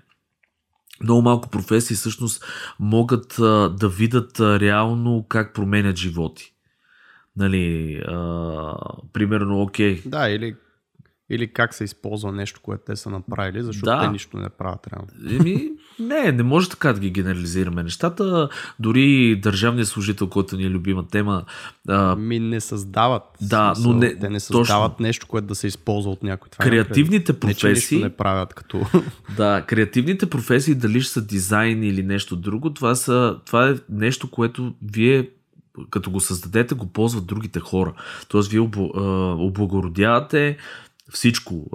много 1.03 1.21
малко 1.21 1.49
професии 1.49 1.95
всъщност 1.95 2.43
могат 2.79 3.39
а, 3.39 3.69
да 3.69 3.89
видят 3.89 4.39
а, 4.39 4.59
реално 4.59 5.25
как 5.29 5.53
променят 5.53 5.95
животи. 5.95 6.53
Нали, 7.35 7.95
а, 8.07 8.73
примерно, 9.13 9.61
окей. 9.61 10.01
Да, 10.05 10.29
или 10.29 10.55
или 11.29 11.53
как 11.53 11.73
се 11.73 11.83
използва 11.83 12.31
нещо, 12.31 12.61
което 12.61 12.83
те 12.85 12.95
са 12.95 13.09
направили, 13.09 13.63
защото 13.63 13.85
да. 13.85 14.01
те 14.01 14.07
нищо 14.07 14.37
не 14.37 14.49
правят 14.49 14.87
реално. 14.87 15.07
Еми, 15.39 15.69
не, 15.99 16.31
не 16.31 16.43
може 16.43 16.69
така 16.69 16.93
да 16.93 16.99
ги 16.99 17.09
генерализираме 17.09 17.83
нещата. 17.83 18.49
Дори 18.79 19.35
държавният 19.35 19.87
служител, 19.87 20.27
който 20.27 20.57
ни 20.57 20.63
е 20.63 20.69
любима 20.69 21.07
тема. 21.07 21.43
А... 21.89 22.15
Ми 22.15 22.39
не 22.39 22.61
създават. 22.61 23.23
Да, 23.41 23.75
смисъл, 23.75 23.93
но 23.93 23.99
не. 23.99 24.19
Те 24.19 24.29
не 24.29 24.39
създават 24.39 24.91
точно. 24.91 25.03
нещо, 25.03 25.27
което 25.27 25.47
да 25.47 25.55
се 25.55 25.67
използва 25.67 26.11
от 26.11 26.23
някой. 26.23 26.49
Това 26.49 26.65
е 26.65 26.69
креативните 26.69 27.33
не, 27.33 27.39
професии. 27.39 27.97
Не, 27.97 28.03
не 28.03 28.09
правят 28.09 28.53
като. 28.53 28.85
Да, 29.37 29.63
креативните 29.67 30.25
професии, 30.25 30.75
дали 30.75 31.01
ще 31.01 31.13
са 31.13 31.25
дизайн 31.25 31.83
или 31.83 32.03
нещо 32.03 32.35
друго, 32.35 32.73
това, 32.73 32.95
са, 32.95 33.37
това 33.45 33.69
е 33.69 33.75
нещо, 33.89 34.31
което 34.31 34.73
вие 34.81 35.29
като 35.89 36.11
го 36.11 36.19
създадете, 36.19 36.75
го 36.75 36.87
ползват 36.87 37.25
другите 37.25 37.59
хора. 37.59 37.93
Тоест, 38.27 38.51
вие 38.51 38.59
облагородявате 38.59 40.57
всичко. 41.11 41.67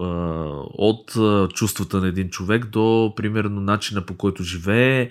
От 0.78 1.16
чувствата 1.54 2.00
на 2.00 2.08
един 2.08 2.30
човек 2.30 2.66
до, 2.66 3.12
примерно, 3.16 3.60
начина 3.60 4.06
по 4.06 4.14
който 4.14 4.42
живее. 4.42 5.10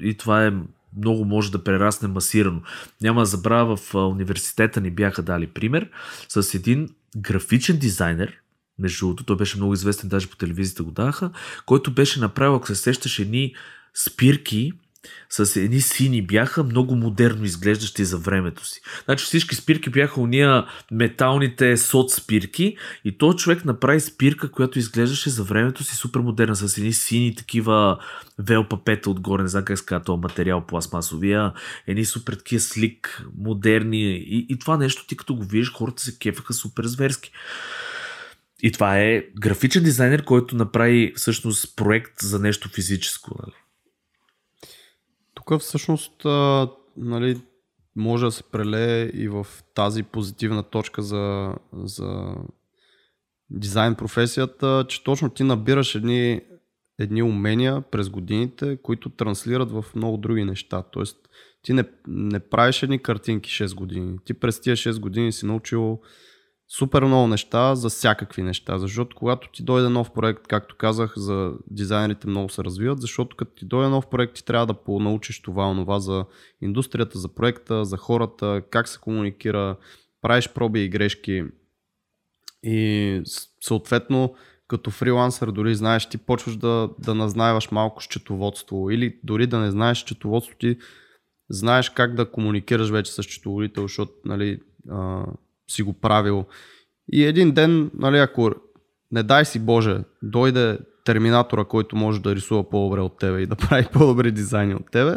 И 0.00 0.14
това 0.18 0.46
е 0.46 0.52
много 0.96 1.24
може 1.24 1.52
да 1.52 1.64
прерасне 1.64 2.08
масирано. 2.08 2.60
Няма 3.00 3.20
да 3.20 3.26
забравя, 3.26 3.76
в 3.76 3.94
университета 3.94 4.80
ни 4.80 4.90
бяха 4.90 5.22
дали 5.22 5.46
пример 5.46 5.88
с 6.28 6.54
един 6.54 6.88
графичен 7.16 7.78
дизайнер, 7.78 8.32
между 8.78 9.06
другото, 9.06 9.24
той 9.24 9.36
беше 9.36 9.56
много 9.56 9.74
известен, 9.74 10.08
даже 10.08 10.30
по 10.30 10.36
телевизията 10.36 10.82
го 10.82 10.90
даха, 10.90 11.30
който 11.66 11.90
беше 11.90 12.20
направил, 12.20 12.54
ако 12.54 12.66
се 12.66 12.74
сещаш, 12.74 13.18
едни 13.18 13.54
спирки, 13.94 14.72
с 15.30 15.56
едни 15.56 15.80
сини 15.80 16.22
бяха 16.22 16.64
много 16.64 16.96
модерно 16.96 17.44
изглеждащи 17.44 18.04
за 18.04 18.18
времето 18.18 18.66
си. 18.66 18.80
Значи 19.04 19.24
всички 19.24 19.54
спирки 19.54 19.90
бяха 19.90 20.20
уния 20.20 20.66
металните 20.90 21.76
сот 21.76 22.10
спирки 22.10 22.76
и 23.04 23.18
то 23.18 23.34
човек 23.34 23.64
направи 23.64 24.00
спирка, 24.00 24.50
която 24.50 24.78
изглеждаше 24.78 25.30
за 25.30 25.44
времето 25.44 25.84
си 25.84 25.96
супер 25.96 26.20
модерна, 26.20 26.56
с 26.56 26.78
едни 26.78 26.92
сини 26.92 27.34
такива 27.34 27.98
велпапета 28.38 29.10
отгоре, 29.10 29.42
не 29.42 29.48
знам 29.48 29.64
как 29.64 29.78
се 29.78 29.84
този 30.04 30.20
материал 30.20 30.66
пластмасовия, 30.66 31.52
едни 31.86 32.04
супер 32.04 32.34
такива 32.34 32.60
слик, 32.60 33.26
модерни 33.38 34.16
и, 34.16 34.46
и 34.48 34.58
това 34.58 34.76
нещо 34.76 35.06
ти 35.06 35.16
като 35.16 35.34
го 35.34 35.44
видиш, 35.44 35.72
хората 35.72 36.02
се 36.02 36.18
кефаха 36.18 36.52
супер 36.52 36.84
зверски. 36.84 37.32
И 38.62 38.72
това 38.72 38.98
е 38.98 39.24
графичен 39.40 39.82
дизайнер, 39.82 40.24
който 40.24 40.56
направи 40.56 41.12
всъщност 41.16 41.76
проект 41.76 42.20
за 42.20 42.38
нещо 42.38 42.68
физическо. 42.68 43.38
Нали? 43.38 43.61
Тук 45.46 45.60
всъщност 45.60 46.24
а, 46.24 46.68
нали, 46.96 47.40
може 47.96 48.24
да 48.24 48.30
се 48.30 48.42
прелее 48.42 49.04
и 49.04 49.28
в 49.28 49.46
тази 49.74 50.02
позитивна 50.02 50.62
точка 50.62 51.02
за, 51.02 51.54
за 51.72 52.34
дизайн 53.50 53.94
професията, 53.94 54.84
че 54.88 55.04
точно 55.04 55.30
ти 55.30 55.44
набираш 55.44 55.94
едни, 55.94 56.40
едни 56.98 57.22
умения 57.22 57.80
през 57.90 58.10
годините, 58.10 58.78
които 58.82 59.10
транслират 59.10 59.70
в 59.70 59.84
много 59.94 60.16
други 60.16 60.44
неща. 60.44 60.82
Тоест, 60.82 61.28
ти 61.62 61.72
не, 61.72 61.84
не 62.08 62.40
правиш 62.40 62.82
едни 62.82 62.98
картинки 62.98 63.50
6 63.50 63.74
години. 63.74 64.18
Ти 64.24 64.34
през 64.34 64.60
тия 64.60 64.76
6 64.76 65.00
години 65.00 65.32
си 65.32 65.46
научил 65.46 66.00
супер 66.78 67.02
много 67.02 67.26
неща 67.26 67.74
за 67.74 67.88
всякакви 67.88 68.42
неща, 68.42 68.78
защото 68.78 69.16
когато 69.16 69.48
ти 69.52 69.62
дойде 69.62 69.88
нов 69.88 70.12
проект, 70.12 70.46
както 70.46 70.76
казах, 70.76 71.12
за 71.16 71.52
дизайнерите 71.70 72.26
много 72.26 72.48
се 72.48 72.64
развиват, 72.64 73.00
защото 73.00 73.36
като 73.36 73.54
ти 73.54 73.64
дойде 73.64 73.88
нов 73.88 74.06
проект, 74.06 74.34
ти 74.34 74.44
трябва 74.44 74.66
да 74.66 74.74
понаучиш 74.74 75.42
това, 75.42 75.70
онова 75.70 76.00
за 76.00 76.24
индустрията, 76.60 77.18
за 77.18 77.28
проекта, 77.28 77.84
за 77.84 77.96
хората, 77.96 78.62
как 78.70 78.88
се 78.88 78.98
комуникира, 79.00 79.76
правиш 80.22 80.48
проби 80.48 80.84
и 80.84 80.88
грешки. 80.88 81.44
И 82.62 83.22
съответно 83.60 84.34
като 84.68 84.90
фрилансър 84.90 85.50
дори 85.50 85.74
знаеш, 85.74 86.08
ти 86.08 86.18
почваш 86.18 86.56
да, 86.56 86.90
да 86.98 87.14
назнаеваш 87.14 87.70
малко 87.70 88.02
счетоводство 88.02 88.90
или 88.90 89.18
дори 89.24 89.46
да 89.46 89.58
не 89.58 89.70
знаеш 89.70 89.98
счетоводство, 89.98 90.56
ти 90.58 90.76
знаеш 91.50 91.90
как 91.90 92.14
да 92.14 92.30
комуникираш 92.30 92.90
вече 92.90 93.12
с 93.12 93.22
счетоводител, 93.22 93.82
защото 93.82 94.12
нали, 94.24 94.60
си 95.70 95.82
го 95.82 95.92
правил. 95.92 96.44
И 97.12 97.24
един 97.24 97.52
ден, 97.52 97.90
нали, 97.94 98.18
ако 98.18 98.50
не 99.12 99.22
дай 99.22 99.44
си 99.44 99.58
Боже, 99.58 99.98
дойде 100.22 100.78
терминатора, 101.04 101.64
който 101.64 101.96
може 101.96 102.20
да 102.20 102.34
рисува 102.34 102.70
по-добре 102.70 103.00
от 103.00 103.18
тебе 103.18 103.40
и 103.40 103.46
да 103.46 103.56
прави 103.68 103.86
по-добри 103.92 104.32
дизайни 104.32 104.74
от 104.74 104.90
тебе, 104.90 105.14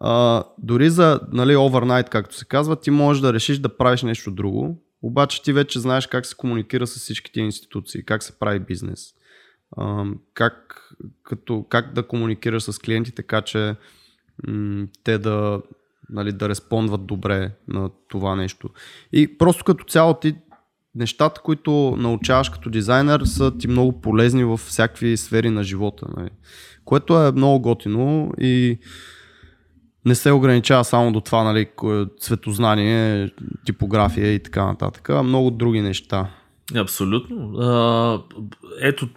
а, 0.00 0.44
дори 0.58 0.90
за 0.90 1.20
нали, 1.32 1.56
overnight, 1.56 2.08
както 2.08 2.34
се 2.34 2.44
казва, 2.44 2.80
ти 2.80 2.90
можеш 2.90 3.20
да 3.20 3.32
решиш 3.32 3.58
да 3.58 3.76
правиш 3.76 4.02
нещо 4.02 4.30
друго, 4.30 4.82
обаче 5.02 5.42
ти 5.42 5.52
вече 5.52 5.80
знаеш 5.80 6.06
как 6.06 6.26
се 6.26 6.36
комуникира 6.36 6.86
с 6.86 6.98
всичките 6.98 7.40
институции, 7.40 8.04
как 8.04 8.22
се 8.22 8.38
прави 8.38 8.60
бизнес, 8.60 9.14
а, 9.76 10.04
как, 10.34 10.80
като, 11.22 11.66
как 11.68 11.92
да 11.92 12.06
комуникираш 12.06 12.62
с 12.62 12.78
клиенти, 12.78 13.12
така 13.12 13.42
че 13.42 13.76
м- 14.46 14.86
те 15.04 15.18
да, 15.18 15.62
нали, 16.10 16.32
да 16.32 16.48
респондват 16.48 17.06
добре 17.06 17.50
на 17.68 17.90
това 18.08 18.36
нещо. 18.36 18.68
И 19.12 19.38
просто 19.38 19.64
като 19.64 19.84
цяло 19.84 20.14
ти 20.14 20.34
нещата, 20.94 21.40
които 21.40 21.96
научаваш 21.98 22.48
като 22.48 22.70
дизайнер 22.70 23.20
са 23.24 23.58
ти 23.58 23.68
много 23.68 24.00
полезни 24.00 24.44
в 24.44 24.56
всякакви 24.56 25.16
сфери 25.16 25.50
на 25.50 25.64
живота. 25.64 26.06
Нали. 26.16 26.30
Което 26.84 27.22
е 27.22 27.32
много 27.32 27.60
готино 27.60 28.32
и 28.38 28.78
не 30.06 30.14
се 30.14 30.32
ограничава 30.32 30.84
само 30.84 31.12
до 31.12 31.20
това, 31.20 31.44
нали, 31.44 31.66
цветознание, 32.20 33.30
типография 33.66 34.34
и 34.34 34.42
така 34.42 34.66
нататък, 34.66 35.10
а 35.10 35.22
много 35.22 35.50
други 35.50 35.80
неща. 35.80 36.30
Абсолютно. 36.76 37.58
А, 37.58 38.22
ето, 38.80 39.08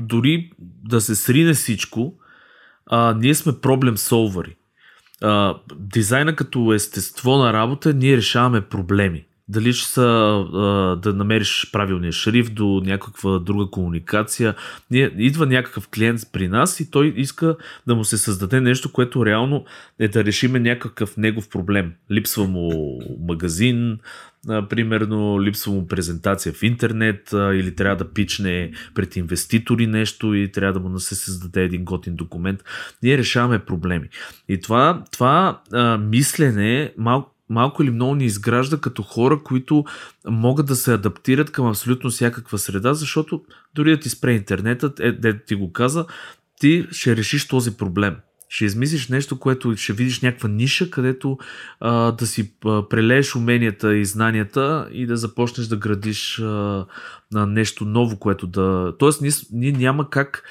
дори 0.00 0.50
да 0.60 1.00
се 1.00 1.14
срине 1.14 1.52
всичко, 1.52 2.14
а, 2.86 3.14
ние 3.14 3.34
сме 3.34 3.60
проблем 3.60 3.96
солвари 3.96 4.56
дизайна 5.76 6.36
като 6.36 6.72
естество 6.72 7.36
на 7.36 7.52
работа, 7.52 7.94
ние 7.94 8.16
решаваме 8.16 8.60
проблеми. 8.60 9.24
Дали 9.48 9.72
ще 9.72 9.88
са 9.88 10.02
да 11.02 11.14
намериш 11.14 11.70
правилния 11.72 12.12
шрифт 12.12 12.54
до 12.54 12.82
някаква 12.84 13.38
друга 13.38 13.70
комуникация. 13.70 14.54
Идва 15.16 15.46
някакъв 15.46 15.88
клиент 15.88 16.20
при 16.32 16.48
нас 16.48 16.80
и 16.80 16.90
той 16.90 17.14
иска 17.16 17.56
да 17.86 17.94
му 17.94 18.04
се 18.04 18.18
създаде 18.18 18.60
нещо, 18.60 18.92
което 18.92 19.26
реално 19.26 19.64
е 19.98 20.08
да 20.08 20.24
решиме 20.24 20.60
някакъв 20.60 21.16
негов 21.16 21.48
проблем. 21.48 21.92
Липсва 22.10 22.44
му 22.44 22.98
магазин, 23.20 23.98
примерно 24.46 25.42
липсва 25.42 25.72
му 25.72 25.86
презентация 25.86 26.52
в 26.52 26.62
интернет 26.62 27.30
или 27.32 27.74
трябва 27.74 27.96
да 27.96 28.12
пичне 28.12 28.72
пред 28.94 29.16
инвеститори 29.16 29.86
нещо 29.86 30.34
и 30.34 30.52
трябва 30.52 30.72
да 30.72 30.88
му 30.88 30.98
се 30.98 31.14
създаде 31.14 31.62
един 31.62 31.84
готин 31.84 32.16
документ. 32.16 32.64
Ние 33.02 33.18
решаваме 33.18 33.58
проблеми. 33.58 34.08
И 34.48 34.60
това, 34.60 35.04
това 35.12 35.60
мислене 35.98 36.92
малко 36.98 37.34
малко 37.50 37.82
или 37.82 37.90
много 37.90 38.14
ни 38.14 38.24
изгражда 38.24 38.76
като 38.76 39.02
хора, 39.02 39.40
които 39.44 39.84
могат 40.28 40.66
да 40.66 40.76
се 40.76 40.94
адаптират 40.94 41.50
към 41.50 41.66
абсолютно 41.66 42.10
всякаква 42.10 42.58
среда, 42.58 42.94
защото 42.94 43.42
дори 43.74 43.90
да 43.90 44.00
ти 44.00 44.08
спре 44.08 44.32
интернетът, 44.32 45.00
е, 45.00 45.12
де 45.12 45.44
ти 45.44 45.54
го 45.54 45.72
каза, 45.72 46.06
ти 46.60 46.86
ще 46.90 47.16
решиш 47.16 47.48
този 47.48 47.76
проблем. 47.76 48.16
Ще 48.54 48.64
измислиш 48.64 49.08
нещо, 49.08 49.38
което 49.38 49.76
ще 49.76 49.92
видиш 49.92 50.20
някаква 50.20 50.48
ниша, 50.48 50.90
където 50.90 51.38
а, 51.80 52.12
да 52.12 52.26
си 52.26 52.52
прелееш 52.60 53.36
уменията 53.36 53.96
и 53.96 54.04
знанията 54.04 54.88
и 54.92 55.06
да 55.06 55.16
започнеш 55.16 55.66
да 55.66 55.76
градиш 55.76 56.38
а, 56.38 56.44
на 57.32 57.46
нещо 57.46 57.84
ново, 57.84 58.18
което 58.18 58.46
да... 58.46 58.94
Тоест, 58.98 59.22
ние, 59.22 59.30
ние 59.52 59.72
няма 59.72 60.10
как, 60.10 60.42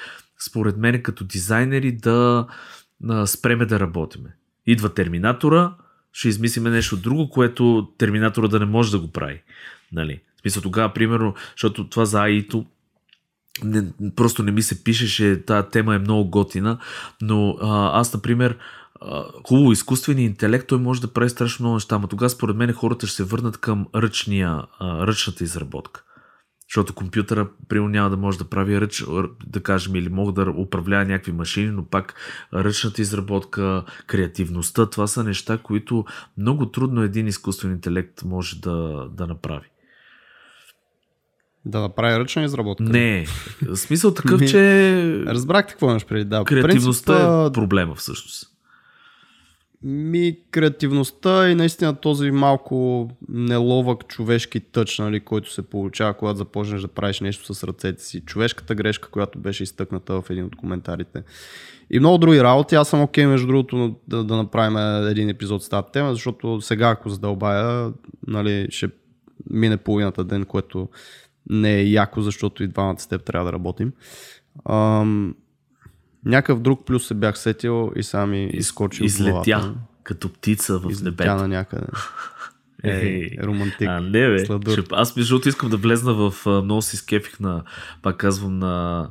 според 0.46 0.76
мен, 0.76 1.02
като 1.02 1.24
дизайнери 1.24 1.92
да 1.92 2.46
а, 3.08 3.26
спреме 3.26 3.66
да 3.66 3.80
работиме. 3.80 4.36
Идва 4.66 4.94
терминатора, 4.94 5.74
ще 6.12 6.28
измислиме 6.28 6.70
нещо 6.70 6.96
друго, 6.96 7.30
което 7.30 7.88
терминатора 7.98 8.48
да 8.48 8.58
не 8.58 8.66
може 8.66 8.90
да 8.90 8.98
го 8.98 9.12
прави. 9.12 9.42
Нали? 9.92 10.20
В 10.36 10.40
смисъл 10.40 10.62
тогава, 10.62 10.92
примерно, 10.92 11.34
защото 11.56 11.88
това 11.88 12.04
за 12.04 12.18
AI-то 12.18 12.66
не, 13.62 13.84
просто 14.16 14.42
не 14.42 14.52
ми 14.52 14.62
се 14.62 14.84
пишеше, 14.84 15.42
тази 15.46 15.68
тема 15.68 15.94
е 15.94 15.98
много 15.98 16.30
готина, 16.30 16.78
но 17.22 17.56
а, 17.60 18.00
аз, 18.00 18.14
например, 18.14 18.58
а, 19.00 19.24
хубаво, 19.46 19.72
изкуственият 19.72 20.30
интелект, 20.30 20.66
той 20.68 20.78
може 20.78 21.00
да 21.00 21.12
прави 21.12 21.30
страшно 21.30 21.64
много 21.64 21.74
неща, 21.74 21.98
но 21.98 22.06
тогава 22.06 22.30
според 22.30 22.56
мен 22.56 22.72
хората 22.72 23.06
ще 23.06 23.16
се 23.16 23.24
върнат 23.24 23.56
към 23.56 23.86
ръчния, 23.94 24.62
а, 24.78 25.06
ръчната 25.06 25.44
изработка. 25.44 26.04
Защото 26.68 26.94
компютъра, 26.94 27.48
примерно, 27.68 27.88
няма 27.88 28.10
да 28.10 28.16
може 28.16 28.38
да 28.38 28.44
прави 28.44 28.80
ръч, 28.80 29.04
да 29.46 29.62
кажем, 29.62 29.96
или 29.96 30.08
мога 30.08 30.32
да 30.32 30.50
управлява 30.50 31.04
някакви 31.04 31.32
машини, 31.32 31.70
но 31.70 31.84
пак 31.84 32.14
ръчната 32.54 33.02
изработка, 33.02 33.84
креативността, 34.06 34.90
това 34.90 35.06
са 35.06 35.24
неща, 35.24 35.58
които 35.58 36.04
много 36.38 36.66
трудно 36.66 37.02
един 37.02 37.26
изкуствен 37.26 37.72
интелект 37.72 38.24
може 38.24 38.60
да, 38.60 39.08
да 39.12 39.26
направи. 39.26 39.66
Да 41.66 41.80
направи 41.80 42.18
ръчна 42.18 42.44
изработка? 42.44 42.84
Не. 42.84 43.26
Смисъл 43.74 44.14
такъв, 44.14 44.50
че... 44.50 45.24
Разбрахте 45.26 45.72
какво 45.72 45.90
имаш 45.90 46.06
преди. 46.06 46.24
Да, 46.24 46.44
Креативността 46.44 47.12
принцип, 47.12 47.50
е 47.50 47.52
проблема 47.52 47.94
всъщност. 47.94 48.50
Ми, 49.82 50.38
креативността 50.50 51.50
и 51.50 51.54
наистина 51.54 51.94
този 51.94 52.30
малко 52.30 53.08
неловък 53.28 54.06
човешки 54.06 54.60
тъч, 54.60 54.98
нали, 54.98 55.20
който 55.20 55.52
се 55.52 55.62
получава, 55.62 56.14
когато 56.14 56.36
започнеш 56.36 56.82
да 56.82 56.88
правиш 56.88 57.20
нещо 57.20 57.54
с 57.54 57.64
ръцете 57.64 58.04
си. 58.04 58.20
Човешката 58.20 58.74
грешка, 58.74 59.10
която 59.10 59.38
беше 59.38 59.62
изтъкната 59.62 60.22
в 60.22 60.30
един 60.30 60.44
от 60.44 60.56
коментарите. 60.56 61.22
И 61.90 61.98
много 61.98 62.18
други 62.18 62.42
работи. 62.42 62.74
Аз 62.74 62.88
съм 62.88 63.02
окей, 63.02 63.24
okay, 63.24 63.28
между 63.28 63.46
другото, 63.46 63.94
да, 64.08 64.24
да 64.24 64.36
направим 64.36 65.06
един 65.08 65.28
епизод 65.28 65.62
с 65.62 65.68
тази 65.68 65.86
тема, 65.92 66.12
защото 66.12 66.60
сега, 66.60 66.88
ако 66.88 67.08
задълбая, 67.08 67.92
нали, 68.26 68.66
ще 68.70 68.88
мине 69.50 69.76
половината 69.76 70.24
ден, 70.24 70.44
което 70.44 70.88
не 71.50 71.74
е 71.74 71.84
яко, 71.84 72.20
защото 72.20 72.62
и 72.62 72.68
двамата 72.68 72.98
с 72.98 73.06
теб 73.06 73.24
трябва 73.24 73.46
да 73.46 73.52
работим. 73.52 73.92
Ам, 74.68 75.34
някакъв 76.24 76.60
друг 76.60 76.86
плюс 76.86 77.06
се 77.06 77.14
бях 77.14 77.38
сетил 77.38 77.92
и 77.96 78.02
сам 78.02 78.34
и 78.34 78.44
изскочил 78.44 79.04
Излетя 79.04 79.32
главата. 79.32 79.74
като 80.02 80.32
птица 80.32 80.78
в 80.78 80.90
Излетя 80.90 81.10
небето. 81.10 81.36
на 81.36 81.48
някъде. 81.48 81.86
Е, 82.86 83.30
романтик. 83.42 83.88
А, 83.88 84.00
не 84.00 84.28
бе. 84.28 84.44
Ще, 84.72 84.82
аз 84.92 85.16
между 85.16 85.34
другото 85.34 85.48
искам 85.48 85.70
да 85.70 85.76
влезна 85.76 86.14
в... 86.14 86.46
Много 86.46 86.82
си 86.82 86.96
скефих 86.96 87.40
на, 87.40 87.62
пак 88.02 88.16
казвам, 88.16 88.58
на 88.58 89.08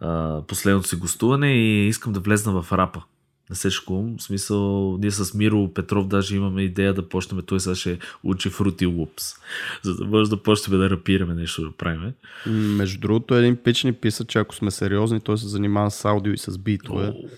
а, 0.00 0.42
последното 0.46 0.88
си 0.88 0.96
гостуване 0.96 1.52
и 1.52 1.88
искам 1.88 2.12
да 2.12 2.20
влезна 2.20 2.62
в 2.62 2.72
рапа. 2.72 3.02
На 3.50 3.56
Сешком. 3.56 4.16
В 4.18 4.22
смисъл, 4.22 4.96
ние 4.98 5.10
с 5.10 5.34
Миро 5.34 5.68
Петров 5.74 6.06
даже 6.06 6.36
имаме 6.36 6.62
идея 6.62 6.94
да 6.94 7.08
почнем, 7.08 7.42
той 7.46 7.60
сега 7.60 7.74
ще 7.74 7.98
учи 8.24 8.50
Fruity 8.50 8.86
Loops, 8.86 9.36
за 9.82 9.94
да 9.94 10.04
може 10.04 10.30
да 10.30 10.42
почнем 10.42 10.78
да 10.78 10.90
рапираме 10.90 11.34
нещо 11.34 11.62
да 11.62 11.72
правим. 11.72 12.12
Между 12.46 13.00
другото, 13.00 13.34
един 13.34 13.56
пич 13.56 13.84
ни 13.84 13.92
писа, 13.92 14.24
че 14.24 14.38
ако 14.38 14.54
сме 14.54 14.70
сериозни, 14.70 15.20
той 15.20 15.38
се 15.38 15.48
занимава 15.48 15.90
с 15.90 16.04
аудио 16.04 16.32
и 16.32 16.38
с 16.38 16.58
битове. 16.58 17.06
О, 17.06 17.28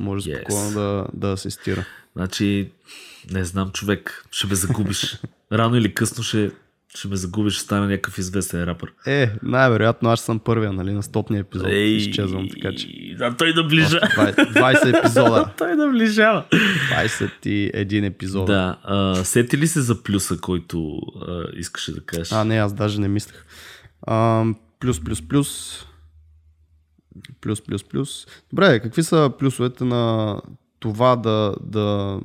Може 0.00 0.30
yes. 0.30 0.36
спокойно 0.36 0.70
да, 0.70 1.06
да 1.14 1.32
асистира. 1.32 1.84
Значи, 2.16 2.70
не 3.30 3.44
знам, 3.44 3.70
човек, 3.70 4.24
ще 4.30 4.46
ме 4.46 4.54
загубиш. 4.54 5.20
Рано 5.52 5.76
или 5.76 5.94
късно 5.94 6.24
ще, 6.24 6.50
ще 6.96 7.08
ме 7.08 7.16
загубиш, 7.16 7.54
ще 7.54 7.62
стане 7.62 7.86
някакъв 7.86 8.18
известен 8.18 8.64
рапър. 8.64 8.92
Е, 9.06 9.32
най-вероятно 9.42 10.10
аз 10.10 10.20
съм 10.20 10.38
първия, 10.38 10.72
нали, 10.72 10.92
на 10.92 11.02
стотния 11.02 11.40
епизод. 11.40 11.68
Ей, 11.68 11.88
Изчезвам, 11.88 12.48
така 12.48 12.76
че. 12.76 13.14
Да, 13.18 13.36
той 13.36 13.52
наближа. 13.52 14.00
20 14.00 14.98
епизода. 14.98 15.50
той 15.58 15.76
наближава. 15.76 16.44
21 16.50 18.06
епизода. 18.06 18.52
Да, 18.52 18.78
а, 18.82 19.24
сети 19.24 19.58
ли 19.58 19.66
се 19.66 19.80
за 19.80 20.02
плюса, 20.02 20.38
който 20.40 21.00
а, 21.28 21.44
искаше 21.56 21.92
да 21.92 22.00
кажеш? 22.00 22.32
А, 22.32 22.44
не, 22.44 22.58
аз 22.58 22.74
даже 22.74 23.00
не 23.00 23.08
мислех. 23.08 23.44
А, 24.02 24.44
плюс, 24.80 25.04
плюс, 25.04 25.28
плюс. 25.28 25.84
Плюс, 27.40 27.60
плюс, 27.60 27.84
плюс. 27.84 28.26
Добре, 28.50 28.80
какви 28.80 29.02
са 29.02 29.32
плюсовете 29.38 29.84
на 29.84 30.36
това 30.80 31.16
да, 31.16 31.54
да, 31.60 32.20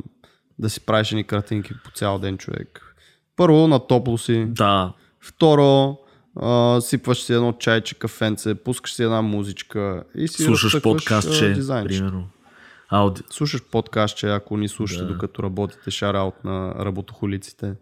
да 0.60 0.70
си 0.70 0.80
правиш 0.80 1.12
едни 1.12 1.24
картинки 1.24 1.74
по 1.84 1.92
цял 1.92 2.20
ден, 2.20 2.38
човек? 2.38 2.93
Първо, 3.36 3.68
на 3.68 3.80
топло 3.88 4.18
си. 4.18 4.46
Да, 4.48 4.94
Второ, 5.22 5.98
а, 6.42 6.82
сипваш 6.82 7.24
си 7.24 7.34
едно 7.34 7.54
чайче, 7.54 7.96
кафенце, 7.96 8.56
пускаш 8.56 8.94
си 8.94 9.04
една 9.04 9.22
музичка 9.22 10.04
и 10.16 10.28
си 10.28 10.44
слушаш 10.44 10.82
подкастче, 10.82 11.54
примерно. 11.68 12.28
Ауди. 12.90 13.22
Слушаш 13.30 13.64
подкастче, 13.72 14.28
ако 14.30 14.58
ни 14.58 14.68
слушате, 14.70 15.02
Да. 15.04 15.08
докато 15.08 15.44
работите 15.44 15.92
шараут 15.92 16.44
на 16.44 16.76
работохолиците. 16.86 17.74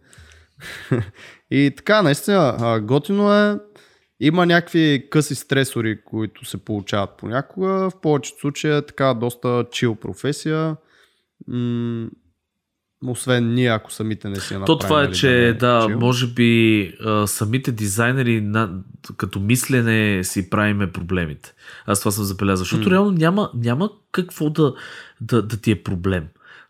и 1.51 1.73
така, 1.77 2.01
наистина, 2.01 2.79
готино 2.83 3.33
е. 3.33 3.59
Има 4.19 4.45
някакви 4.45 5.07
къси 5.11 5.35
стресори, 5.35 6.01
които 6.01 6.45
се 6.45 6.57
получават 6.57 7.09
понякога. 7.17 7.89
В 7.89 7.91
повечето 8.01 8.39
случаи 8.39 8.77
е 8.77 8.85
така 8.85 9.13
доста 9.13 9.65
чил 9.71 9.95
професия. 9.95 10.75
М- 11.47 12.07
освен 13.07 13.53
ние, 13.53 13.69
ако 13.69 13.91
самите 13.91 14.29
не 14.29 14.39
си 14.39 14.53
я 14.53 14.65
То 14.65 14.77
това 14.77 15.03
е, 15.03 15.11
че 15.11 15.47
е 15.47 15.53
да, 15.53 15.87
може 15.99 16.27
би 16.27 16.93
а, 17.05 17.27
самите 17.27 17.71
дизайнери 17.71 18.41
на, 18.41 18.69
като 19.17 19.39
мислене 19.39 20.23
си 20.23 20.49
правиме 20.49 20.91
проблемите. 20.91 21.53
Аз 21.85 21.99
това 21.99 22.11
съм 22.11 22.23
забелязал, 22.23 22.63
защото 22.63 22.89
М. 22.89 22.91
реално 22.91 23.11
няма, 23.11 23.51
няма 23.53 23.89
какво 24.11 24.49
да, 24.49 24.73
да, 25.21 25.41
да 25.41 25.57
ти 25.57 25.71
е 25.71 25.83
проблем. 25.83 26.23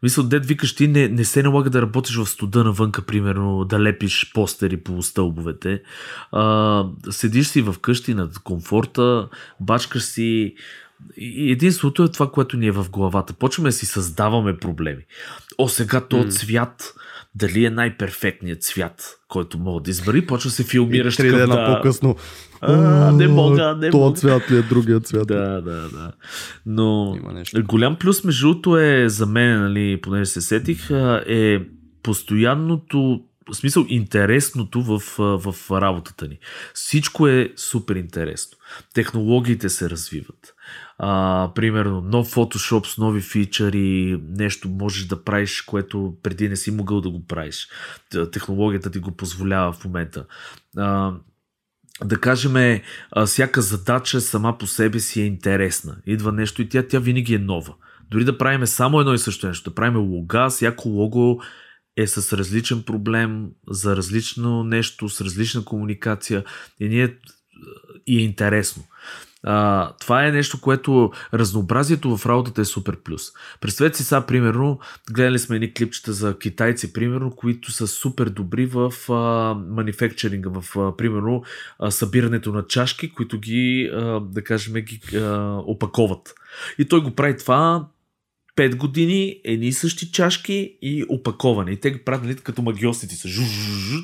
Мисля, 0.03 0.23
дед 0.23 0.45
викаш, 0.45 0.75
ти 0.75 0.87
не, 0.87 1.07
не 1.07 1.25
се 1.25 1.43
налага 1.43 1.69
да 1.69 1.81
работиш 1.81 2.15
в 2.15 2.25
студа 2.25 2.63
навънка, 2.63 3.01
примерно, 3.01 3.65
да 3.65 3.79
лепиш 3.79 4.31
постери 4.33 4.77
по 4.77 5.01
стълбовете. 5.01 5.81
А, 6.31 6.85
седиш 7.09 7.47
си 7.47 7.61
вкъщи 7.61 8.13
над 8.13 8.39
комфорта, 8.39 9.27
бачкаш 9.59 10.03
си. 10.03 10.55
И 11.17 11.51
единството 11.51 12.03
е 12.03 12.11
това, 12.11 12.31
което 12.31 12.57
ни 12.57 12.67
е 12.67 12.71
в 12.71 12.85
главата. 12.89 13.33
Почваме 13.33 13.69
да 13.69 13.73
си 13.73 13.85
създаваме 13.85 14.57
проблеми. 14.57 15.01
О, 15.57 15.67
сега 15.67 16.01
този 16.07 16.25
М. 16.25 16.31
цвят, 16.31 16.93
дали 17.35 17.65
е 17.65 17.69
най-перфектният 17.69 18.63
цвят, 18.63 19.19
който 19.27 19.59
мога 19.59 19.81
да 19.81 19.89
избери, 19.91 20.25
почва 20.25 20.49
се 20.49 20.63
филмираш. 20.63 21.15
Три 21.17 21.31
дена 21.31 21.55
да. 21.55 21.75
по-късно. 21.75 22.15
А, 22.61 23.11
не 23.11 23.27
мога, 23.27 23.77
не 23.79 23.89
Това 23.89 24.05
мога. 24.05 24.17
цвят 24.17 24.51
ли 24.51 24.57
е 24.57 24.61
другия 24.61 24.99
цвят? 24.99 25.27
Да, 25.27 25.61
да, 25.61 25.89
да. 25.89 26.11
Но 26.65 27.17
голям 27.63 27.95
плюс 27.95 28.23
между 28.23 28.47
другото 28.47 28.77
е 28.77 29.09
за 29.09 29.25
мен, 29.25 29.61
нали, 29.61 30.01
понеже 30.01 30.25
се 30.25 30.41
сетих, 30.41 30.89
е 31.27 31.59
постоянното 32.03 33.21
в 33.51 33.55
смисъл 33.55 33.85
интересното 33.89 34.81
в, 34.81 35.01
в 35.17 35.55
работата 35.71 36.27
ни. 36.27 36.39
Всичко 36.73 37.27
е 37.27 37.53
супер 37.55 37.95
интересно. 37.95 38.57
Технологиите 38.93 39.69
се 39.69 39.89
развиват. 39.89 40.53
А, 41.03 41.51
примерно, 41.55 42.01
нов 42.01 42.35
Photoshop 42.35 42.87
с 42.87 42.97
нови 42.97 43.21
фичъри, 43.21 44.21
нещо 44.29 44.69
можеш 44.69 45.05
да 45.05 45.23
правиш, 45.23 45.61
което 45.61 46.15
преди 46.23 46.49
не 46.49 46.55
си 46.55 46.71
могъл 46.71 47.01
да 47.01 47.09
го 47.09 47.25
правиш. 47.27 47.67
Технологията 48.31 48.91
ти 48.91 48.99
го 48.99 49.11
позволява 49.11 49.73
в 49.73 49.85
момента. 49.85 50.25
А, 50.77 51.13
да 52.03 52.19
кажем, 52.19 52.81
всяка 53.25 53.61
задача 53.61 54.21
сама 54.21 54.57
по 54.57 54.67
себе 54.67 54.99
си 54.99 55.21
е 55.21 55.25
интересна. 55.25 55.97
Идва 56.05 56.31
нещо 56.31 56.61
и 56.61 56.69
тя, 56.69 56.87
тя 56.87 56.99
винаги 56.99 57.33
е 57.33 57.39
нова. 57.39 57.73
Дори 58.11 58.25
да 58.25 58.37
правиме 58.37 58.67
само 58.67 58.99
едно 58.99 59.13
и 59.13 59.17
също 59.17 59.47
нещо, 59.47 59.69
да 59.69 59.75
правиме 59.75 59.97
лога, 59.97 60.49
всяко 60.49 60.89
лого 60.89 61.41
е 61.97 62.07
с 62.07 62.37
различен 62.37 62.83
проблем, 62.83 63.49
за 63.67 63.95
различно 63.95 64.63
нещо, 64.63 65.09
с 65.09 65.21
различна 65.21 65.65
комуникация 65.65 66.45
и, 66.79 66.89
ние, 66.89 67.17
и 68.07 68.19
е 68.19 68.23
интересно. 68.23 68.83
А, 69.43 69.91
това 69.99 70.25
е 70.25 70.31
нещо, 70.31 70.61
което 70.61 71.11
разнообразието 71.33 72.17
в 72.17 72.25
работата 72.25 72.61
е 72.61 72.65
супер 72.65 72.97
плюс. 73.03 73.21
Представете 73.61 73.97
си 73.97 74.03
сега, 74.03 74.25
примерно, 74.25 74.79
гледали 75.11 75.39
сме 75.39 75.55
едни 75.55 75.73
клипчета 75.73 76.13
за 76.13 76.39
китайци, 76.39 76.93
примерно, 76.93 77.31
които 77.31 77.71
са 77.71 77.87
супер 77.87 78.29
добри 78.29 78.65
в 78.65 78.93
а, 79.09 79.13
манифекчеринга, 79.69 80.49
в, 80.49 80.77
а, 80.77 80.97
примерно, 80.97 81.43
а, 81.79 81.91
събирането 81.91 82.51
на 82.51 82.67
чашки, 82.67 83.13
които 83.13 83.39
ги, 83.39 83.91
а, 83.93 84.19
да 84.19 84.43
кажем, 84.43 84.73
ги 84.73 85.17
а, 85.17 85.57
опаковат. 85.65 86.33
И 86.77 86.85
той 86.85 87.01
го 87.01 87.15
прави 87.15 87.37
това 87.37 87.87
5 88.55 88.75
години, 88.75 89.41
едни 89.43 89.67
и 89.67 89.73
същи 89.73 90.11
чашки 90.11 90.77
и 90.81 91.05
опаковане. 91.09 91.71
И 91.71 91.79
те 91.79 91.91
ги 91.91 91.99
правят 91.99 92.23
нали, 92.23 92.35
като 92.35 92.61
магиосници 92.61 93.15
са. 93.15 93.27
Жу, 93.27 93.41
жу, 93.41 93.79
жу, 93.79 93.97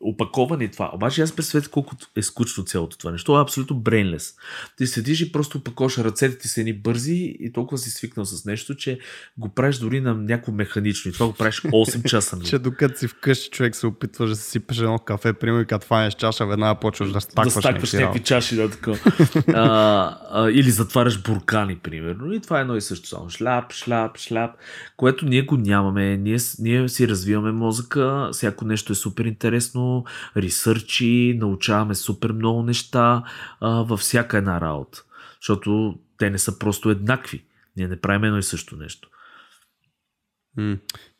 опаковане 0.00 0.68
това. 0.68 0.90
Обаче 0.94 1.22
аз 1.22 1.32
представете 1.32 1.70
колко 1.70 1.96
е 2.16 2.22
скучно 2.22 2.64
цялото 2.64 2.98
това 2.98 3.10
нещо. 3.10 3.24
Това 3.24 3.38
е 3.38 3.42
абсолютно 3.42 3.76
брейнлес. 3.76 4.34
Ти 4.76 4.86
седиш 4.86 5.20
и 5.20 5.32
просто 5.32 5.58
опаковаш 5.58 5.98
ръцете 5.98 6.38
ти 6.38 6.48
са 6.48 6.60
едни 6.60 6.72
бързи 6.72 7.36
и 7.40 7.52
толкова 7.52 7.78
си 7.78 7.90
свикнал 7.90 8.26
с 8.26 8.44
нещо, 8.44 8.76
че 8.76 8.98
го 9.38 9.48
правиш 9.48 9.78
дори 9.78 10.00
на 10.00 10.14
някакво 10.14 10.52
механично. 10.52 11.08
И 11.08 11.12
това 11.12 11.26
го 11.26 11.32
правиш 11.32 11.62
8 11.62 12.08
часа. 12.08 12.36
нали? 12.36 12.48
Че 12.48 12.58
докато 12.58 12.98
си 12.98 13.08
вкъщи, 13.08 13.50
човек 13.50 13.76
се 13.76 13.86
опитваш 13.86 14.30
да 14.30 14.36
си 14.36 14.50
сипеш 14.50 14.78
едно 14.78 14.98
кафе, 14.98 15.32
примерно 15.32 15.62
и 15.62 15.66
като 15.66 15.86
фанеш 15.86 16.14
чаша, 16.14 16.46
веднага 16.46 16.80
почваш 16.80 17.12
да 17.12 17.20
стакваш, 17.20 17.54
да 17.54 17.60
стакваш 17.60 17.92
някакви 17.92 18.20
чаши, 18.20 18.56
да, 18.56 18.70
така. 18.70 18.92
а, 19.54 20.18
а, 20.30 20.50
или 20.50 20.70
затваряш 20.70 21.22
буркани, 21.22 21.76
примерно. 21.76 22.32
И 22.32 22.40
това 22.40 22.58
е 22.58 22.60
едно 22.60 22.76
и 22.76 22.80
също. 22.80 23.08
Само 23.08 23.30
шляп, 23.30 23.72
шляп, 23.72 24.18
шляп, 24.18 24.50
което 24.96 25.26
ние 25.26 25.42
го 25.42 25.56
нямаме. 25.56 26.16
Ние, 26.16 26.38
ние 26.58 26.88
си 26.88 27.08
развиваме 27.08 27.52
мозъка, 27.52 28.28
всяко 28.32 28.64
нещо 28.64 28.92
е 28.92 28.96
супер 28.96 29.24
интересно, 29.24 29.87
ресърчи, 30.36 31.36
научаваме 31.40 31.94
супер 31.94 32.32
много 32.32 32.62
неща 32.62 33.22
а, 33.60 33.68
във 33.70 34.00
всяка 34.00 34.38
една 34.38 34.60
работа. 34.60 35.02
Защото 35.40 35.98
те 36.18 36.30
не 36.30 36.38
са 36.38 36.58
просто 36.58 36.90
еднакви. 36.90 37.44
Ние 37.76 37.88
не 37.88 38.00
правим 38.00 38.24
едно 38.24 38.38
и 38.38 38.42
също 38.42 38.76
нещо. 38.76 39.08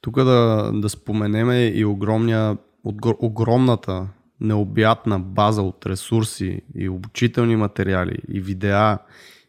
Тук 0.00 0.16
да, 0.16 0.70
да 0.74 0.88
споменеме 0.88 1.66
и 1.66 1.84
огромния, 1.84 2.58
огромната 3.04 4.08
необятна 4.40 5.20
база 5.20 5.62
от 5.62 5.86
ресурси 5.86 6.62
и 6.74 6.88
обучителни 6.88 7.56
материали, 7.56 8.18
и 8.28 8.40
видеа, 8.40 8.98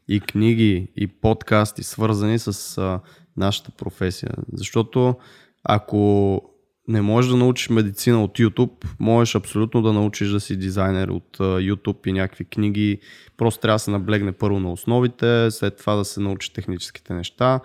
и 0.08 0.20
книги, 0.20 0.92
и 0.96 1.08
подкасти, 1.08 1.84
свързани 1.84 2.40
с 2.40 2.78
а, 2.78 3.00
нашата 3.38 3.72
професия. 3.72 4.34
Защото 4.54 5.16
ако 5.64 6.42
не 6.90 7.02
можеш 7.02 7.32
да 7.32 7.38
научиш 7.38 7.70
медицина 7.70 8.24
от 8.24 8.38
YouTube, 8.38 8.86
можеш 9.00 9.36
абсолютно 9.36 9.82
да 9.82 9.94
научиш 9.94 10.30
да 10.30 10.40
си 10.40 10.58
дизайнер 10.58 11.08
от 11.08 11.38
YouTube 11.38 12.08
и 12.08 12.14
някакви 12.14 12.46
книги. 12.46 13.00
Просто 13.38 13.62
трябва 13.62 13.76
да 13.76 13.80
се 13.80 13.92
наблегне 13.92 14.32
първо 14.32 14.60
на 14.60 14.72
основите, 14.72 15.52
след 15.52 15.78
това 15.78 15.96
да 15.96 16.06
се 16.06 16.20
научи 16.20 16.54
техническите 16.54 17.14
неща. 17.14 17.60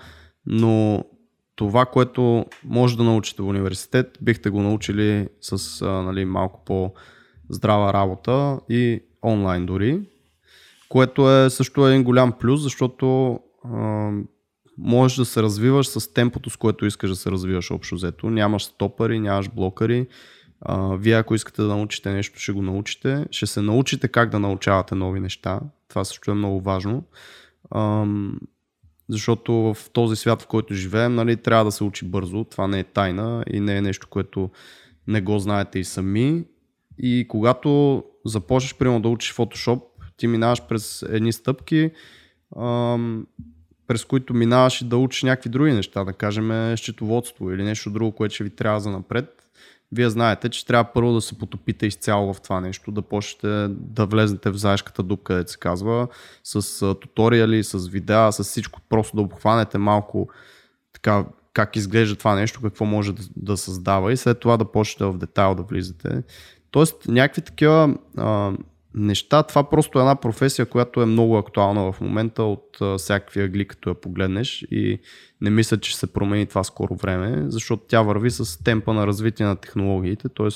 Но 0.47 1.05
това, 1.57 1.87
което 1.87 2.47
може 2.64 2.97
да 2.97 3.03
научите 3.03 3.43
в 3.43 3.47
университет, 3.47 4.18
бихте 4.22 4.51
го 4.51 4.62
научили 4.62 5.29
с 5.41 5.85
нали, 5.85 6.25
малко 6.25 6.64
по-здрава 6.64 7.93
работа 7.93 8.61
и 8.68 9.01
онлайн 9.22 9.66
дори, 9.66 10.01
което 10.89 11.31
е 11.31 11.51
също 11.51 11.89
един 11.89 12.05
голям 12.05 12.33
плюс, 12.33 12.62
защото 12.62 13.39
можеш 14.79 15.16
да 15.16 15.25
се 15.25 15.43
развиваш 15.43 15.87
с 15.87 16.12
темпото, 16.12 16.51
с 16.51 16.57
което 16.57 16.87
искаш 16.87 17.11
да 17.11 17.16
се 17.16 17.31
развиваш 17.31 17.70
общо 17.70 17.95
взето. 17.95 18.31
Нямаш 18.31 18.64
стопъри, 18.64 19.20
нямаш 19.20 19.51
блокъри. 19.51 20.07
А, 20.61 20.97
вие 20.97 21.14
ако 21.14 21.35
искате 21.35 21.62
да 21.62 21.68
научите 21.68 22.12
нещо, 22.12 22.41
ще 22.41 22.53
го 22.53 22.62
научите. 22.62 23.27
Ще 23.31 23.47
се 23.47 23.62
научите 23.62 24.09
как 24.09 24.31
да 24.31 24.39
научавате 24.39 24.95
нови 24.95 25.20
неща. 25.20 25.61
Това 25.89 26.05
също 26.05 26.31
е 26.31 26.35
много 26.35 26.61
важно. 26.61 27.05
Ам, 27.75 28.41
защото 29.09 29.53
в 29.53 29.77
този 29.93 30.16
свят, 30.16 30.43
в 30.43 30.47
който 30.47 30.75
живеем, 30.75 31.14
нали, 31.14 31.37
трябва 31.37 31.64
да 31.64 31.72
се 31.72 31.85
учи 31.85 32.05
бързо. 32.05 32.45
Това 32.45 32.66
не 32.66 32.79
е 32.79 32.85
тайна 32.85 33.45
и 33.51 33.61
не 33.61 33.77
е 33.77 33.83
нещо, 33.83 34.09
което 34.11 34.51
не 35.07 35.20
го 35.20 35.39
знаете 35.39 35.79
и 35.79 35.85
сами. 35.85 36.45
И 36.99 37.27
когато 37.29 38.05
започнеш, 38.25 38.75
примерно, 38.75 39.01
да 39.01 39.09
учиш 39.09 39.35
Photoshop, 39.35 39.83
ти 40.16 40.27
минаваш 40.27 40.62
през 40.62 41.03
едни 41.03 41.33
стъпки, 41.33 41.91
през 43.87 44.05
които 44.05 44.35
минаваш 44.35 44.80
и 44.80 44.85
да 44.85 44.97
учиш 44.97 45.22
някакви 45.22 45.51
други 45.51 45.72
неща, 45.72 46.05
да 46.05 46.12
кажем 46.12 46.76
счетоводство 46.76 47.51
или 47.51 47.62
нещо 47.62 47.91
друго, 47.91 48.12
което 48.12 48.35
ще 48.35 48.45
ви 48.45 48.51
трябва 48.51 48.80
за 48.80 48.91
напред, 48.91 49.45
вие 49.93 50.11
знаете, 50.11 50.49
че 50.49 50.66
трябва 50.66 50.93
първо 50.93 51.12
да 51.12 51.20
се 51.20 51.39
потопите 51.39 51.87
изцяло 51.87 52.35
в 52.35 52.41
това 52.41 52.61
нещо, 52.61 52.91
да 52.91 53.03
почнете 53.03 53.66
да 53.70 54.07
влезете 54.07 54.51
в 54.51 54.57
заешката 54.57 55.03
дупка, 55.03 55.24
където 55.24 55.51
се 55.51 55.59
казва, 55.59 56.09
с 56.45 56.78
туториали, 56.95 57.64
с 57.64 57.89
видеа, 57.89 58.32
с 58.32 58.45
всичко, 58.45 58.80
просто 58.89 59.16
да 59.16 59.22
обхванете 59.22 59.78
малко 59.78 60.28
така 60.93 61.24
как 61.53 61.76
изглежда 61.76 62.16
това 62.16 62.35
нещо, 62.35 62.61
какво 62.62 62.85
може 62.85 63.12
да, 63.12 63.22
да 63.37 63.57
създава 63.57 64.12
и 64.12 64.16
след 64.16 64.41
това 64.41 64.57
да 64.57 64.64
почнете 64.64 65.05
в 65.05 65.18
детайл 65.18 65.55
да 65.55 65.62
влизате. 65.62 66.22
Тоест, 66.70 67.09
някакви 67.09 67.43
такива 67.43 67.95
а, 68.16 68.53
неща, 68.95 69.42
това 69.42 69.70
просто 69.70 69.99
е 69.99 70.03
една 70.03 70.16
професия, 70.16 70.66
която 70.66 71.03
е 71.03 71.07
много 71.07 71.38
актуална 71.38 71.92
в 71.92 72.01
момента 72.01 72.42
от 72.42 72.78
всякакви 72.99 73.42
агли, 73.42 73.68
като 73.68 73.88
я 73.88 73.95
погледнеш 73.95 74.66
и 74.70 75.01
не 75.40 75.51
мисля, 75.51 75.80
че 75.80 75.97
се 75.97 76.12
промени 76.12 76.47
това 76.47 76.64
скоро 76.64 76.95
време, 76.95 77.45
защото 77.51 77.84
тя 77.88 78.03
върви 78.03 78.30
с 78.30 78.64
темпа 78.64 78.95
на 78.95 79.07
развитие 79.07 79.47
на 79.47 79.57
технологиите, 79.57 80.28
т.е. 80.28 80.49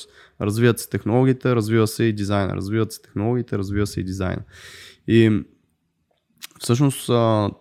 развиват 0.44 0.80
се 0.80 0.90
технологиите, 0.90 1.54
развива 1.54 1.86
се 1.86 2.04
и 2.04 2.12
дизайна, 2.12 2.56
развиват 2.56 2.92
се 2.92 3.02
технологиите, 3.02 3.58
развива 3.58 3.86
се 3.86 4.00
и 4.00 4.04
дизайна. 4.04 4.42
И 5.08 5.42
всъщност 6.60 7.10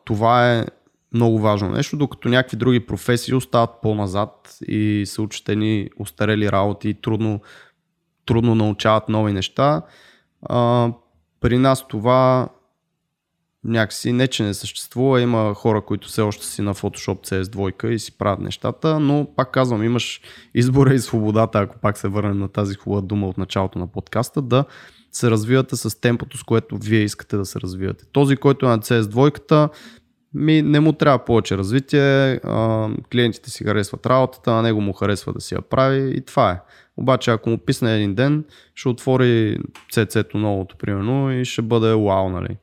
това 0.06 0.54
е 0.54 0.66
много 1.14 1.40
важно 1.40 1.70
нещо, 1.70 1.98
докато 1.98 2.30
някакви 2.30 2.58
други 2.58 2.80
професии 2.80 3.34
остават 3.34 3.70
по-назад 3.82 4.58
и 4.68 5.04
се 5.06 5.22
учат 5.22 5.50
устарели 6.00 6.52
работи 6.52 6.90
и 6.90 6.94
трудно, 6.94 7.42
трудно 8.26 8.56
научават 8.56 9.10
нови 9.10 9.34
неща. 9.34 9.82
А, 10.42 10.92
при 11.42 11.58
нас 11.58 11.88
това 11.88 12.50
някакси 13.64 14.12
не, 14.12 14.28
че 14.28 14.44
не 14.44 14.54
съществува. 14.54 15.22
Има 15.22 15.54
хора, 15.54 15.82
които 15.82 16.08
все 16.08 16.22
още 16.22 16.46
си 16.46 16.62
на 16.62 16.74
Photoshop 16.74 17.30
CS2 17.30 17.88
и 17.88 18.00
си 18.00 18.18
правят 18.18 18.40
нещата, 18.40 19.00
но 19.00 19.28
пак 19.36 19.52
казвам, 19.52 19.84
имаш 19.84 20.22
избора 20.54 20.94
и 20.94 21.00
свободата, 21.00 21.60
ако 21.60 21.78
пак 21.78 21.98
се 21.98 22.08
върнем 22.08 22.40
на 22.40 22.48
тази 22.48 22.76
хубава 22.76 23.02
дума 23.02 23.28
от 23.28 23.38
началото 23.38 23.80
на 23.80 23.88
подкаста, 23.88 24.42
да 24.42 24.66
се 25.12 25.32
развивате 25.32 25.76
с 25.76 26.02
темпото, 26.02 26.38
с 26.38 26.44
което 26.44 26.78
вие 26.78 27.00
искате 27.00 27.38
да 27.38 27.46
се 27.46 27.60
развивате. 27.60 28.06
Този, 28.12 28.38
който 28.38 28.66
е 28.66 28.70
на 28.70 28.80
CS2, 28.80 29.72
ми 30.38 30.62
не 30.62 30.80
му 30.80 30.94
трябва 30.94 31.26
повече 31.26 31.58
развитие, 31.58 32.40
клиентите 33.12 33.50
си 33.50 33.64
харесват 33.64 34.06
работата, 34.06 34.52
на 34.52 34.62
него 34.62 34.82
му 34.82 34.94
харесва 34.94 35.34
да 35.34 35.42
си 35.42 35.56
я 35.56 35.62
прави 35.62 36.14
и 36.18 36.22
това 36.22 36.52
е. 36.52 36.60
Обаче 36.98 37.32
ако 37.32 37.50
му 37.50 37.58
писне 37.58 37.96
един 37.96 38.16
ден, 38.16 38.44
ще 38.76 38.90
отвори 38.90 39.58
CC-то 39.94 40.38
новото, 40.38 40.76
примерно, 40.76 41.32
и 41.32 41.46
ще 41.46 41.62
бъде 41.62 41.94
вау, 41.94 42.30
нали. 42.30 42.58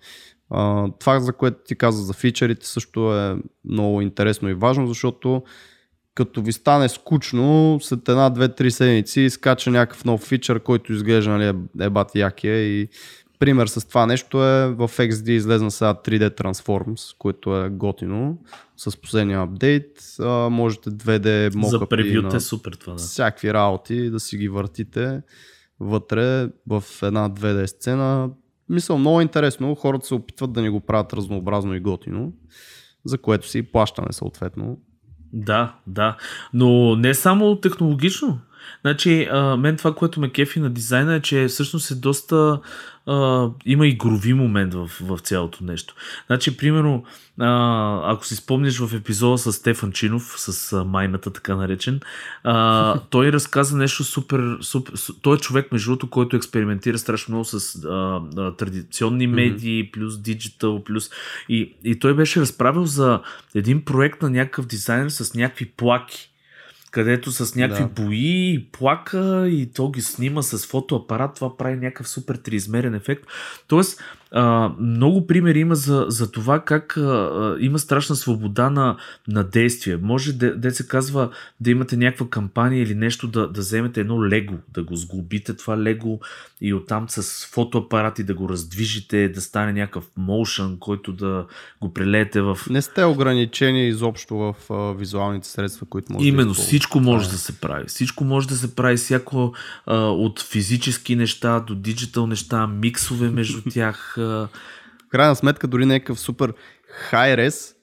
Това, 1.01 1.21
за 1.21 1.33
което 1.33 1.57
ти 1.67 1.77
каза 1.77 2.03
за 2.03 2.13
фичерите, 2.13 2.67
също 2.67 3.19
е 3.19 3.37
много 3.65 4.01
интересно 4.01 4.49
и 4.49 4.55
важно, 4.55 4.87
защото 4.87 5.43
като 6.15 6.43
ви 6.43 6.53
стане 6.53 6.89
скучно, 6.89 7.79
след 7.83 8.09
една, 8.09 8.31
две, 8.31 8.49
три 8.49 8.71
седмици 8.71 9.31
скача 9.31 9.71
някакъв 9.71 10.05
нов 10.05 10.21
фичър, 10.21 10.61
който 10.61 10.93
изглежда 10.93 11.31
нали, 11.31 11.59
е 11.81 11.91
бати 11.91 12.19
якия 12.19 12.61
и 12.61 12.89
пример 13.39 13.67
с 13.67 13.89
това 13.89 14.07
нещо 14.07 14.45
е 14.45 14.69
в 14.69 14.89
XD 14.89 15.31
излезна 15.31 15.71
сега 15.71 15.95
3D 15.95 16.41
Transforms, 16.41 17.17
което 17.19 17.57
е 17.57 17.69
готино 17.69 18.39
с 18.77 19.01
последния 19.01 19.41
апдейт. 19.41 19.91
А, 20.21 20.49
можете 20.51 20.91
2D 20.91 21.55
мокъпи 21.55 21.79
За 21.79 21.87
превюте 21.87 22.37
е 22.37 22.41
супер 22.41 22.73
това. 22.73 22.93
Да. 22.93 22.99
Всякакви 22.99 23.53
работи 23.55 24.11
да 24.11 24.21
си 24.21 24.37
ги 24.37 24.49
въртите 24.49 25.23
вътре 25.81 26.49
в 26.67 26.85
една 27.03 27.31
2D 27.31 27.67
сцена. 27.67 28.31
Мисля, 28.69 28.99
много 28.99 29.21
интересно. 29.21 29.75
Хората 29.75 30.07
се 30.07 30.15
опитват 30.15 30.53
да 30.53 30.63
ни 30.63 30.69
го 30.69 30.81
правят 30.81 31.13
разнообразно 31.13 31.75
и 31.75 31.81
готино, 31.81 32.33
за 33.05 33.19
което 33.19 33.49
си 33.49 33.63
плащаме 33.63 34.09
съответно. 34.11 34.79
Да, 35.33 35.75
да. 35.87 36.17
Но 36.53 36.97
не 36.97 37.15
само 37.15 37.61
технологично. 37.61 38.41
Значи, 38.81 39.29
а, 39.31 39.57
мен 39.57 39.77
това, 39.77 39.95
което 39.95 40.21
ме 40.21 40.31
кефи 40.31 40.61
на 40.61 40.71
дизайна 40.71 41.15
е, 41.15 41.21
че 41.21 41.47
всъщност 41.47 41.91
е 41.91 41.95
доста 41.95 42.61
а, 43.07 43.49
има 43.67 43.87
игрови 43.87 44.35
момент 44.35 44.75
в, 44.75 44.91
в 45.01 45.19
цялото 45.19 45.65
нещо. 45.65 45.95
Значи, 46.27 46.57
примерно, 46.57 47.05
а, 47.41 48.13
ако 48.13 48.27
си 48.27 48.37
спомниш 48.37 48.79
в 48.79 48.95
епизода 48.95 49.39
с 49.39 49.53
Стефан 49.53 49.93
Чинов, 49.93 50.35
с 50.37 50.73
а, 50.73 50.85
майната, 50.85 51.31
така 51.31 51.57
наречен, 51.57 52.01
а, 52.45 52.99
той 53.11 53.33
разказа 53.33 53.77
нещо 53.77 54.05
супер, 54.05 54.59
супер. 54.61 54.95
Той 55.23 55.37
е 55.37 55.41
човек, 55.41 55.73
между 55.73 55.91
другото, 55.91 56.11
който 56.11 56.37
експериментира 56.37 56.99
страшно 56.99 57.33
много 57.33 57.45
с 57.45 57.85
а, 57.85 58.21
а, 58.37 58.57
традиционни 58.57 59.27
медии, 59.27 59.85
mm-hmm. 59.85 59.93
плюс 59.93 60.19
диджитал, 60.19 60.85
плюс. 60.85 61.11
И, 61.49 61.75
и 61.85 61.99
той 61.99 62.15
беше 62.15 62.41
разправил 62.41 62.85
за 62.85 63.21
един 63.55 63.85
проект 63.85 64.23
на 64.23 64.31
някакъв 64.31 64.67
дизайнер 64.67 65.09
с 65.09 65.35
някакви 65.35 65.67
плаки 65.67 66.34
където 66.95 67.33
с 67.33 67.55
някакви 67.55 67.83
да. 67.83 68.03
бои, 68.03 68.67
плака 68.73 69.49
и 69.49 69.73
то 69.73 69.91
ги 69.91 70.01
снима 70.01 70.43
с 70.43 70.67
фотоапарат, 70.67 71.35
това 71.35 71.57
прави 71.57 71.77
някакъв 71.77 72.09
супер 72.09 72.37
триизмерен 72.37 72.95
ефект. 72.95 73.25
Тоест, 73.69 74.03
а, 74.37 74.73
много 74.81 75.27
примери 75.27 75.59
има 75.59 75.75
за, 75.75 76.07
за 76.09 76.33
това 76.33 76.61
как 76.61 76.97
а, 76.97 77.57
има 77.61 77.79
страшна 77.79 78.17
свобода 78.17 78.71
на, 78.71 78.97
на 79.29 79.45
действие. 79.45 79.97
Може 79.97 80.33
да 80.33 80.57
де 80.57 80.71
се 80.71 80.89
казва 80.89 81.31
да 81.61 81.71
имате 81.71 81.97
някаква 81.97 82.27
кампания 82.29 82.83
или 82.83 82.95
нещо 82.95 83.29
да, 83.29 83.49
да 83.49 83.61
вземете 83.61 84.01
едно 84.01 84.29
лего, 84.29 84.55
да 84.75 84.83
го 84.83 84.97
сглобите 84.97 85.55
това 85.55 85.79
лего 85.79 86.21
и 86.61 86.75
оттам 86.75 87.09
с 87.09 87.47
фотоапарати 87.47 88.25
да 88.25 88.35
го 88.35 88.49
раздвижите, 88.49 89.29
да 89.29 89.41
стане 89.41 89.73
някакъв 89.73 90.05
моушън, 90.17 90.77
който 90.81 91.13
да 91.13 91.47
го 91.81 91.95
прелеете 91.95 92.41
в... 92.41 92.59
Не 92.71 92.83
сте 92.83 93.05
ограничени 93.05 93.89
изобщо 93.89 94.37
в 94.37 94.55
а, 94.71 94.93
визуалните 94.93 95.49
средства, 95.49 95.87
които 95.87 96.13
може 96.13 96.29
Именно, 96.29 96.53
да 96.53 96.55
всичко 96.55 97.01
може 97.01 97.31
да 97.31 97.39
се 97.39 97.61
прави. 97.61 97.85
Всичко 97.87 98.25
може 98.25 98.49
да 98.49 98.57
се 98.57 98.75
прави, 98.75 98.97
всяко 98.97 99.53
а, 99.87 99.97
от 99.97 100.43
физически 100.43 101.17
неща 101.17 101.61
до 101.61 101.75
диджитал 101.75 102.27
неща, 102.27 102.67
миксове 102.67 103.31
между 103.31 103.63
тях 103.71 104.17
в 104.25 104.49
крайна 105.11 105.37
сметка 105.37 105.67
дори 105.67 105.87
някакъв 105.87 106.21
супер 106.21 106.53
high-res, 107.11 107.75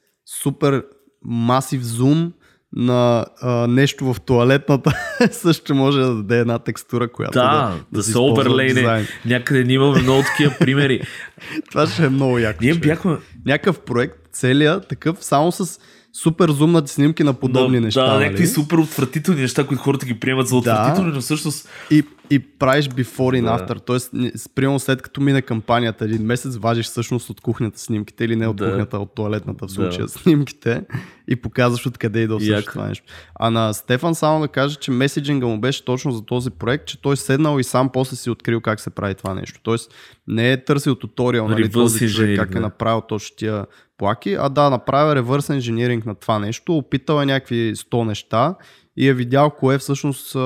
супер 0.42 0.84
масив 1.26 1.82
зум 1.82 2.34
на 2.74 3.26
а, 3.42 3.68
нещо 3.68 4.14
в 4.14 4.22
туалетната 4.22 4.94
също 5.32 5.76
може 5.76 6.00
да 6.00 6.16
даде 6.16 6.40
една 6.40 6.60
текстура, 6.60 7.12
която 7.12 7.34
да, 7.34 7.44
да, 7.44 7.52
да, 7.52 7.84
да 7.92 8.04
се 8.04 8.20
оверлейне. 8.20 9.08
Някъде 9.26 9.64
ние 9.64 9.76
имаме 9.76 10.02
много 10.02 10.24
такива 10.24 10.56
примери. 10.60 11.02
Това 11.70 11.88
ще 11.88 12.06
е 12.06 12.10
много 12.10 12.40
яко. 12.40 12.60
Ние 12.62 12.74
бяхме... 12.74 13.18
Някакъв 13.46 13.80
проект, 13.80 14.16
целият 14.34 14.88
такъв, 14.88 15.18
само 15.24 15.52
с 15.52 15.80
супер 16.14 16.50
зумнати 16.50 16.92
снимки 16.92 17.24
на 17.24 17.34
подобни 17.34 17.80
да, 17.80 17.86
неща. 17.86 18.06
Да, 18.06 18.14
нали? 18.14 18.24
някакви 18.24 18.48
супер 18.48 18.78
отвратителни 18.78 19.42
неща, 19.42 19.68
които 19.68 19.84
хората 19.84 20.06
ги 20.06 20.20
приемат 20.20 20.48
за 20.48 20.56
отвратителни, 20.56 21.10
да. 21.10 21.16
но 21.16 21.22
всъщност... 21.22 21.70
И, 21.92 22.04
и 22.30 22.40
правиш 22.40 22.90
before 22.90 23.42
and 23.42 23.60
after, 23.60 23.86
т.е. 23.86 24.32
примерно 24.56 24.80
след 24.80 25.02
като 25.02 25.22
мине 25.22 25.42
кампанията 25.42 26.06
един 26.06 26.22
месец, 26.22 26.58
важиш 26.58 26.86
всъщност 26.86 27.30
от 27.30 27.42
кухнята 27.42 27.80
снимките 27.80 28.26
или 28.26 28.36
не 28.36 28.48
от 28.48 28.56
да. 28.56 28.70
кухнята, 28.70 28.98
от 29.00 29.16
туалетната 29.16 29.68
в 29.68 29.72
случая 29.72 30.06
да. 30.06 30.12
снимките 30.12 30.84
и 31.28 31.36
показваш 31.36 31.86
откъде 31.86 32.20
идва 32.20 32.40
всъщност 32.40 32.68
това 32.68 32.88
нещо. 32.88 33.06
А 33.36 33.50
на 33.50 33.74
Стефан 33.74 34.16
само 34.16 34.40
да 34.40 34.48
кажа, 34.48 34.76
че 34.76 34.92
меседжинга 34.92 35.48
му 35.48 35.60
беше 35.60 35.86
точно 35.86 36.12
за 36.12 36.26
този 36.26 36.50
проект, 36.50 36.88
че 36.88 37.02
той 37.02 37.18
седнал 37.18 37.60
и 37.60 37.64
сам 37.64 37.90
после 37.90 38.16
си 38.16 38.30
открил 38.30 38.62
как 38.62 38.80
се 38.80 38.90
прави 38.90 39.16
това 39.16 39.34
нещо. 39.34 39.60
Тоест 39.64 39.94
не 40.28 40.52
е 40.52 40.64
търсил 40.64 40.96
туториал, 40.96 41.48
нали, 41.48 41.72
този 41.72 42.10
човек, 42.10 42.40
как 42.40 42.56
е 42.56 42.60
направил 42.60 43.02
точно 43.02 43.36
тия 43.36 43.66
плаки, 44.02 44.34
а 44.34 44.50
да, 44.50 44.70
направя 44.70 45.16
ревърс 45.16 45.50
инженеринг 45.50 46.06
на 46.06 46.16
това 46.16 46.40
нещо, 46.40 46.78
опитал 46.78 47.22
е 47.22 47.26
някакви 47.26 47.76
100 47.76 48.04
неща 48.04 48.56
и 48.98 49.08
е 49.08 49.14
видял 49.14 49.52
кое 49.52 49.78
всъщност 49.78 50.38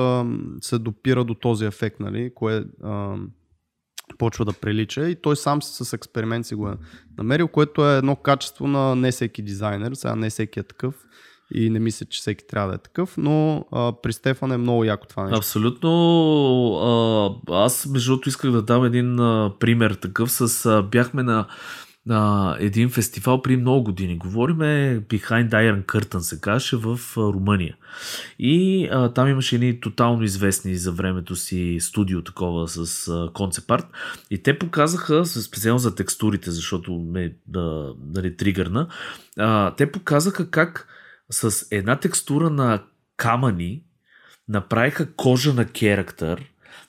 се 0.60 0.78
допира 0.78 1.24
до 1.24 1.34
този 1.34 1.64
ефект, 1.64 2.00
нали, 2.00 2.30
кое 2.34 2.64
почва 4.18 4.44
да 4.44 4.52
прилича 4.52 5.08
и 5.08 5.16
той 5.22 5.36
сам 5.36 5.62
с 5.62 5.92
експеримент 5.92 6.46
си 6.46 6.54
го 6.54 6.68
е 6.68 6.74
намерил, 7.18 7.48
което 7.48 7.90
е 7.90 7.96
едно 7.96 8.16
качество 8.16 8.66
на 8.66 8.94
не 8.94 9.10
всеки 9.10 9.42
дизайнер, 9.42 9.94
сега 9.94 10.16
не 10.16 10.30
всеки 10.30 10.60
е 10.60 10.62
такъв 10.62 10.94
и 11.54 11.70
не 11.70 11.78
мисля, 11.78 12.06
че 12.06 12.20
всеки 12.20 12.46
трябва 12.46 12.68
да 12.68 12.74
е 12.74 12.78
такъв, 12.78 13.16
но 13.16 13.64
а, 13.72 13.92
при 14.02 14.12
Стефан 14.12 14.52
е 14.52 14.56
много 14.56 14.84
яко 14.84 15.06
това 15.06 15.22
нещо. 15.22 15.36
Абсолютно. 15.38 15.90
А, 17.48 17.64
аз 17.64 17.86
между 17.86 18.10
другото 18.10 18.28
исках 18.28 18.50
да 18.50 18.62
дам 18.62 18.84
един 18.84 19.20
а, 19.20 19.52
пример 19.60 19.94
такъв 19.94 20.30
с 20.32 20.66
а, 20.66 20.82
бяхме 20.82 21.22
на 21.22 21.46
а, 22.10 22.56
един 22.60 22.90
фестивал 22.90 23.42
при 23.42 23.56
много 23.56 23.84
години. 23.84 24.18
Говориме 24.18 25.00
Behind 25.08 25.50
Iron 25.50 25.84
Curtain 25.84 26.18
се 26.18 26.40
каже 26.40 26.76
в 26.76 27.00
а, 27.16 27.20
Румъния. 27.20 27.76
И 28.38 28.88
а, 28.92 29.12
там 29.12 29.28
имаше 29.28 29.54
едни 29.54 29.80
тотално 29.80 30.22
известни 30.22 30.76
за 30.76 30.92
времето 30.92 31.36
си 31.36 31.78
студио 31.80 32.22
такова 32.22 32.68
с 32.68 33.10
концепт 33.34 33.70
арт. 33.70 33.86
И 34.30 34.42
те 34.42 34.58
показаха, 34.58 35.26
специално 35.26 35.78
за 35.78 35.94
текстурите, 35.94 36.50
защото 36.50 36.92
ме 36.92 37.32
да, 37.46 37.94
нали, 38.14 38.36
тригърна, 38.36 38.88
а, 39.38 39.74
те 39.74 39.92
показаха 39.92 40.50
как 40.50 40.88
с 41.30 41.66
една 41.70 41.96
текстура 41.96 42.50
на 42.50 42.82
камъни 43.16 43.82
направиха 44.48 45.12
кожа 45.12 45.54
на 45.54 45.64
керактер, 45.64 46.44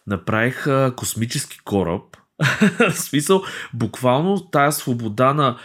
направиха 0.07 0.93
космически 0.97 1.59
кораб, 1.65 2.17
в 2.79 2.93
смисъл, 2.93 3.43
буквално 3.73 4.49
тая 4.51 4.71
свобода 4.71 5.33
на, 5.33 5.57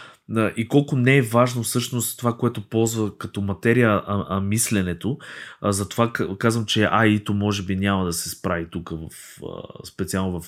и 0.57 0.67
колко 0.67 0.95
не 0.95 1.17
е 1.17 1.21
важно 1.21 1.63
всъщност 1.63 2.19
това, 2.19 2.37
което 2.37 2.69
ползва 2.69 3.17
като 3.17 3.41
материя 3.41 3.89
а, 3.89 4.25
а 4.29 4.41
мисленето. 4.41 5.17
А, 5.61 5.71
затова 5.71 6.13
казвам, 6.39 6.65
че 6.65 6.79
AI-то 6.79 7.33
може 7.33 7.63
би 7.63 7.75
няма 7.75 8.05
да 8.05 8.13
се 8.13 8.29
справи 8.29 8.67
тук 8.71 8.89
в, 8.89 9.07
а, 9.43 9.85
специално 9.85 10.41
в 10.41 10.45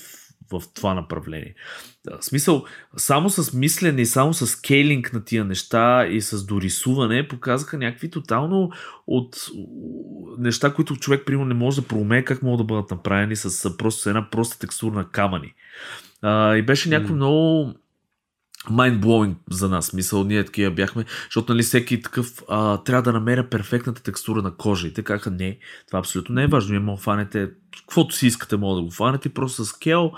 в 0.52 0.64
това 0.74 0.94
направление. 0.94 1.56
В 2.22 2.26
смисъл, 2.26 2.66
само 2.98 3.30
с 3.30 3.54
мислене 3.54 4.02
и 4.02 4.06
само 4.06 4.34
с 4.34 4.48
скейлинг 4.48 5.14
на 5.14 5.24
тия 5.24 5.46
неща 5.46 6.08
и 6.08 6.22
с 6.22 6.46
дорисуване 6.46 7.28
показаха 7.28 7.78
някакви 7.78 8.10
тотално 8.10 8.72
от 9.08 9.36
неща, 10.38 10.74
които 10.74 10.96
човек 10.96 11.24
примерно 11.26 11.46
не 11.46 11.54
може 11.54 11.82
да 11.82 11.88
проумее 11.88 12.24
как 12.24 12.44
могат 12.44 12.58
да 12.58 12.74
бъдат 12.74 12.92
направени 12.92 13.36
с 13.36 13.78
просто 13.78 14.10
една 14.10 14.30
проста 14.30 14.60
текстура 14.60 14.96
на 14.96 15.10
камъни. 15.10 15.54
А, 16.22 16.56
и 16.56 16.62
беше 16.62 16.90
някакво 16.90 17.14
mm. 17.14 17.16
много 17.16 17.74
mind-blowing 18.70 19.36
за 19.52 19.70
нас. 19.70 19.94
Мисъл, 19.94 20.24
ние 20.24 20.46
такива 20.46 20.72
бяхме, 20.72 21.06
защото 21.24 21.54
нали 21.54 21.64
всеки 21.64 22.02
такъв 22.02 22.44
а, 22.50 22.78
трябва 22.78 23.02
да 23.02 23.14
намеря 23.14 23.50
перфектната 23.50 24.04
текстура 24.04 24.42
на 24.42 24.56
кожа. 24.56 24.88
И 24.88 24.94
те 24.94 25.04
казаха, 25.04 25.32
не, 25.32 25.58
това 25.88 26.00
абсолютно 26.00 26.36
не 26.36 26.44
е 26.44 26.48
важно. 26.48 26.70
Вие 26.70 26.80
мога 26.80 26.98
да 26.98 27.04
фанете, 27.04 27.50
каквото 27.80 28.16
си 28.16 28.28
искате, 28.28 28.58
мога 28.58 28.76
да 28.76 28.82
го 28.82 28.92
фанете, 28.92 29.30
просто 29.30 29.66
с 29.66 29.70
скел 29.70 30.12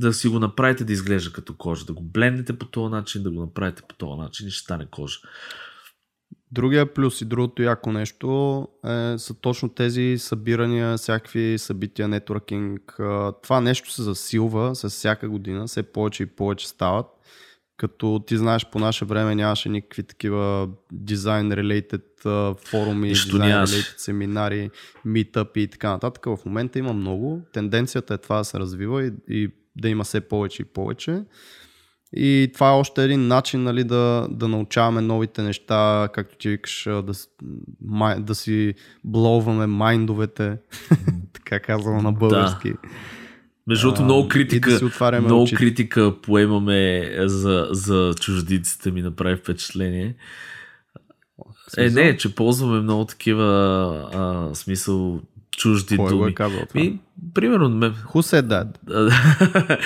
да 0.00 0.12
си 0.12 0.28
го 0.28 0.38
направите 0.38 0.84
да 0.84 0.92
изглежда 0.92 1.32
като 1.32 1.54
кожа, 1.54 1.84
да 1.84 1.92
го 1.92 2.02
бленднете 2.02 2.58
по 2.58 2.66
този 2.66 2.90
начин, 2.90 3.22
да 3.22 3.30
го 3.30 3.40
направите 3.40 3.82
по 3.88 3.94
този 3.94 4.20
начин 4.20 4.48
и 4.48 4.50
ще 4.50 4.64
стане 4.64 4.86
кожа. 4.90 5.18
Другия 6.52 6.94
плюс 6.94 7.20
и 7.20 7.24
другото 7.24 7.62
яко 7.62 7.92
нещо 7.92 8.68
е, 8.84 9.18
са 9.18 9.34
точно 9.34 9.68
тези 9.68 10.16
събирания, 10.18 10.96
всякакви 10.96 11.58
събития, 11.58 12.08
нетворкинг. 12.08 12.94
Това 13.42 13.60
нещо 13.60 13.90
се 13.90 14.02
засилва 14.02 14.74
с 14.74 14.88
всяка 14.88 15.28
година, 15.28 15.66
все 15.66 15.82
повече 15.82 16.22
и 16.22 16.26
повече 16.26 16.68
стават 16.68 17.06
като 17.80 18.22
ти 18.26 18.36
знаеш 18.36 18.66
по 18.66 18.78
наше 18.78 19.04
време 19.04 19.34
нямаше 19.34 19.68
никакви 19.68 20.02
такива 20.02 20.68
дизайн 20.92 21.52
related 21.52 22.02
форуми, 22.70 23.08
дизайн 23.08 23.42
related 23.42 23.98
семинари, 23.98 24.70
митъпи 25.04 25.60
и 25.60 25.68
така 25.68 25.90
нататък. 25.90 26.26
В 26.26 26.38
момента 26.46 26.78
има 26.78 26.92
много. 26.92 27.42
Тенденцията 27.52 28.14
е 28.14 28.18
това 28.18 28.38
да 28.38 28.44
се 28.44 28.58
развива 28.58 29.06
и, 29.06 29.12
и 29.28 29.50
да 29.76 29.88
има 29.88 30.04
все 30.04 30.20
повече 30.20 30.62
и 30.62 30.64
повече. 30.64 31.22
И 32.16 32.50
това 32.54 32.68
е 32.68 32.72
още 32.72 33.04
един 33.04 33.26
начин 33.26 33.62
нали, 33.62 33.84
да, 33.84 34.28
да 34.30 34.48
научаваме 34.48 35.00
новите 35.00 35.42
неща, 35.42 36.08
както 36.12 36.36
ти 36.36 36.48
викаш, 36.48 36.88
да, 36.88 37.12
да 38.18 38.34
си 38.34 38.74
бловаме 39.04 39.66
майндовете, 39.66 40.56
така 41.32 41.60
казвам 41.60 42.02
на 42.02 42.12
български. 42.12 42.70
Да. 42.70 42.78
Между 43.66 43.86
другото, 43.86 44.02
много 44.02 44.28
критика, 44.28 44.78
да 45.00 45.20
много 45.20 45.42
очите. 45.42 45.56
критика 45.56 46.14
поемаме 46.22 47.10
за, 47.18 47.68
за 47.70 48.14
чуждиците 48.20 48.90
ми 48.90 49.02
направи 49.02 49.36
впечатление. 49.36 50.14
Е, 51.78 51.90
не, 51.90 52.16
че 52.16 52.34
ползваме 52.34 52.80
много 52.80 53.04
такива 53.04 53.44
а, 54.14 54.54
смисъл 54.54 55.20
чужди 55.60 55.96
Кой 55.96 56.10
думи. 56.10 56.30
Е 56.30 56.34
казал 56.34 56.60
това? 56.68 56.80
И, 56.80 56.98
примерно... 57.34 57.68
Ме... 57.68 57.90
Who 57.90 58.42
said 58.42 58.46
that? 58.46 59.80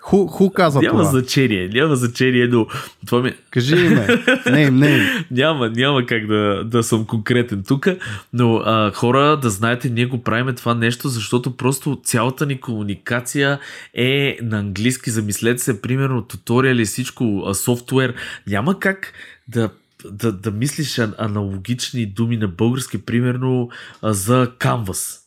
Ху, 0.00 0.26
ху 0.26 0.50
каза 0.50 0.80
няма 0.80 0.98
това? 0.98 1.10
значение, 1.10 1.68
няма 1.68 1.96
значение, 1.96 2.46
но 2.46 2.66
това 3.06 3.22
ми... 3.22 3.32
Кажи 3.50 3.76
име, 3.76 4.06
не, 4.50 4.70
не. 4.70 5.24
няма, 5.30 5.70
няма 5.70 6.06
как 6.06 6.26
да, 6.26 6.64
да 6.64 6.82
съм 6.82 7.06
конкретен 7.06 7.62
тук, 7.68 7.86
но 8.32 8.56
а, 8.56 8.92
хора, 8.94 9.38
да 9.42 9.50
знаете, 9.50 9.90
ние 9.90 10.06
го 10.06 10.22
правиме 10.22 10.52
това 10.52 10.74
нещо, 10.74 11.08
защото 11.08 11.56
просто 11.56 12.00
цялата 12.04 12.46
ни 12.46 12.60
комуникация 12.60 13.58
е 13.94 14.38
на 14.42 14.58
английски. 14.58 15.10
Замислете 15.10 15.62
се, 15.62 15.82
примерно, 15.82 16.22
туториали, 16.22 16.84
всичко, 16.84 17.50
софтуер. 17.54 18.14
Няма 18.46 18.78
как 18.78 19.12
да 19.48 19.70
да, 20.04 20.32
да 20.32 20.50
мислиш 20.50 20.98
аналогични 20.98 22.06
думи 22.06 22.36
на 22.36 22.48
български, 22.48 23.04
примерно 23.04 23.68
за 24.02 24.52
Canvas. 24.58 25.18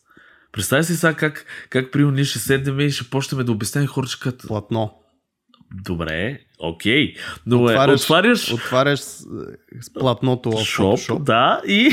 Представя 0.52 0.84
си 0.84 0.96
сега 0.96 1.14
как, 1.14 1.46
как 1.70 1.92
примерно 1.92 2.14
ние 2.14 2.24
ще 2.24 2.38
седнем 2.38 2.80
и 2.80 2.90
ще 2.90 3.10
почнем 3.10 3.44
да 3.44 3.52
обясняваме 3.52 3.86
хората, 3.86 4.12
че 4.12 4.20
като... 4.20 4.46
Платно. 4.46 4.94
Добре, 5.84 6.38
окей. 6.58 7.14
Но 7.46 7.62
отваряш, 7.64 8.00
е, 8.00 8.04
отваряш... 8.04 8.52
Отваряш 8.52 9.00
с 9.00 9.26
платното 10.00 10.50
в 10.50 10.64
Шоп, 10.64 10.98
Photoshop. 10.98 11.22
да, 11.22 11.60
и... 11.66 11.90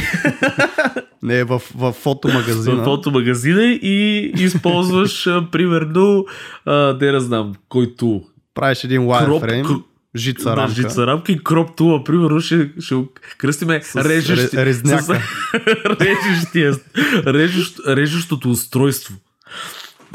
Не, 1.24 1.44
в, 1.44 1.62
в 1.76 1.92
фотомагазина. 1.92 2.76
В 2.76 2.84
фотомагазина 2.84 3.64
и 3.64 4.32
използваш, 4.36 5.24
примерно, 5.52 6.26
а, 6.66 6.98
не 7.02 7.12
да 7.12 7.20
знам, 7.20 7.56
който... 7.70 8.22
Правиш 8.54 8.84
един 8.84 9.02
wireframe. 9.02 9.66
Кроп, 9.66 9.86
жица 10.16 10.56
рамка. 10.56 10.76
Да, 10.76 10.82
жица 10.82 11.08
рамка 11.08 11.32
и 11.32 11.44
кроп 11.44 11.76
тула, 11.76 12.04
примерно, 12.04 12.42
ще, 12.42 12.72
ще 12.80 12.96
кръстиме 13.38 13.82
резняка. 13.96 15.04
с, 15.04 15.10
режещия, 16.02 16.76
режещ, 17.26 17.80
режещото 17.88 18.50
устройство. 18.50 19.16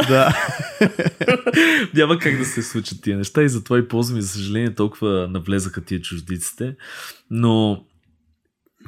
Да. 0.08 0.36
Няма 1.94 2.18
как 2.18 2.38
да 2.38 2.44
се 2.44 2.62
случат 2.62 3.02
тия 3.02 3.16
неща 3.16 3.42
и 3.42 3.48
затова 3.48 3.78
и 3.78 3.88
ползвам 3.88 4.18
и 4.18 4.22
за 4.22 4.28
съжаление 4.28 4.74
толкова 4.74 5.28
навлезаха 5.30 5.84
тия 5.84 6.00
чуждиците. 6.00 6.76
Но 7.30 7.84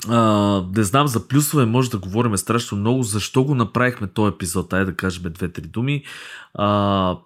а, 0.08 0.62
не 0.76 0.82
знам, 0.82 1.06
за 1.06 1.28
плюсове 1.28 1.64
може 1.64 1.90
да 1.90 1.98
говорим 1.98 2.36
страшно 2.36 2.78
много. 2.78 3.02
Защо 3.02 3.44
го 3.44 3.54
направихме 3.54 4.06
този 4.06 4.34
епизод? 4.34 4.72
Айде 4.72 4.84
да 4.84 4.96
кажем 4.96 5.32
две-три 5.32 5.62
думи. 5.62 6.04
А, 6.54 7.16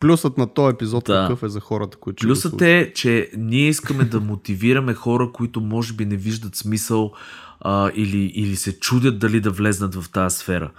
Плюсът 0.00 0.38
на 0.38 0.46
този 0.46 0.74
епизод 0.74 1.04
да. 1.04 1.26
какъв 1.28 1.42
е 1.42 1.48
за 1.48 1.60
хората, 1.60 1.96
които 1.96 2.26
Плюсът 2.26 2.62
е, 2.62 2.92
че 2.94 3.30
ние 3.36 3.68
искаме 3.68 4.04
да 4.04 4.20
мотивираме 4.20 4.94
хора, 4.94 5.30
които 5.32 5.60
може 5.60 5.92
би 5.92 6.04
не 6.04 6.16
виждат 6.16 6.56
смисъл 6.56 7.12
а, 7.60 7.90
или, 7.94 8.32
или 8.34 8.56
се 8.56 8.80
чудят 8.80 9.18
дали 9.18 9.40
да 9.40 9.50
влезнат 9.50 9.94
в 9.94 10.10
тази 10.10 10.36
сфера. 10.36 10.70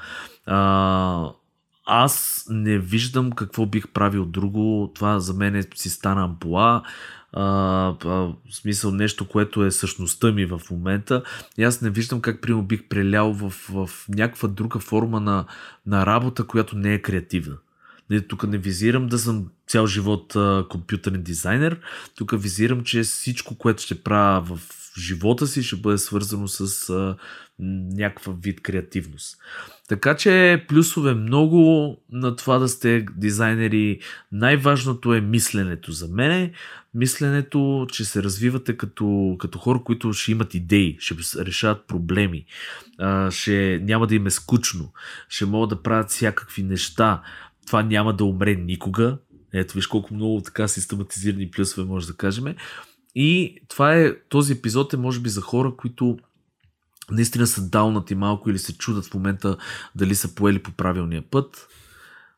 А, 0.45 1.31
аз 1.85 2.45
не 2.49 2.79
виждам 2.79 3.31
какво 3.31 3.65
бих 3.65 3.87
правил 3.87 4.25
друго. 4.25 4.91
Това 4.95 5.19
за 5.19 5.33
мен 5.33 5.55
е, 5.55 5.63
си 5.75 5.89
стана 5.89 6.23
ампула. 6.23 6.83
А, 7.33 7.43
а, 7.43 8.09
в 8.09 8.35
смисъл 8.51 8.91
нещо, 8.91 9.27
което 9.27 9.63
е 9.63 9.71
същността 9.71 10.31
ми 10.31 10.45
в 10.45 10.61
момента. 10.71 11.23
И 11.57 11.63
аз 11.63 11.81
не 11.81 11.89
виждам 11.89 12.21
как 12.21 12.41
прямо 12.41 12.63
бих 12.63 12.87
прелял 12.87 13.33
в, 13.33 13.49
в 13.49 13.89
някаква 14.09 14.49
друга 14.49 14.79
форма 14.79 15.19
на, 15.19 15.45
на 15.85 16.05
работа, 16.05 16.47
която 16.47 16.77
не 16.77 16.93
е 16.93 17.01
креативна. 17.01 17.55
Не, 18.09 18.21
тук 18.21 18.47
не 18.47 18.57
визирам 18.57 19.07
да 19.07 19.19
съм 19.19 19.47
цял 19.67 19.87
живот 19.87 20.35
а, 20.35 20.65
компютърен 20.69 21.23
дизайнер. 21.23 21.79
Тук 22.15 22.41
визирам, 22.41 22.83
че 22.83 23.03
всичко, 23.03 23.57
което 23.57 23.83
ще 23.83 24.03
правя 24.03 24.41
в 24.41 24.59
живота 24.99 25.47
си, 25.47 25.63
ще 25.63 25.75
бъде 25.75 25.97
свързано 25.97 26.47
с 26.47 26.89
а, 26.89 27.15
някаква 27.59 28.33
вид 28.43 28.61
креативност. 28.61 29.37
Така 29.87 30.15
че 30.15 30.65
плюсове 30.67 31.13
много 31.13 31.95
на 32.11 32.35
това 32.35 32.59
да 32.59 32.67
сте 32.67 33.05
дизайнери. 33.15 33.99
Най-важното 34.31 35.13
е 35.13 35.21
мисленето 35.21 35.91
за 35.91 36.07
мене. 36.07 36.51
Мисленето, 36.93 37.87
че 37.91 38.05
се 38.05 38.23
развивате 38.23 38.77
като, 38.77 39.35
като 39.39 39.59
хора, 39.59 39.81
които 39.85 40.13
ще 40.13 40.31
имат 40.31 40.53
идеи, 40.53 40.97
ще 40.99 41.15
решават 41.45 41.87
проблеми, 41.87 42.45
а, 42.99 43.31
ще 43.31 43.79
няма 43.83 44.07
да 44.07 44.15
им 44.15 44.27
е 44.27 44.31
скучно, 44.31 44.93
ще 45.29 45.45
могат 45.45 45.69
да 45.69 45.83
правят 45.83 46.09
всякакви 46.09 46.63
неща 46.63 47.21
това 47.67 47.83
няма 47.83 48.15
да 48.15 48.25
умре 48.25 48.55
никога. 48.55 49.17
Ето 49.53 49.73
виж 49.73 49.87
колко 49.87 50.13
много 50.13 50.41
така 50.41 50.67
систематизирани 50.67 51.51
плюсове 51.51 51.87
може 51.87 52.07
да 52.07 52.17
кажем. 52.17 52.55
И 53.15 53.57
това 53.67 53.95
е, 53.95 54.15
този 54.29 54.53
епизод 54.53 54.93
е 54.93 54.97
може 54.97 55.19
би 55.19 55.29
за 55.29 55.41
хора, 55.41 55.73
които 55.77 56.17
наистина 57.11 57.47
са 57.47 57.69
даунати 57.69 58.15
малко 58.15 58.49
или 58.49 58.59
се 58.59 58.77
чудат 58.77 59.05
в 59.05 59.13
момента 59.13 59.57
дали 59.95 60.15
са 60.15 60.35
поели 60.35 60.63
по 60.63 60.71
правилния 60.71 61.23
път. 61.31 61.67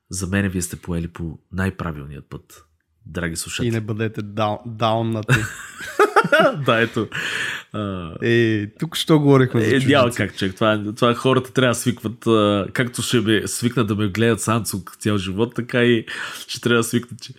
За 0.09 0.27
мен 0.27 0.49
вие 0.49 0.61
сте 0.61 0.75
поели 0.75 1.07
по 1.07 1.39
най-правилният 1.51 2.29
път, 2.29 2.65
драги 3.05 3.35
слушатели. 3.35 3.67
И 3.67 3.71
не 3.71 3.81
бъдете 3.81 4.21
даун, 4.21 4.57
дауннати. 4.65 5.35
да, 6.65 6.81
ето. 6.81 7.07
Е, 8.23 8.67
тук 8.79 8.95
що 8.95 9.19
говорихме 9.19 9.61
за 9.61 9.75
е, 9.75 9.79
Няма 9.79 10.11
как, 10.11 10.37
човек. 10.37 10.55
Това, 10.55 10.83
това 10.95 11.13
хората 11.13 11.53
трябва 11.53 11.71
да 11.71 11.79
свикват, 11.79 12.27
а, 12.27 12.67
както 12.73 13.01
ще 13.01 13.19
ме 13.19 13.47
свикнат 13.47 13.87
да 13.87 13.95
ме 13.95 14.07
гледат 14.07 14.41
Сансук 14.41 14.95
цял 14.99 15.17
живот, 15.17 15.55
така 15.55 15.83
и 15.83 16.05
ще 16.47 16.61
трябва 16.61 16.79
да 16.79 16.83
свикнат, 16.83 17.21
че 17.21 17.33